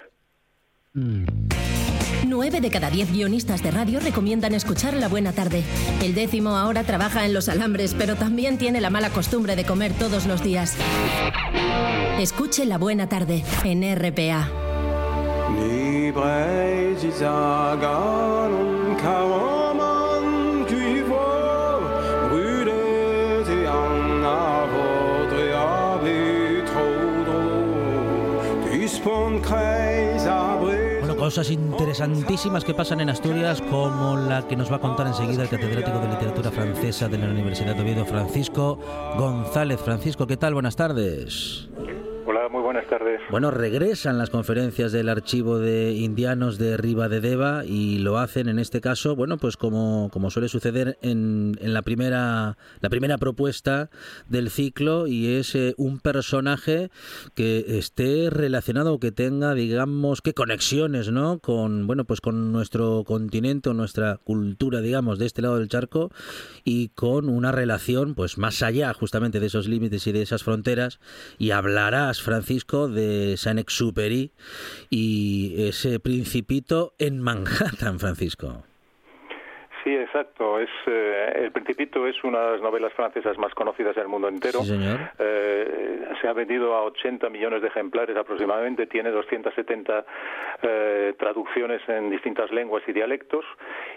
Nueve 2.26 2.60
de 2.60 2.70
cada 2.70 2.90
diez 2.90 3.12
guionistas 3.12 3.62
de 3.62 3.70
radio 3.70 4.00
recomiendan 4.00 4.54
escuchar 4.54 4.94
La 4.94 5.08
Buena 5.08 5.32
Tarde. 5.32 5.62
El 6.02 6.14
décimo 6.14 6.56
ahora 6.56 6.82
trabaja 6.84 7.24
en 7.24 7.34
los 7.34 7.48
alambres, 7.48 7.94
pero 7.94 8.16
también 8.16 8.58
tiene 8.58 8.80
la 8.80 8.90
mala 8.90 9.10
costumbre 9.10 9.56
de 9.56 9.64
comer 9.64 9.92
todos 9.92 10.26
los 10.26 10.42
días. 10.42 10.76
Escuche 12.18 12.64
La 12.64 12.78
Buena 12.78 13.08
Tarde 13.08 13.44
en 13.64 13.82
RPA. 13.94 14.65
Cosas 31.26 31.50
interesantísimas 31.50 32.62
que 32.62 32.72
pasan 32.72 33.00
en 33.00 33.10
Asturias, 33.10 33.60
como 33.60 34.16
la 34.16 34.46
que 34.46 34.54
nos 34.54 34.70
va 34.70 34.76
a 34.76 34.80
contar 34.80 35.08
enseguida 35.08 35.42
el 35.42 35.48
catedrático 35.48 35.98
de 35.98 36.08
literatura 36.08 36.52
francesa 36.52 37.08
de 37.08 37.18
la 37.18 37.26
Universidad 37.26 37.74
de 37.74 37.82
Oviedo, 37.82 38.06
Francisco 38.06 38.78
González. 39.18 39.80
Francisco, 39.80 40.28
¿qué 40.28 40.36
tal? 40.36 40.54
Buenas 40.54 40.76
tardes. 40.76 41.68
Buenas 42.66 42.88
tardes. 42.88 43.20
Bueno, 43.30 43.52
regresan 43.52 44.18
las 44.18 44.30
conferencias 44.30 44.90
del 44.90 45.08
archivo 45.08 45.60
de 45.60 45.92
indianos 45.92 46.58
de 46.58 46.76
Riva 46.76 47.08
de 47.08 47.20
Deva 47.20 47.64
y 47.64 47.98
lo 47.98 48.18
hacen 48.18 48.48
en 48.48 48.58
este 48.58 48.80
caso, 48.80 49.14
bueno, 49.14 49.38
pues 49.38 49.56
como, 49.56 50.10
como 50.12 50.32
suele 50.32 50.48
suceder 50.48 50.98
en, 51.00 51.56
en 51.60 51.72
la, 51.72 51.82
primera, 51.82 52.58
la 52.80 52.90
primera 52.90 53.18
propuesta 53.18 53.88
del 54.28 54.50
ciclo 54.50 55.06
y 55.06 55.34
es 55.36 55.54
eh, 55.54 55.74
un 55.76 56.00
personaje 56.00 56.90
que 57.36 57.78
esté 57.78 58.30
relacionado 58.30 58.98
que 58.98 59.12
tenga, 59.12 59.54
digamos, 59.54 60.20
qué 60.20 60.34
conexiones, 60.34 61.12
¿no? 61.12 61.38
Con, 61.38 61.86
bueno, 61.86 62.04
pues 62.04 62.20
con 62.20 62.50
nuestro 62.50 63.04
continente 63.04 63.70
nuestra 63.74 64.16
cultura, 64.16 64.80
digamos, 64.80 65.20
de 65.20 65.26
este 65.26 65.42
lado 65.42 65.58
del 65.58 65.68
charco 65.68 66.10
y 66.64 66.88
con 66.88 67.28
una 67.28 67.52
relación, 67.52 68.16
pues 68.16 68.38
más 68.38 68.62
allá 68.62 68.92
justamente 68.92 69.38
de 69.38 69.46
esos 69.46 69.68
límites 69.68 70.06
y 70.08 70.12
de 70.12 70.22
esas 70.22 70.42
fronteras 70.42 70.98
y 71.38 71.52
hablarás 71.52 72.22
Francisco, 72.22 72.55
de 72.88 73.36
Saint-Exupéry 73.36 74.32
y 74.90 75.68
ese 75.68 76.00
principito 76.00 76.94
en 76.98 77.20
Manhattan, 77.20 77.98
Francisco. 77.98 78.64
Sí, 79.86 79.94
exacto. 79.94 80.58
Es 80.58 80.68
eh, 80.88 81.42
El 81.44 81.52
Principito 81.52 82.08
es 82.08 82.16
una 82.24 82.40
de 82.40 82.52
las 82.54 82.60
novelas 82.60 82.92
francesas 82.94 83.38
más 83.38 83.54
conocidas 83.54 83.96
en 83.96 84.02
el 84.02 84.08
mundo 84.08 84.26
entero. 84.26 84.58
Eh, 84.66 86.08
se 86.20 86.26
ha 86.26 86.32
vendido 86.32 86.74
a 86.74 86.82
80 86.82 87.30
millones 87.30 87.62
de 87.62 87.68
ejemplares 87.68 88.16
aproximadamente. 88.16 88.88
Tiene 88.88 89.12
270 89.12 90.04
eh, 90.62 91.14
traducciones 91.18 91.82
en 91.88 92.10
distintas 92.10 92.50
lenguas 92.52 92.82
y 92.86 92.92
dialectos. 92.92 93.44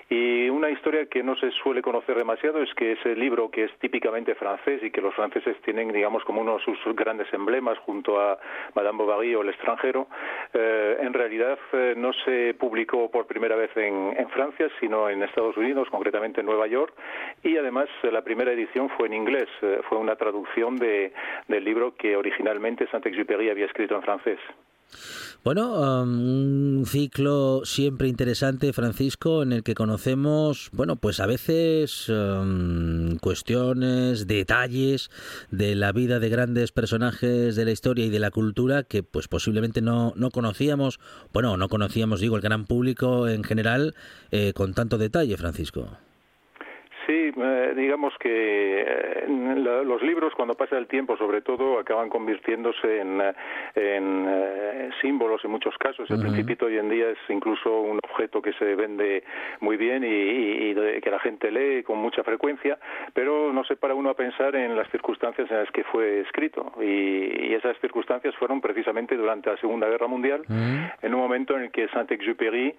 Y 0.09 0.49
una 0.49 0.71
historia 0.71 1.05
que 1.05 1.21
no 1.21 1.35
se 1.35 1.51
suele 1.51 1.83
conocer 1.83 2.17
demasiado 2.17 2.61
es 2.63 2.73
que 2.73 2.93
ese 2.93 3.15
libro, 3.15 3.51
que 3.51 3.65
es 3.65 3.71
típicamente 3.79 4.33
francés 4.33 4.81
y 4.81 4.89
que 4.89 5.01
los 5.01 5.13
franceses 5.13 5.55
tienen, 5.61 5.91
digamos, 5.91 6.23
como 6.23 6.41
uno 6.41 6.57
de 6.57 6.63
sus 6.63 6.95
grandes 6.95 7.31
emblemas 7.33 7.77
junto 7.79 8.19
a 8.19 8.39
Madame 8.73 8.97
Bovary 8.97 9.35
o 9.35 9.41
El 9.41 9.49
extranjero, 9.49 10.07
en 10.53 11.13
realidad 11.13 11.59
no 11.95 12.11
se 12.25 12.55
publicó 12.55 13.11
por 13.11 13.27
primera 13.27 13.55
vez 13.55 13.69
en 13.77 14.29
Francia, 14.29 14.67
sino 14.79 15.09
en 15.09 15.21
Estados 15.21 15.55
Unidos 15.57 15.87
con 15.89 15.99
concretamente 15.99 16.39
en 16.39 16.45
Nueva 16.45 16.65
York, 16.67 16.93
y 17.43 17.57
además 17.57 17.89
la 18.03 18.21
primera 18.21 18.53
edición 18.53 18.89
fue 18.91 19.07
en 19.07 19.13
inglés, 19.15 19.49
fue 19.89 19.97
una 19.97 20.15
traducción 20.15 20.77
de, 20.77 21.11
del 21.49 21.65
libro 21.65 21.93
que 21.93 22.15
originalmente 22.15 22.87
Saint-Exupéry 22.87 23.49
había 23.49 23.65
escrito 23.65 23.95
en 23.95 24.01
francés. 24.01 24.39
Bueno, 25.43 26.01
um, 26.03 26.79
un 26.79 26.85
ciclo 26.85 27.61
siempre 27.63 28.09
interesante, 28.09 28.73
Francisco, 28.73 29.41
en 29.41 29.53
el 29.53 29.63
que 29.63 29.73
conocemos, 29.73 30.69
bueno, 30.73 30.97
pues 30.97 31.21
a 31.21 31.25
veces 31.25 32.09
um, 32.09 33.17
cuestiones, 33.17 34.27
detalles 34.27 35.09
de 35.49 35.75
la 35.75 35.93
vida 35.93 36.19
de 36.19 36.29
grandes 36.29 36.71
personajes 36.71 37.55
de 37.55 37.65
la 37.65 37.71
historia 37.71 38.05
y 38.05 38.09
de 38.09 38.19
la 38.19 38.31
cultura 38.31 38.83
que 38.83 39.01
pues 39.01 39.27
posiblemente 39.27 39.81
no, 39.81 40.13
no 40.17 40.29
conocíamos, 40.29 40.99
bueno, 41.31 41.55
no 41.55 41.69
conocíamos, 41.69 42.19
digo, 42.19 42.35
el 42.35 42.41
gran 42.41 42.65
público 42.65 43.27
en 43.27 43.43
general 43.43 43.95
eh, 44.31 44.51
con 44.53 44.73
tanto 44.73 44.97
detalle, 44.97 45.37
Francisco. 45.37 45.89
Eh, 47.41 47.73
digamos 47.75 48.13
que 48.19 48.81
eh, 48.81 49.25
los 49.27 50.01
libros 50.01 50.33
cuando 50.35 50.55
pasa 50.55 50.77
el 50.77 50.87
tiempo 50.87 51.15
sobre 51.17 51.41
todo 51.41 51.79
acaban 51.79 52.09
convirtiéndose 52.09 52.99
en, 52.99 53.21
eh, 53.75 54.89
símbolos 55.01 55.43
en 55.45 55.51
muchos 55.51 55.77
casos. 55.77 56.09
El 56.11 56.19
Principito 56.19 56.65
hoy 56.65 56.77
en 56.77 56.89
día 56.89 57.09
es 57.09 57.17
incluso 57.29 57.81
un 57.81 57.99
objeto 58.03 58.41
que 58.41 58.51
se 58.53 58.75
vende 58.75 59.23
muy 59.61 59.77
bien 59.77 60.03
y, 60.03 60.73
que 61.01 61.09
la 61.09 61.19
gente 61.19 61.51
lee 61.51 61.83
con 61.83 61.97
mucha 61.97 62.23
frecuencia, 62.23 62.77
pero 63.13 63.53
no 63.53 63.63
se 63.63 63.75
para 63.75 63.95
uno 63.95 64.09
a 64.09 64.15
pensar 64.15 64.55
en 64.55 64.75
las 64.75 64.89
circunstancias 64.91 65.49
en 65.49 65.57
las 65.57 65.71
que 65.71 65.83
fue 65.85 66.21
escrito. 66.21 66.73
Y, 66.81 67.53
esas 67.59 67.77
circunstancias 67.79 68.33
fueron 68.35 68.61
precisamente 68.61 69.17
durante 69.17 69.49
la 69.49 69.57
Segunda 69.57 69.87
Guerra 69.89 70.07
Mundial, 70.07 70.43
en 70.47 71.13
un 71.13 71.19
momento 71.19 71.57
en 71.57 71.63
el 71.63 71.71
que 71.71 71.89
Saint-Exupéry 71.89 72.73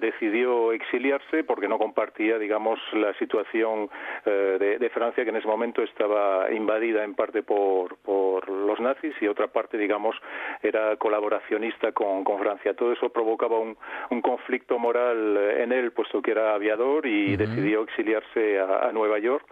decidió 0.00 0.72
exiliarse 0.72 1.42
porque 1.44 1.68
no 1.68 1.78
compartía, 1.78 2.38
digamos, 2.38 2.78
la 2.92 3.14
situación 3.14 3.89
eh, 4.24 4.76
de, 4.78 4.90
Francia 4.90 5.22
que 5.24 5.30
en 5.30 5.36
ese 5.36 5.46
momento 5.46 5.82
estaba 5.82 6.50
invadida 6.50 7.04
en 7.04 7.14
parte 7.14 7.42
por, 7.42 7.96
por 7.98 8.48
los 8.48 8.80
nazis 8.80 9.14
y 9.20 9.28
otra 9.28 9.46
parte, 9.46 9.78
digamos, 9.78 10.16
era 10.62 10.96
colaboracionista 10.96 11.92
con, 11.92 12.24
con 12.24 12.38
Francia. 12.40 12.74
Todo 12.74 12.92
eso 12.92 13.08
provocaba 13.10 13.58
un, 13.58 13.76
un, 14.10 14.20
conflicto 14.20 14.78
moral 14.78 15.36
en 15.58 15.72
él, 15.72 15.92
puesto 15.92 16.20
que 16.20 16.32
era 16.32 16.54
aviador 16.54 17.06
y 17.06 17.36
decidió 17.36 17.82
exiliarse 17.82 18.58
a, 18.60 18.90
Nueva 18.92 19.18
York. 19.18 19.44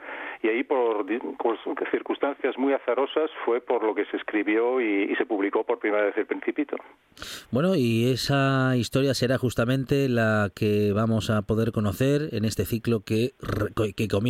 Y 0.43 0.49
ahí, 0.49 0.63
por, 0.65 1.07
circunstancias 1.91 2.57
muy 2.59 2.73
azarosas, 2.73 3.31
fue 3.45 3.61
por 3.61 3.85
lo 3.85 3.95
que 3.95 4.05
se 4.07 4.17
escribió 4.17 4.81
y, 4.81 5.15
se 5.17 5.27
publicó 5.27 5.65
por 5.65 5.79
primera 5.79 6.05
vez 6.05 6.17
El 6.17 6.27
Principito. 6.27 6.77
Bueno, 7.51 7.75
y 7.75 8.13
esa 8.13 8.77
historia 8.77 9.15
será 9.15 9.37
justamente 9.37 10.09
la 10.09 10.51
que 10.55 10.93
vamos 10.93 11.31
a 11.31 11.43
poder 11.43 11.73
conocer 11.73 12.29
en 12.33 12.45
este 12.45 12.65
ciclo 12.65 13.01
que, 13.01 13.33
que 13.97 14.09
comienza, 14.09 14.28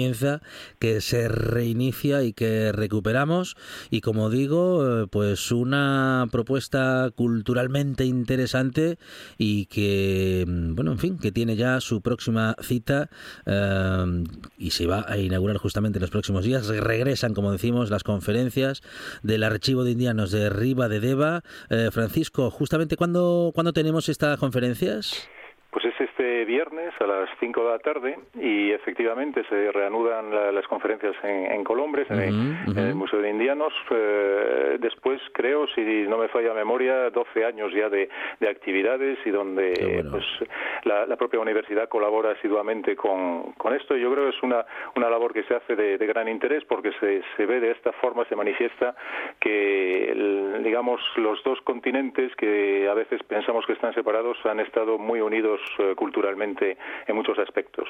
que 0.78 1.00
se 1.00 1.28
reinicia 1.28 2.22
y 2.22 2.32
que 2.32 2.72
recuperamos. 2.72 3.56
Y 3.90 4.00
como 4.00 4.30
digo, 4.30 5.02
eh, 5.02 5.06
pues 5.10 5.52
una 5.52 6.26
propuesta 6.30 7.10
culturalmente 7.14 8.04
interesante 8.04 8.98
y 9.36 9.66
que, 9.66 10.44
mm, 10.46 10.74
bueno, 10.74 10.92
en 10.92 10.98
fin, 10.98 11.18
que 11.18 11.32
tiene 11.32 11.56
ya 11.56 11.80
su 11.80 12.00
próxima 12.02 12.54
cita 12.60 13.08
eh, 13.46 14.24
y 14.56 14.70
se 14.70 14.86
va 14.86 15.04
a 15.08 15.18
inaugurar 15.18 15.56
justamente 15.56 15.98
en 15.98 16.02
los 16.02 16.10
próximos 16.10 16.44
días. 16.44 16.68
Regresan, 16.68 17.34
como 17.34 17.52
decimos, 17.52 17.90
las 17.90 18.04
conferencias 18.04 18.82
del 19.22 19.42
Archivo 19.42 19.84
de 19.84 19.92
Indianos 19.92 20.30
de 20.30 20.50
Riva 20.50 20.88
de 20.88 21.00
Deva. 21.00 21.42
Eh, 21.70 21.90
Francisco, 21.92 22.50
justamente, 22.50 22.96
¿cuándo, 22.96 23.52
¿cuándo 23.54 23.72
tenemos 23.72 24.08
estas 24.08 24.38
conferencias? 24.38 25.28
Pues 25.70 25.84
es 25.84 26.07
este 26.18 26.44
viernes 26.46 26.92
a 27.00 27.06
las 27.06 27.28
5 27.38 27.62
de 27.62 27.70
la 27.70 27.78
tarde 27.78 28.18
y 28.34 28.72
efectivamente 28.72 29.44
se 29.48 29.70
reanudan 29.70 30.32
las 30.52 30.66
conferencias 30.66 31.14
en, 31.22 31.62
Colombres, 31.62 32.10
en, 32.10 32.58
el 32.76 32.94
Museo 32.96 33.20
de 33.20 33.30
Indianos. 33.30 33.72
Eh, 33.90 34.78
después, 34.80 35.20
creo, 35.32 35.68
si 35.68 35.80
no 36.08 36.18
me 36.18 36.26
falla 36.28 36.52
memoria, 36.54 37.10
12 37.10 37.44
años 37.44 37.72
ya 37.72 37.88
de, 37.88 38.08
actividades 38.48 39.18
y 39.26 39.30
donde 39.30 40.04
pues, 40.10 40.24
la, 40.84 41.16
propia 41.16 41.38
universidad 41.38 41.88
colabora 41.88 42.32
asiduamente 42.32 42.96
con, 42.96 43.54
esto. 43.76 43.96
Y 43.96 44.00
yo 44.00 44.12
creo 44.12 44.30
que 44.30 44.36
es 44.36 44.42
una, 44.42 44.64
una 44.96 45.10
labor 45.10 45.32
que 45.32 45.44
se 45.44 45.54
hace 45.54 45.76
de, 45.76 45.98
gran 46.08 46.28
interés 46.28 46.64
porque 46.64 46.90
se, 46.98 47.22
se 47.36 47.46
ve 47.46 47.60
de 47.60 47.70
esta 47.70 47.92
forma, 47.92 48.24
se 48.24 48.34
manifiesta 48.34 48.96
que, 49.38 50.58
digamos, 50.64 51.00
los 51.16 51.42
dos 51.44 51.60
continentes 51.62 52.34
que 52.36 52.88
a 52.88 52.94
veces 52.94 53.22
pensamos 53.24 53.66
que 53.66 53.74
están 53.74 53.94
separados 53.94 54.38
han 54.46 54.60
estado 54.60 54.98
muy 54.98 55.20
unidos 55.20 55.60
eh, 55.78 55.94
culturalmente 55.94 56.07
en 57.06 57.16
muchos 57.16 57.38
aspectos. 57.38 57.86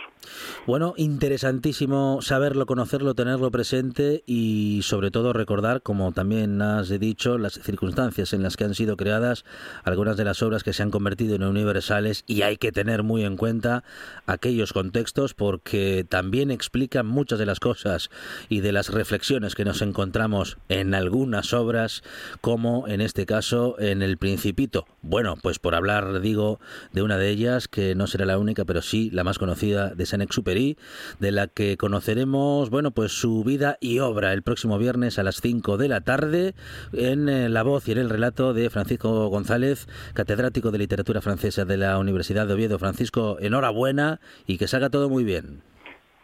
Bueno, 0.66 0.94
interesantísimo 0.96 2.20
saberlo, 2.20 2.66
conocerlo, 2.66 3.14
tenerlo 3.14 3.50
presente 3.50 4.22
y 4.26 4.80
sobre 4.82 5.10
todo 5.10 5.32
recordar, 5.32 5.82
como 5.82 6.12
también 6.12 6.60
has 6.62 6.88
dicho, 7.00 7.38
las 7.38 7.54
circunstancias 7.54 8.32
en 8.32 8.42
las 8.42 8.56
que 8.56 8.64
han 8.64 8.74
sido 8.74 8.96
creadas 8.96 9.44
algunas 9.84 10.16
de 10.16 10.24
las 10.24 10.42
obras 10.42 10.62
que 10.62 10.72
se 10.72 10.82
han 10.82 10.90
convertido 10.90 11.36
en 11.36 11.42
universales 11.42 12.24
y 12.26 12.42
hay 12.42 12.56
que 12.56 12.72
tener 12.72 13.02
muy 13.02 13.24
en 13.24 13.36
cuenta 13.36 13.84
aquellos 14.26 14.72
contextos 14.72 15.34
porque 15.34 16.04
también 16.08 16.50
explican 16.50 17.06
muchas 17.06 17.38
de 17.38 17.46
las 17.46 17.60
cosas 17.60 18.10
y 18.48 18.60
de 18.60 18.72
las 18.72 18.92
reflexiones 18.92 19.54
que 19.54 19.64
nos 19.64 19.82
encontramos 19.82 20.58
en 20.68 20.94
algunas 20.94 21.52
obras, 21.52 22.02
como 22.40 22.88
en 22.88 23.00
este 23.00 23.26
caso 23.26 23.76
en 23.78 24.02
El 24.02 24.18
Principito. 24.18 24.86
Bueno, 25.02 25.36
pues 25.40 25.58
por 25.58 25.74
hablar, 25.74 26.20
digo, 26.20 26.60
de 26.92 27.02
una 27.02 27.16
de 27.16 27.30
ellas, 27.30 27.68
que 27.68 27.94
no 27.94 28.06
será 28.08 28.26
la 28.26 28.38
única, 28.38 28.64
pero 28.64 28.82
sí 28.82 29.10
la 29.12 29.24
más 29.24 29.38
conocida 29.38 29.94
de 29.94 30.06
Saint-Exupéry, 30.06 30.76
de 31.20 31.32
la 31.32 31.46
que 31.46 31.76
conoceremos, 31.76 32.70
bueno, 32.70 32.90
pues 32.90 33.12
su 33.12 33.44
vida 33.44 33.76
y 33.80 34.00
obra 34.00 34.32
el 34.32 34.42
próximo 34.42 34.78
viernes 34.78 35.18
a 35.18 35.22
las 35.22 35.40
5 35.40 35.76
de 35.76 35.88
la 35.88 36.00
tarde 36.00 36.54
en 36.92 37.28
eh, 37.28 37.48
la 37.48 37.62
voz 37.62 37.88
y 37.88 37.92
en 37.92 37.98
el 37.98 38.10
relato 38.10 38.54
de 38.54 38.70
Francisco 38.70 39.28
González, 39.28 39.86
catedrático 40.14 40.70
de 40.70 40.78
literatura 40.78 41.20
francesa 41.20 41.64
de 41.64 41.76
la 41.76 41.98
Universidad 41.98 42.46
de 42.46 42.54
Oviedo. 42.54 42.78
Francisco, 42.78 43.36
enhorabuena 43.40 44.20
y 44.46 44.58
que 44.58 44.66
salga 44.66 44.90
todo 44.90 45.08
muy 45.08 45.24
bien. 45.24 45.62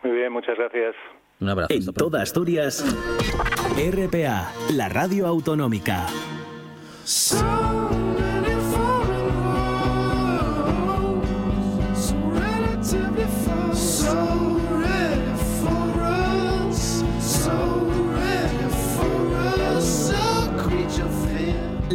Muy 0.03 0.13
bien, 0.13 0.33
muchas 0.33 0.57
gracias. 0.57 0.95
Un 1.41 1.49
abrazo. 1.49 1.73
En 1.75 1.93
toda 1.93 2.23
Asturias, 2.23 2.85
RPA, 3.77 4.53
la 4.73 4.89
radio 4.89 5.27
autonómica. 5.27 6.07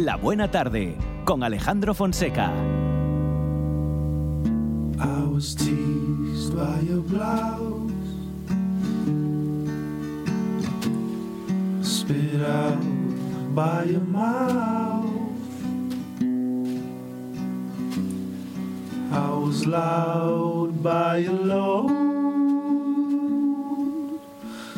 La 0.00 0.16
Buena 0.16 0.50
Tarde 0.50 0.96
con 1.24 1.42
Alejandro 1.42 1.92
Fonseca. 1.92 2.50
I 4.98 5.24
was 5.30 5.54
teased 5.54 6.56
by 6.56 6.80
your 6.88 7.02
blouse. 7.02 7.92
Spit 11.82 12.40
out 12.40 12.80
by 13.54 13.84
your 13.84 14.00
mouth. 14.00 15.04
I 19.12 19.30
was 19.34 19.66
loud 19.66 20.82
by 20.82 21.18
your 21.18 21.34
low. 21.34 22.09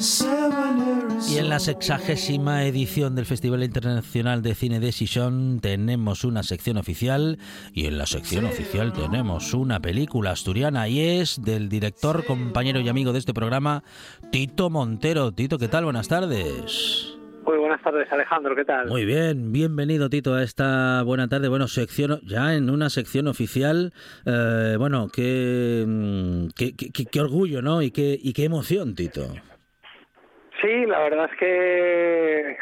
Y 0.02 1.38
en 1.38 1.48
la 1.48 1.60
sexagésima 1.60 2.64
edición 2.64 3.14
del 3.14 3.24
Festival 3.24 3.62
Internacional 3.62 4.42
de 4.42 4.56
Cine 4.56 4.80
de 4.80 4.90
Sison 4.90 5.60
tenemos 5.60 6.24
una 6.24 6.42
sección 6.42 6.76
oficial 6.76 7.38
y 7.72 7.86
en 7.86 7.98
la 7.98 8.06
sección 8.06 8.44
oficial 8.46 8.92
tenemos 8.92 9.54
una 9.54 9.78
película 9.78 10.32
asturiana 10.32 10.88
y 10.88 11.20
es 11.20 11.40
del 11.44 11.68
director, 11.68 12.24
compañero 12.24 12.80
y 12.80 12.88
amigo 12.88 13.12
de 13.12 13.20
este 13.20 13.32
programa, 13.32 13.84
Tito 14.32 14.70
Montero. 14.70 15.30
Tito, 15.30 15.56
¿qué 15.56 15.68
tal? 15.68 15.84
Buenas 15.84 16.08
tardes. 16.08 17.16
Muy 17.46 17.58
buenas 17.58 17.80
tardes, 17.82 18.10
Alejandro, 18.10 18.56
¿qué 18.56 18.64
tal? 18.64 18.88
Muy 18.88 19.04
bien, 19.04 19.52
bienvenido 19.52 20.10
Tito 20.10 20.34
a 20.34 20.42
esta 20.42 21.04
buena 21.04 21.28
tarde. 21.28 21.46
Bueno, 21.46 21.68
sección 21.68 22.20
ya 22.24 22.56
en 22.56 22.70
una 22.70 22.90
sección 22.90 23.28
oficial, 23.28 23.92
eh, 24.26 24.74
bueno, 24.76 25.06
mm, 25.06 26.48
qué, 26.56 26.74
qué, 26.76 27.04
qué, 27.04 27.20
orgullo, 27.20 27.62
¿no? 27.62 27.82
Y 27.82 27.92
qué, 27.92 28.18
y 28.20 28.32
qué 28.32 28.44
emoción, 28.44 28.96
Tito. 28.96 29.28
Sí, 30.62 30.86
la 30.86 31.00
verdad 31.00 31.28
es 31.30 31.38
que 31.38 32.56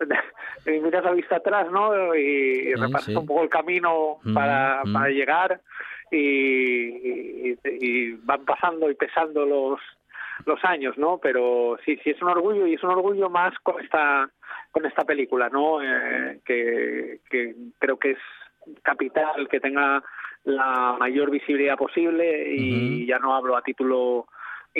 miras 0.80 1.04
la 1.04 1.12
vista 1.12 1.36
atrás, 1.36 1.70
¿no? 1.70 2.14
Y, 2.14 2.74
repasas 2.74 3.14
un 3.14 3.26
poco 3.26 3.42
el 3.42 3.50
camino 3.50 4.18
mm, 4.22 4.34
para, 4.34 4.82
mm. 4.84 4.92
para 4.92 5.08
llegar 5.10 5.60
y, 6.10 7.54
y, 7.64 8.12
van 8.22 8.44
pasando 8.44 8.90
y 8.90 8.94
pesando 8.94 9.44
los 9.44 9.80
los 10.46 10.64
años, 10.64 10.96
¿no? 10.96 11.18
Pero 11.18 11.76
sí, 11.84 11.98
sí 12.02 12.10
es 12.10 12.22
un 12.22 12.28
orgullo 12.28 12.66
y 12.66 12.74
es 12.74 12.82
un 12.82 12.90
orgullo 12.90 13.28
más 13.28 13.52
con 13.62 13.82
esta 13.82 14.30
con 14.70 14.86
esta 14.86 15.04
película, 15.04 15.48
¿no? 15.48 15.82
Eh, 15.82 16.40
que, 16.44 17.20
que 17.28 17.54
creo 17.78 17.98
que 17.98 18.12
es 18.12 18.18
capital 18.82 19.48
que 19.48 19.60
tenga 19.60 20.02
la 20.44 20.96
mayor 20.98 21.30
visibilidad 21.30 21.76
posible 21.76 22.54
y 22.54 23.06
ya 23.06 23.18
no 23.18 23.34
hablo 23.34 23.56
a 23.56 23.62
título 23.62 24.26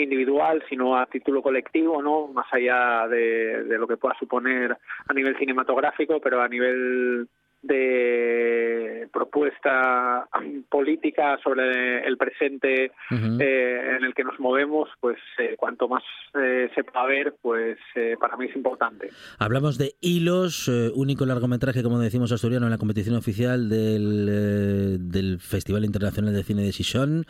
individual, 0.03 0.63
sino 0.69 0.97
a 0.97 1.05
título 1.05 1.41
colectivo, 1.41 2.01
¿no? 2.01 2.27
Más 2.27 2.47
allá 2.51 3.07
de, 3.07 3.63
de 3.63 3.77
lo 3.77 3.87
que 3.87 3.97
pueda 3.97 4.15
suponer 4.17 4.77
a 5.07 5.13
nivel 5.13 5.37
cinematográfico, 5.37 6.19
pero 6.21 6.41
a 6.41 6.47
nivel 6.47 7.27
de 7.61 9.07
propuesta 9.11 10.27
política 10.69 11.37
sobre 11.43 12.05
el 12.07 12.17
presente 12.17 12.91
eh, 13.11 13.95
en 13.97 14.03
el 14.03 14.13
que 14.13 14.23
nos 14.23 14.39
movemos, 14.39 14.89
pues 14.99 15.17
eh, 15.37 15.55
cuanto 15.57 15.87
más 15.87 16.03
eh, 16.41 16.69
se 16.75 16.83
pueda 16.83 17.05
ver, 17.05 17.35
pues 17.41 17.77
para 18.19 18.37
mí 18.37 18.45
es 18.45 18.55
importante. 18.55 19.09
Hablamos 19.37 19.77
de 19.77 19.95
Hilos, 20.01 20.67
único 20.95 21.25
largometraje, 21.25 21.83
como 21.83 21.99
decimos 21.99 22.31
asturiano, 22.31 22.65
en 22.65 22.71
la 22.71 22.77
competición 22.77 23.15
oficial 23.15 23.69
del, 23.69 25.11
del 25.11 25.39
Festival 25.39 25.85
Internacional 25.85 26.33
de 26.33 26.43
Cine 26.43 26.63
de 26.63 26.71
Sison. 26.71 27.25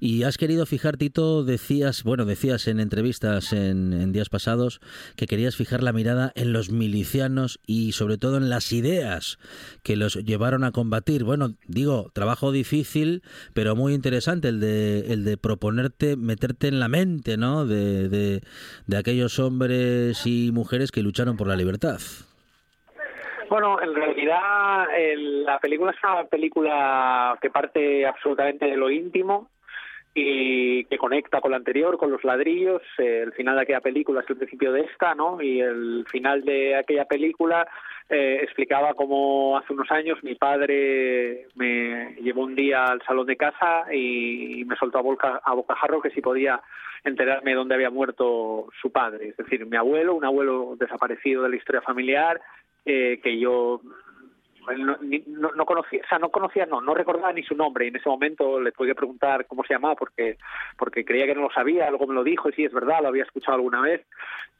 Y 0.00 0.22
has 0.22 0.38
querido 0.38 0.66
fijar, 0.66 0.96
Tito, 0.96 1.44
decías, 1.44 2.04
bueno, 2.04 2.24
decías 2.24 2.68
en 2.68 2.80
entrevistas 2.80 3.52
en, 3.52 3.92
en 3.92 4.12
días 4.12 4.28
pasados 4.28 4.80
que 5.16 5.26
querías 5.26 5.56
fijar 5.56 5.82
la 5.82 5.92
mirada 5.92 6.32
en 6.34 6.52
los 6.52 6.70
milicianos 6.70 7.60
y 7.66 7.92
sobre 7.92 8.18
todo 8.18 8.36
en 8.36 8.48
las 8.48 8.72
ideas 8.72 9.38
que 9.84 9.96
los 9.96 10.16
llevaron 10.16 10.64
a 10.64 10.72
combatir. 10.72 11.22
Bueno, 11.22 11.50
digo, 11.68 12.10
trabajo 12.12 12.50
difícil, 12.50 13.22
pero 13.54 13.76
muy 13.76 13.92
interesante 13.92 14.48
el 14.48 14.58
de, 14.58 15.12
el 15.12 15.24
de 15.24 15.36
proponerte, 15.36 16.16
meterte 16.16 16.68
en 16.68 16.80
la 16.80 16.88
mente, 16.88 17.36
¿no? 17.36 17.66
De, 17.66 18.08
de, 18.08 18.96
aquellos 18.96 19.38
hombres 19.38 20.26
y 20.26 20.50
mujeres 20.52 20.90
que 20.90 21.02
lucharon 21.02 21.36
por 21.36 21.46
la 21.46 21.56
libertad. 21.56 21.98
Bueno, 23.50 23.80
en 23.82 23.94
realidad 23.94 24.86
la 25.44 25.58
película 25.58 25.90
es 25.90 25.98
una 26.02 26.24
película 26.24 27.38
que 27.42 27.50
parte 27.50 28.06
absolutamente 28.06 28.64
de 28.66 28.76
lo 28.76 28.90
íntimo 28.90 29.50
y 30.14 30.84
que 30.84 30.96
conecta 30.96 31.40
con 31.40 31.50
la 31.50 31.56
anterior, 31.56 31.98
con 31.98 32.12
los 32.12 32.22
ladrillos. 32.22 32.82
el 32.98 33.32
final 33.32 33.56
de 33.56 33.62
aquella 33.62 33.80
película 33.80 34.20
es 34.20 34.30
el 34.30 34.36
principio 34.36 34.72
de 34.72 34.82
esta, 34.82 35.14
¿no? 35.14 35.42
Y 35.42 35.60
el 35.60 36.06
final 36.08 36.44
de 36.44 36.76
aquella 36.76 37.04
película 37.04 37.66
eh, 38.08 38.40
explicaba 38.42 38.94
cómo 38.94 39.58
hace 39.58 39.72
unos 39.72 39.90
años 39.90 40.22
mi 40.22 40.36
padre 40.36 41.48
me 41.56 42.14
llevó 42.20 42.44
un 42.44 42.54
día 42.54 42.84
al 42.84 43.02
salón 43.02 43.26
de 43.26 43.36
casa 43.36 43.92
y, 43.92 44.64
me 44.66 44.76
soltó 44.76 44.98
a, 44.98 45.02
boca, 45.02 45.40
a 45.42 45.52
bocajarro 45.54 46.00
que 46.00 46.10
si 46.10 46.20
podía 46.20 46.60
enterarme 47.02 47.54
dónde 47.54 47.74
había 47.74 47.90
muerto 47.90 48.68
su 48.80 48.92
padre. 48.92 49.28
Es 49.28 49.36
decir, 49.36 49.66
mi 49.66 49.76
abuelo, 49.76 50.14
un 50.14 50.24
abuelo 50.24 50.76
desaparecido 50.78 51.42
de 51.42 51.48
la 51.48 51.56
historia 51.56 51.82
familiar, 51.82 52.40
eh, 52.86 53.20
que 53.22 53.38
yo 53.38 53.80
no, 54.78 55.50
no, 55.54 55.66
conocía, 55.66 56.00
o 56.04 56.08
sea, 56.08 56.18
no 56.18 56.30
conocía, 56.30 56.66
no, 56.66 56.80
no 56.80 56.94
recordaba 56.94 57.32
ni 57.32 57.42
su 57.42 57.54
nombre. 57.54 57.88
En 57.88 57.96
ese 57.96 58.08
momento 58.08 58.60
le 58.60 58.72
tuve 58.72 58.94
preguntar 58.94 59.46
cómo 59.46 59.64
se 59.64 59.74
llamaba 59.74 59.94
porque, 59.94 60.36
porque 60.76 61.04
creía 61.04 61.26
que 61.26 61.34
no 61.34 61.42
lo 61.42 61.50
sabía, 61.50 61.90
luego 61.90 62.06
me 62.06 62.14
lo 62.14 62.24
dijo 62.24 62.48
y 62.48 62.52
sí, 62.52 62.64
es 62.64 62.72
verdad, 62.72 63.00
lo 63.02 63.08
había 63.08 63.24
escuchado 63.24 63.56
alguna 63.56 63.80
vez. 63.80 64.06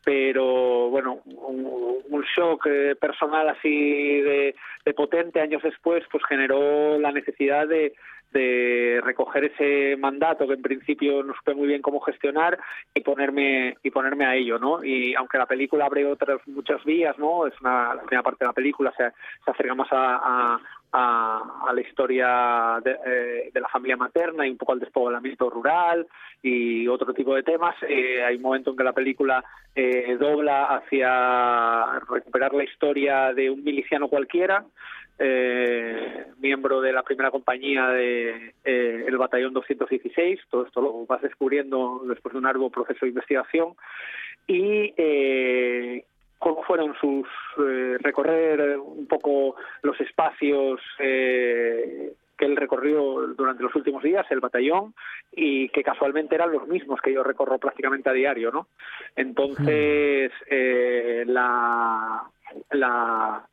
Pero 0.04 0.90
bueno, 0.90 1.20
un, 1.24 2.22
shock 2.36 2.66
eh, 2.66 2.96
personal 2.96 3.48
así 3.48 4.20
de, 4.20 4.54
de 4.84 4.94
potente 4.94 5.40
años 5.40 5.62
después, 5.62 6.04
pues 6.10 6.24
generó 6.26 6.98
la 6.98 7.12
necesidad 7.12 7.68
de, 7.68 7.94
de 8.34 9.00
recoger 9.02 9.44
ese 9.44 9.96
mandato 9.96 10.46
que 10.46 10.54
en 10.54 10.62
principio 10.62 11.22
no 11.22 11.34
supe 11.34 11.54
muy 11.54 11.68
bien 11.68 11.80
cómo 11.80 12.00
gestionar 12.00 12.58
y 12.92 13.00
ponerme 13.00 13.76
y 13.82 13.90
ponerme 13.90 14.26
a 14.26 14.34
ello, 14.34 14.58
¿no? 14.58 14.84
Y 14.84 15.14
aunque 15.14 15.38
la 15.38 15.46
película 15.46 15.86
abre 15.86 16.04
otras 16.04 16.40
muchas 16.46 16.84
vías, 16.84 17.16
¿no? 17.18 17.46
Es 17.46 17.54
una 17.60 17.94
la 17.94 18.02
primera 18.02 18.22
parte 18.24 18.44
de 18.44 18.48
la 18.48 18.52
película 18.52 18.92
se, 18.96 19.10
se 19.44 19.50
acerca 19.50 19.74
más 19.74 19.88
a, 19.92 20.58
la 21.74 21.80
historia 21.80 22.80
eh, 22.84 23.50
de, 23.52 23.60
la 23.60 23.68
familia 23.68 23.96
materna 23.96 24.46
y 24.46 24.50
un 24.50 24.56
poco 24.56 24.74
al 24.74 24.78
despoblamiento 24.78 25.50
rural 25.50 26.06
y 26.40 26.86
otro 26.86 27.12
tipo 27.12 27.34
de 27.34 27.42
temas. 27.42 27.74
Eh, 27.88 28.22
hay 28.22 28.36
un 28.36 28.42
momento 28.42 28.70
en 28.70 28.76
que 28.76 28.84
la 28.84 28.92
película 28.92 29.44
eh, 29.74 30.16
dobla 30.20 30.66
hacia 30.66 31.98
recuperar 32.08 32.54
la 32.54 32.62
historia 32.62 33.32
de 33.32 33.50
un 33.50 33.64
miliciano 33.64 34.06
cualquiera 34.06 34.64
eh, 35.18 36.26
miembro 36.38 36.80
de 36.80 36.92
la 36.92 37.04
primera 37.04 37.30
compañía 37.30 37.86
de 37.88 38.52
eh, 38.64 39.04
el 39.06 39.16
batallón 39.16 39.52
216 39.54 40.40
todo 40.50 40.66
esto 40.66 40.80
lo 40.80 41.06
vas 41.06 41.22
descubriendo 41.22 42.02
después 42.08 42.32
de 42.32 42.38
un 42.38 42.46
arduo 42.46 42.70
proceso 42.70 43.00
de 43.02 43.10
investigación. 43.10 43.74
Y 44.46 44.92
eh, 44.96 46.04
cómo 46.38 46.62
fueron 46.64 46.94
sus 47.00 47.26
recorrer 48.00 48.78
un 48.78 49.06
poco 49.06 49.56
los 49.82 49.98
espacios 50.00 50.80
que 50.98 52.44
él 52.44 52.56
recorrió 52.56 53.28
durante 53.28 53.62
los 53.62 53.74
últimos 53.74 54.02
días, 54.02 54.26
el 54.30 54.40
batallón, 54.40 54.94
y 55.32 55.70
que 55.70 55.82
casualmente 55.82 56.34
eran 56.34 56.52
los 56.52 56.66
mismos 56.68 57.00
que 57.00 57.14
yo 57.14 57.22
recorro 57.22 57.58
prácticamente 57.58 58.10
a 58.10 58.12
diario, 58.12 58.50
¿no? 58.50 58.66
Entonces, 59.16 60.32
la, 61.26 62.24
la, 62.72 63.48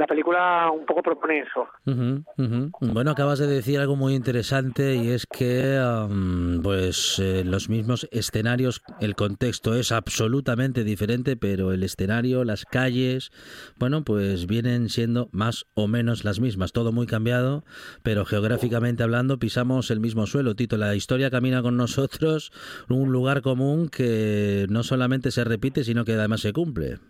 la 0.00 0.06
película 0.06 0.70
un 0.70 0.86
poco 0.86 1.02
propone 1.02 1.40
eso. 1.40 1.68
Bueno, 2.80 3.10
acabas 3.10 3.38
de 3.38 3.46
decir 3.46 3.78
algo 3.78 3.96
muy 3.96 4.14
interesante 4.14 4.94
y 4.94 5.10
es 5.10 5.26
que 5.26 5.78
pues 6.62 7.18
eh, 7.18 7.44
los 7.44 7.68
mismos 7.68 8.08
escenarios, 8.10 8.80
el 9.00 9.14
contexto 9.14 9.74
es 9.74 9.92
absolutamente 9.92 10.84
diferente, 10.84 11.36
pero 11.36 11.72
el 11.72 11.82
escenario, 11.82 12.44
las 12.44 12.64
calles, 12.64 13.30
bueno, 13.78 14.02
pues 14.02 14.46
vienen 14.46 14.88
siendo 14.88 15.28
más 15.32 15.66
o 15.74 15.86
menos 15.86 16.24
las 16.24 16.40
mismas, 16.40 16.72
todo 16.72 16.92
muy 16.92 17.06
cambiado, 17.06 17.62
pero 18.02 18.24
geográficamente 18.24 19.02
hablando 19.02 19.38
pisamos 19.38 19.90
el 19.90 20.00
mismo 20.00 20.26
suelo. 20.26 20.54
Tito, 20.54 20.78
la 20.78 20.94
historia 20.94 21.30
camina 21.30 21.60
con 21.60 21.76
nosotros, 21.76 22.52
un 22.88 23.12
lugar 23.12 23.42
común 23.42 23.90
que 23.90 24.64
no 24.70 24.82
solamente 24.82 25.30
se 25.30 25.44
repite, 25.44 25.84
sino 25.84 26.06
que 26.06 26.14
además 26.14 26.40
se 26.40 26.54
cumple. 26.54 27.00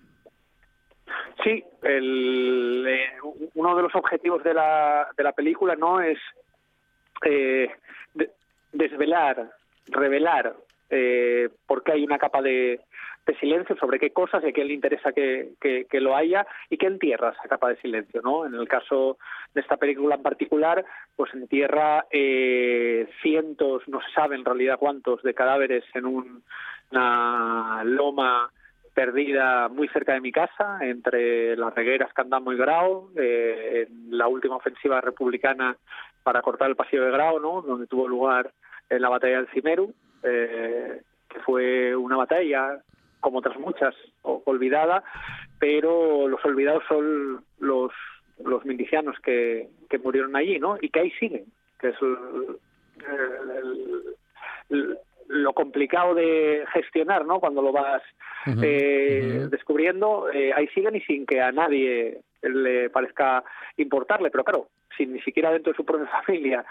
Sí, 1.42 1.64
el, 1.82 2.84
eh, 2.86 3.10
uno 3.54 3.76
de 3.76 3.82
los 3.82 3.94
objetivos 3.94 4.42
de 4.44 4.54
la, 4.54 5.08
de 5.16 5.22
la 5.22 5.32
película 5.32 5.74
no 5.74 6.00
es 6.00 6.18
eh, 7.24 7.70
desvelar, 8.72 9.50
revelar 9.88 10.54
eh, 10.90 11.48
por 11.66 11.82
qué 11.82 11.92
hay 11.92 12.04
una 12.04 12.18
capa 12.18 12.42
de, 12.42 12.80
silencio 13.38 13.76
sobre 13.76 14.00
qué 14.00 14.10
cosas 14.10 14.42
y 14.42 14.48
a 14.48 14.52
quién 14.52 14.66
le 14.66 14.74
interesa 14.74 15.12
que, 15.12 15.52
que, 15.60 16.00
lo 16.00 16.16
haya 16.16 16.44
y 16.68 16.76
que 16.76 16.86
entierra 16.86 17.30
esa 17.30 17.48
capa 17.48 17.68
de 17.68 17.76
silencio. 17.76 18.20
¿no? 18.22 18.44
En 18.44 18.54
el 18.54 18.66
caso 18.66 19.18
de 19.54 19.60
esta 19.60 19.76
película 19.76 20.16
en 20.16 20.22
particular, 20.22 20.84
pues 21.14 21.32
entierra 21.32 22.06
eh, 22.10 23.08
cientos, 23.22 23.86
no 23.86 24.00
se 24.00 24.10
sabe 24.14 24.34
en 24.34 24.44
realidad 24.44 24.80
cuántos, 24.80 25.22
de 25.22 25.32
cadáveres 25.32 25.84
en 25.94 26.06
un, 26.06 26.42
una 26.90 27.84
loma 27.84 28.50
perdida 28.94 29.68
muy 29.68 29.88
cerca 29.88 30.14
de 30.14 30.20
mi 30.20 30.32
casa, 30.32 30.78
entre 30.82 31.56
las 31.56 31.74
regueras 31.74 32.12
Candamo 32.12 32.52
y 32.52 32.56
Grau, 32.56 33.10
eh, 33.16 33.86
en 33.88 34.16
la 34.16 34.28
última 34.28 34.56
ofensiva 34.56 35.00
republicana 35.00 35.76
para 36.22 36.42
cortar 36.42 36.68
el 36.68 36.76
pasillo 36.76 37.04
de 37.04 37.12
Grau, 37.12 37.40
¿no? 37.40 37.62
donde 37.62 37.86
tuvo 37.86 38.08
lugar 38.08 38.52
en 38.88 39.02
la 39.02 39.08
batalla 39.08 39.36
del 39.36 39.48
Cimeru, 39.48 39.94
eh, 40.22 41.02
que 41.28 41.40
fue 41.40 41.94
una 41.94 42.16
batalla, 42.16 42.80
como 43.20 43.38
otras 43.38 43.58
muchas, 43.58 43.94
olvidada, 44.22 45.02
pero 45.58 46.26
los 46.28 46.44
olvidados 46.44 46.82
son 46.88 47.44
los, 47.58 47.92
los 48.44 48.64
milicianos 48.64 49.16
que, 49.20 49.68
que 49.88 49.98
murieron 49.98 50.34
allí, 50.34 50.58
¿no? 50.58 50.76
Y 50.80 50.88
que 50.88 51.00
ahí 51.00 51.10
siguen, 51.12 51.44
que 51.78 51.88
es 51.88 51.96
el 54.70 54.98
lo 55.30 55.52
complicado 55.52 56.14
de 56.14 56.64
gestionar, 56.72 57.24
¿no? 57.24 57.38
Cuando 57.38 57.62
lo 57.62 57.72
vas 57.72 58.02
eh, 58.46 59.46
descubriendo, 59.48 60.28
eh, 60.32 60.52
ahí 60.52 60.66
siguen 60.68 60.96
y 60.96 61.00
sin 61.02 61.24
que 61.24 61.40
a 61.40 61.52
nadie 61.52 62.20
le 62.42 62.90
parezca 62.90 63.44
importarle, 63.76 64.30
pero 64.30 64.42
claro, 64.42 64.68
si 64.96 65.06
ni 65.06 65.20
siquiera 65.20 65.52
dentro 65.52 65.72
de 65.72 65.76
su 65.76 65.84
propia 65.84 66.06
familia 66.26 66.64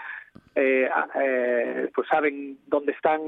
eh, 0.54 0.88
eh, 1.14 1.90
pues 1.94 2.06
saben 2.08 2.58
dónde 2.66 2.92
están 2.92 3.20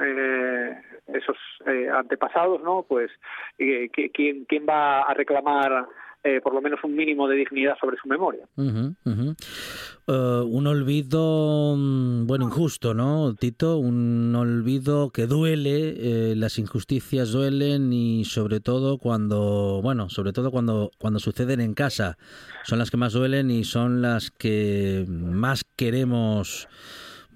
eh, 0.00 0.80
esos 1.08 1.36
eh, 1.66 1.88
antepasados, 1.92 2.62
¿no? 2.62 2.84
Pues 2.88 3.10
quién 3.56 4.44
quién 4.46 4.66
va 4.68 5.02
a 5.02 5.14
reclamar 5.14 5.86
eh, 6.24 6.40
por 6.42 6.52
lo 6.52 6.60
menos 6.60 6.80
un 6.82 6.96
mínimo 6.96 7.28
de 7.28 7.36
dignidad 7.36 7.76
sobre 7.80 7.96
su 7.96 8.08
memoria. 8.08 8.44
Eh, 8.56 10.42
un 10.46 10.66
olvido, 10.66 11.76
mm, 11.76 12.26
bueno, 12.26 12.46
injusto, 12.46 12.92
¿no, 12.92 13.34
Tito? 13.34 13.78
Un 13.78 14.34
olvido 14.34 15.10
que 15.10 15.26
duele, 15.26 15.94
eh, 16.32 16.34
las 16.36 16.58
injusticias 16.58 17.30
duelen 17.30 17.92
y 17.92 18.24
sobre 18.24 18.58
todo 18.58 18.98
cuando, 18.98 19.80
bueno, 19.82 20.08
sobre 20.08 20.32
todo 20.32 20.50
cuando, 20.50 20.90
cuando 20.98 21.20
suceden 21.20 21.60
en 21.60 21.74
casa, 21.74 22.18
son 22.64 22.80
las 22.80 22.90
que 22.90 22.96
más 22.96 23.12
duelen 23.12 23.50
y 23.50 23.62
son 23.62 24.02
las 24.02 24.32
que 24.32 25.04
más 25.08 25.64
queremos 25.76 26.68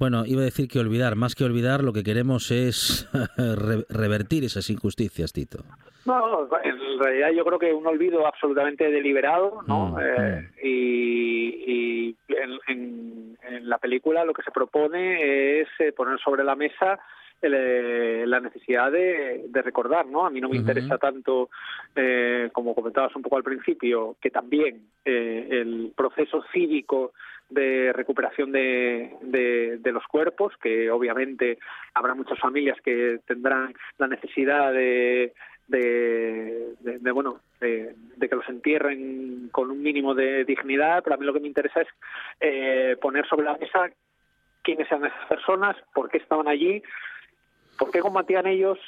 bueno, 0.03 0.27
iba 0.27 0.41
a 0.41 0.47
decir 0.47 0.67
que 0.67 0.81
olvidar, 0.81 1.15
más 1.15 1.37
que 1.37 1.45
olvidar, 1.45 1.85
lo 1.85 1.93
que 1.93 2.03
queremos 2.03 2.51
es 2.51 3.09
revertir 3.89 4.43
esas 4.43 4.69
injusticias, 4.69 5.33
Tito. 5.33 5.59
No, 6.05 6.49
en 6.65 6.99
realidad 6.99 7.31
yo 7.31 7.45
creo 7.45 7.59
que 7.61 7.73
un 7.73 7.87
olvido 7.87 8.27
absolutamente 8.27 8.91
deliberado, 8.91 9.63
¿no? 9.69 9.91
Mm, 9.91 9.99
eh, 10.01 10.41
mm. 10.41 10.67
y, 10.67 12.17
en, 12.37 13.39
la 13.63 13.79
película 13.79 14.25
lo 14.25 14.35
que 14.35 14.43
se 14.43 14.51
propone 14.51 15.61
es 15.61 15.69
eh, 15.79 15.93
poner 15.93 16.19
sobre 16.19 16.43
la 16.43 16.57
mesa 16.57 16.99
la 17.41 18.41
necesidad 18.41 18.91
de, 18.91 19.49
recordar, 19.53 20.07
¿no? 20.07 20.27
A 20.27 20.31
mí 20.31 20.41
no 20.41 20.49
me 20.49 20.57
interesa 20.57 20.97
tanto, 20.99 21.49
como 22.53 22.75
comentabas 22.75 23.15
un 23.17 23.23
poco 23.23 23.37
al 23.37 23.43
principio, 23.43 24.17
que 24.21 24.31
también 24.31 24.87
el 25.05 25.93
proceso 25.97 26.45
cívico 26.53 27.13
de 27.53 27.93
recuperación 27.93 28.53
de, 28.53 29.11
de, 29.23 29.93
los 29.93 30.07
cuerpos, 30.07 30.55
que 30.63 30.91
obviamente 30.91 31.59
habrá 31.95 32.15
muchas 32.15 32.39
familias 32.39 32.79
que 32.83 33.21
tendrán 33.27 33.75
la 33.99 34.09
necesidad 34.09 34.73
de, 34.73 35.33
de, 35.69 37.13
bueno 37.13 37.41
de, 37.61 37.95
que 38.19 38.37
los 38.37 38.49
entierren 38.49 39.49
con 39.53 39.71
un 39.71 39.83
mínimo 39.83 40.15
de 40.15 40.45
dignidad 40.45 41.03
pero 41.03 41.15
a 41.15 41.19
mí 41.19 41.27
lo 41.27 41.33
que 41.33 41.41
me 41.41 41.49
interesa 41.49 41.83
es 41.83 41.89
eh, 42.41 42.97
poner 43.01 43.27
sobre 43.27 43.47
la 43.47 43.57
mesa 43.57 43.91
quiénes 44.63 44.87
eran 44.91 45.07
esas 45.07 45.27
personas 45.29 45.77
por 45.95 46.11
qué 46.11 46.19
estaban 46.19 46.49
allí 46.49 46.83
por 47.79 47.91
qué 47.91 48.01
combatían 48.01 48.47
ellos 48.47 48.79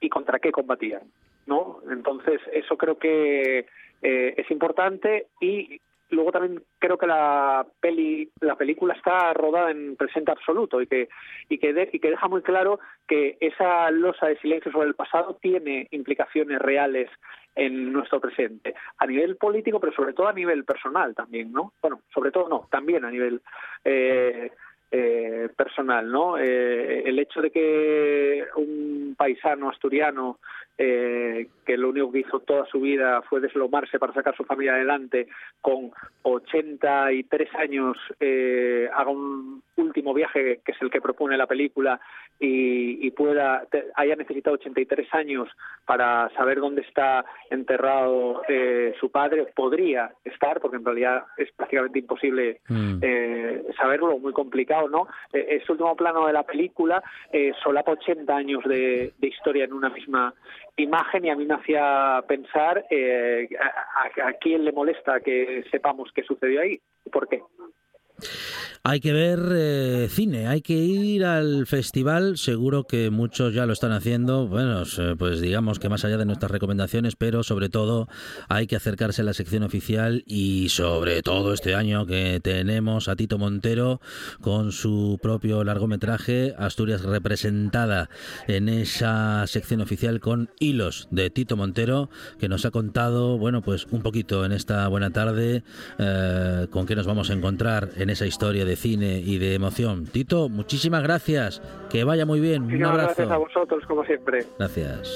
y 0.00 0.08
contra 0.08 0.38
qué 0.38 0.50
combatían 0.50 1.02
no 1.46 1.80
entonces 1.90 2.40
eso 2.52 2.76
creo 2.76 2.98
que 2.98 3.66
eh, 4.02 4.34
es 4.36 4.50
importante 4.50 5.26
y 5.40 5.80
luego 6.10 6.32
también 6.32 6.62
creo 6.78 6.98
que 6.98 7.06
la 7.06 7.66
peli 7.80 8.30
la 8.40 8.56
película 8.56 8.94
está 8.94 9.32
rodada 9.34 9.70
en 9.70 9.96
presente 9.96 10.32
absoluto 10.32 10.80
y 10.80 10.86
que 10.86 11.08
y 11.48 11.58
que, 11.58 11.90
y 11.92 11.98
que 11.98 12.10
deja 12.10 12.28
muy 12.28 12.42
claro 12.42 12.80
que 13.06 13.36
esa 13.40 13.90
losa 13.90 14.26
de 14.26 14.38
silencio 14.38 14.72
sobre 14.72 14.88
el 14.88 14.94
pasado 14.94 15.38
tiene 15.40 15.86
implicaciones 15.90 16.58
reales 16.60 17.10
en 17.54 17.92
nuestro 17.92 18.20
presente 18.20 18.74
a 18.98 19.06
nivel 19.06 19.36
político 19.36 19.80
pero 19.80 19.92
sobre 19.92 20.12
todo 20.14 20.28
a 20.28 20.32
nivel 20.32 20.64
personal 20.64 21.14
también 21.14 21.52
no 21.52 21.72
bueno 21.82 22.00
sobre 22.12 22.30
todo 22.30 22.48
no 22.48 22.68
también 22.70 23.04
a 23.04 23.10
nivel 23.10 23.42
eh, 23.84 24.50
eh, 24.90 25.48
personal, 25.56 26.10
¿no? 26.10 26.38
Eh, 26.38 27.02
el 27.04 27.18
hecho 27.18 27.40
de 27.40 27.50
que 27.50 28.44
un 28.56 29.14
paisano 29.16 29.68
asturiano 29.68 30.38
eh, 30.80 31.48
que 31.66 31.76
lo 31.76 31.88
único 31.88 32.12
que 32.12 32.20
hizo 32.20 32.38
toda 32.38 32.64
su 32.66 32.80
vida 32.80 33.20
fue 33.22 33.40
deslomarse 33.40 33.98
para 33.98 34.14
sacar 34.14 34.36
su 34.36 34.44
familia 34.44 34.74
adelante, 34.74 35.26
con 35.60 35.90
83 36.22 37.54
años 37.56 37.96
eh, 38.20 38.88
haga 38.94 39.10
un 39.10 39.62
último 39.82 40.14
viaje, 40.14 40.60
que 40.64 40.72
es 40.72 40.82
el 40.82 40.90
que 40.90 41.00
propone 41.00 41.36
la 41.36 41.46
película, 41.46 42.00
y, 42.38 43.10
pueda 43.18 43.66
haya 43.96 44.14
necesitado 44.14 44.54
83 44.54 45.08
años 45.12 45.48
para 45.86 46.30
saber 46.36 46.60
dónde 46.60 46.82
está 46.82 47.24
enterrado 47.50 48.42
eh, 48.46 48.94
su 49.00 49.10
padre, 49.10 49.46
podría 49.56 50.12
estar, 50.24 50.60
porque 50.60 50.76
en 50.76 50.84
realidad 50.84 51.24
es 51.36 51.50
prácticamente 51.52 51.98
imposible 51.98 52.60
mm. 52.68 53.00
saberlo, 53.76 54.18
muy 54.18 54.32
complicado, 54.32 54.88
¿no? 54.88 55.08
ese 55.32 55.72
último 55.72 55.96
plano 55.96 56.26
de 56.26 56.32
la 56.32 56.44
película 56.44 57.02
solapa 57.64 57.92
80 57.92 58.36
años 58.36 58.62
de, 58.64 59.12
de 59.18 59.26
historia 59.26 59.64
en 59.64 59.72
una 59.72 59.88
misma 59.88 60.32
imagen 60.76 61.24
y 61.24 61.30
a 61.30 61.36
mí 61.36 61.44
me 61.44 61.54
hacía 61.54 62.22
pensar 62.26 62.84
eh, 62.90 63.48
a, 63.60 64.28
a, 64.28 64.32
quién 64.34 64.64
le 64.64 64.72
molesta 64.72 65.20
que 65.20 65.64
sepamos 65.70 66.10
qué 66.14 66.22
sucedió 66.22 66.60
ahí 66.60 66.80
y 67.04 67.10
por 67.10 67.28
qué. 67.28 67.42
Hay 68.82 69.00
que 69.00 69.12
ver 69.12 69.40
eh, 69.52 70.08
cine, 70.10 70.46
hay 70.46 70.62
que 70.62 70.74
ir 70.74 71.24
al 71.24 71.66
festival, 71.66 72.38
seguro 72.38 72.84
que 72.84 73.10
muchos 73.10 73.52
ya 73.52 73.66
lo 73.66 73.72
están 73.72 73.92
haciendo, 73.92 74.46
bueno, 74.46 74.82
pues 75.18 75.40
digamos 75.40 75.78
que 75.78 75.88
más 75.88 76.04
allá 76.04 76.16
de 76.16 76.24
nuestras 76.24 76.50
recomendaciones, 76.50 77.16
pero 77.16 77.42
sobre 77.42 77.68
todo 77.68 78.08
hay 78.48 78.66
que 78.66 78.76
acercarse 78.76 79.22
a 79.22 79.24
la 79.24 79.34
sección 79.34 79.62
oficial 79.62 80.22
y 80.26 80.68
sobre 80.68 81.22
todo 81.22 81.52
este 81.52 81.74
año 81.74 82.06
que 82.06 82.40
tenemos 82.42 83.08
a 83.08 83.16
Tito 83.16 83.38
Montero 83.38 84.00
con 84.40 84.72
su 84.72 85.18
propio 85.20 85.64
largometraje, 85.64 86.54
Asturias 86.58 87.02
representada 87.02 88.08
en 88.46 88.68
esa 88.68 89.46
sección 89.46 89.80
oficial 89.80 90.20
con 90.20 90.50
hilos 90.60 91.08
de 91.10 91.30
Tito 91.30 91.56
Montero, 91.56 92.10
que 92.38 92.48
nos 92.48 92.64
ha 92.64 92.70
contado, 92.70 93.38
bueno, 93.38 93.62
pues 93.62 93.86
un 93.90 94.02
poquito 94.02 94.44
en 94.44 94.52
esta 94.52 94.86
buena 94.88 95.10
tarde 95.10 95.62
eh, 95.98 96.66
con 96.70 96.86
qué 96.86 96.94
nos 96.94 97.06
vamos 97.06 97.30
a 97.30 97.32
encontrar 97.32 97.90
en 97.96 98.10
esa 98.10 98.26
historia 98.26 98.64
de 98.68 98.76
cine 98.76 99.22
y 99.24 99.38
de 99.38 99.54
emoción. 99.54 100.04
Tito, 100.04 100.48
muchísimas 100.48 101.02
gracias. 101.02 101.62
Que 101.90 102.04
vaya 102.04 102.26
muy 102.26 102.38
bien. 102.38 102.64
Un 102.64 102.84
abrazo. 102.84 103.14
Gracias 103.16 103.30
a 103.30 103.36
vosotros, 103.38 103.82
como 103.86 104.04
siempre. 104.04 104.44
Gracias. 104.58 105.08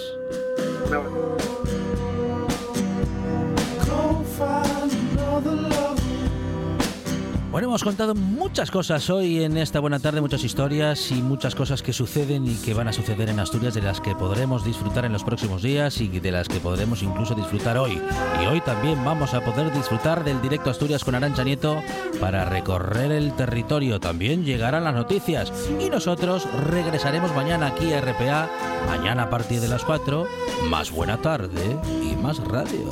Bueno, 7.53 7.69
hemos 7.69 7.85
contado 7.85 8.15
muchas 8.15 8.71
cosas 8.71 9.11
hoy 9.11 9.45
en 9.45 9.59
esta 9.59 9.79
buena 9.79 9.99
tarde, 9.99 10.23
muchas 10.23 10.43
historias 10.43 11.11
y 11.11 11.21
muchas 11.21 11.55
cosas 11.55 11.83
que 11.83 11.93
suceden 11.93 12.47
y 12.47 12.55
que 12.55 12.73
van 12.73 12.89
a 12.89 12.95
suceder 12.95 13.29
en 13.29 13.39
Asturias, 13.39 13.75
de 13.75 13.83
las 13.83 14.01
que 14.01 14.15
podremos 14.15 14.65
disfrutar 14.65 15.05
en 15.05 15.13
los 15.13 15.23
próximos 15.23 15.61
días 15.61 16.01
y 16.01 16.09
de 16.09 16.33
las 16.33 16.49
que 16.49 16.61
podremos 16.61 17.03
incluso 17.03 17.35
disfrutar 17.35 17.77
hoy. 17.77 18.01
Y 18.43 18.47
hoy 18.47 18.63
también 18.63 19.05
vamos 19.05 19.35
a 19.35 19.43
poder 19.43 19.71
disfrutar 19.71 20.25
del 20.25 20.41
directo 20.41 20.71
Asturias 20.71 21.05
con 21.05 21.15
Arancha 21.15 21.45
Nieto 21.45 21.83
para 22.21 22.47
recorrer 22.47 23.13
el 23.13 23.35
territorio. 23.35 24.01
También 24.01 24.47
llegarán 24.47 24.85
las 24.85 24.95
noticias 24.95 25.53
y 25.79 25.91
nosotros 25.91 26.49
regresaremos 26.71 27.35
mañana 27.35 27.67
aquí 27.67 27.93
a 27.93 28.01
RPA, 28.01 28.49
mañana 28.87 29.25
a 29.25 29.31
partir 29.31 29.61
de 29.61 29.69
las 29.69 29.85
4, 29.85 30.27
más 30.71 30.91
buena 30.91 31.19
tarde 31.19 31.77
y 32.03 32.17
más 32.17 32.39
radio. 32.39 32.89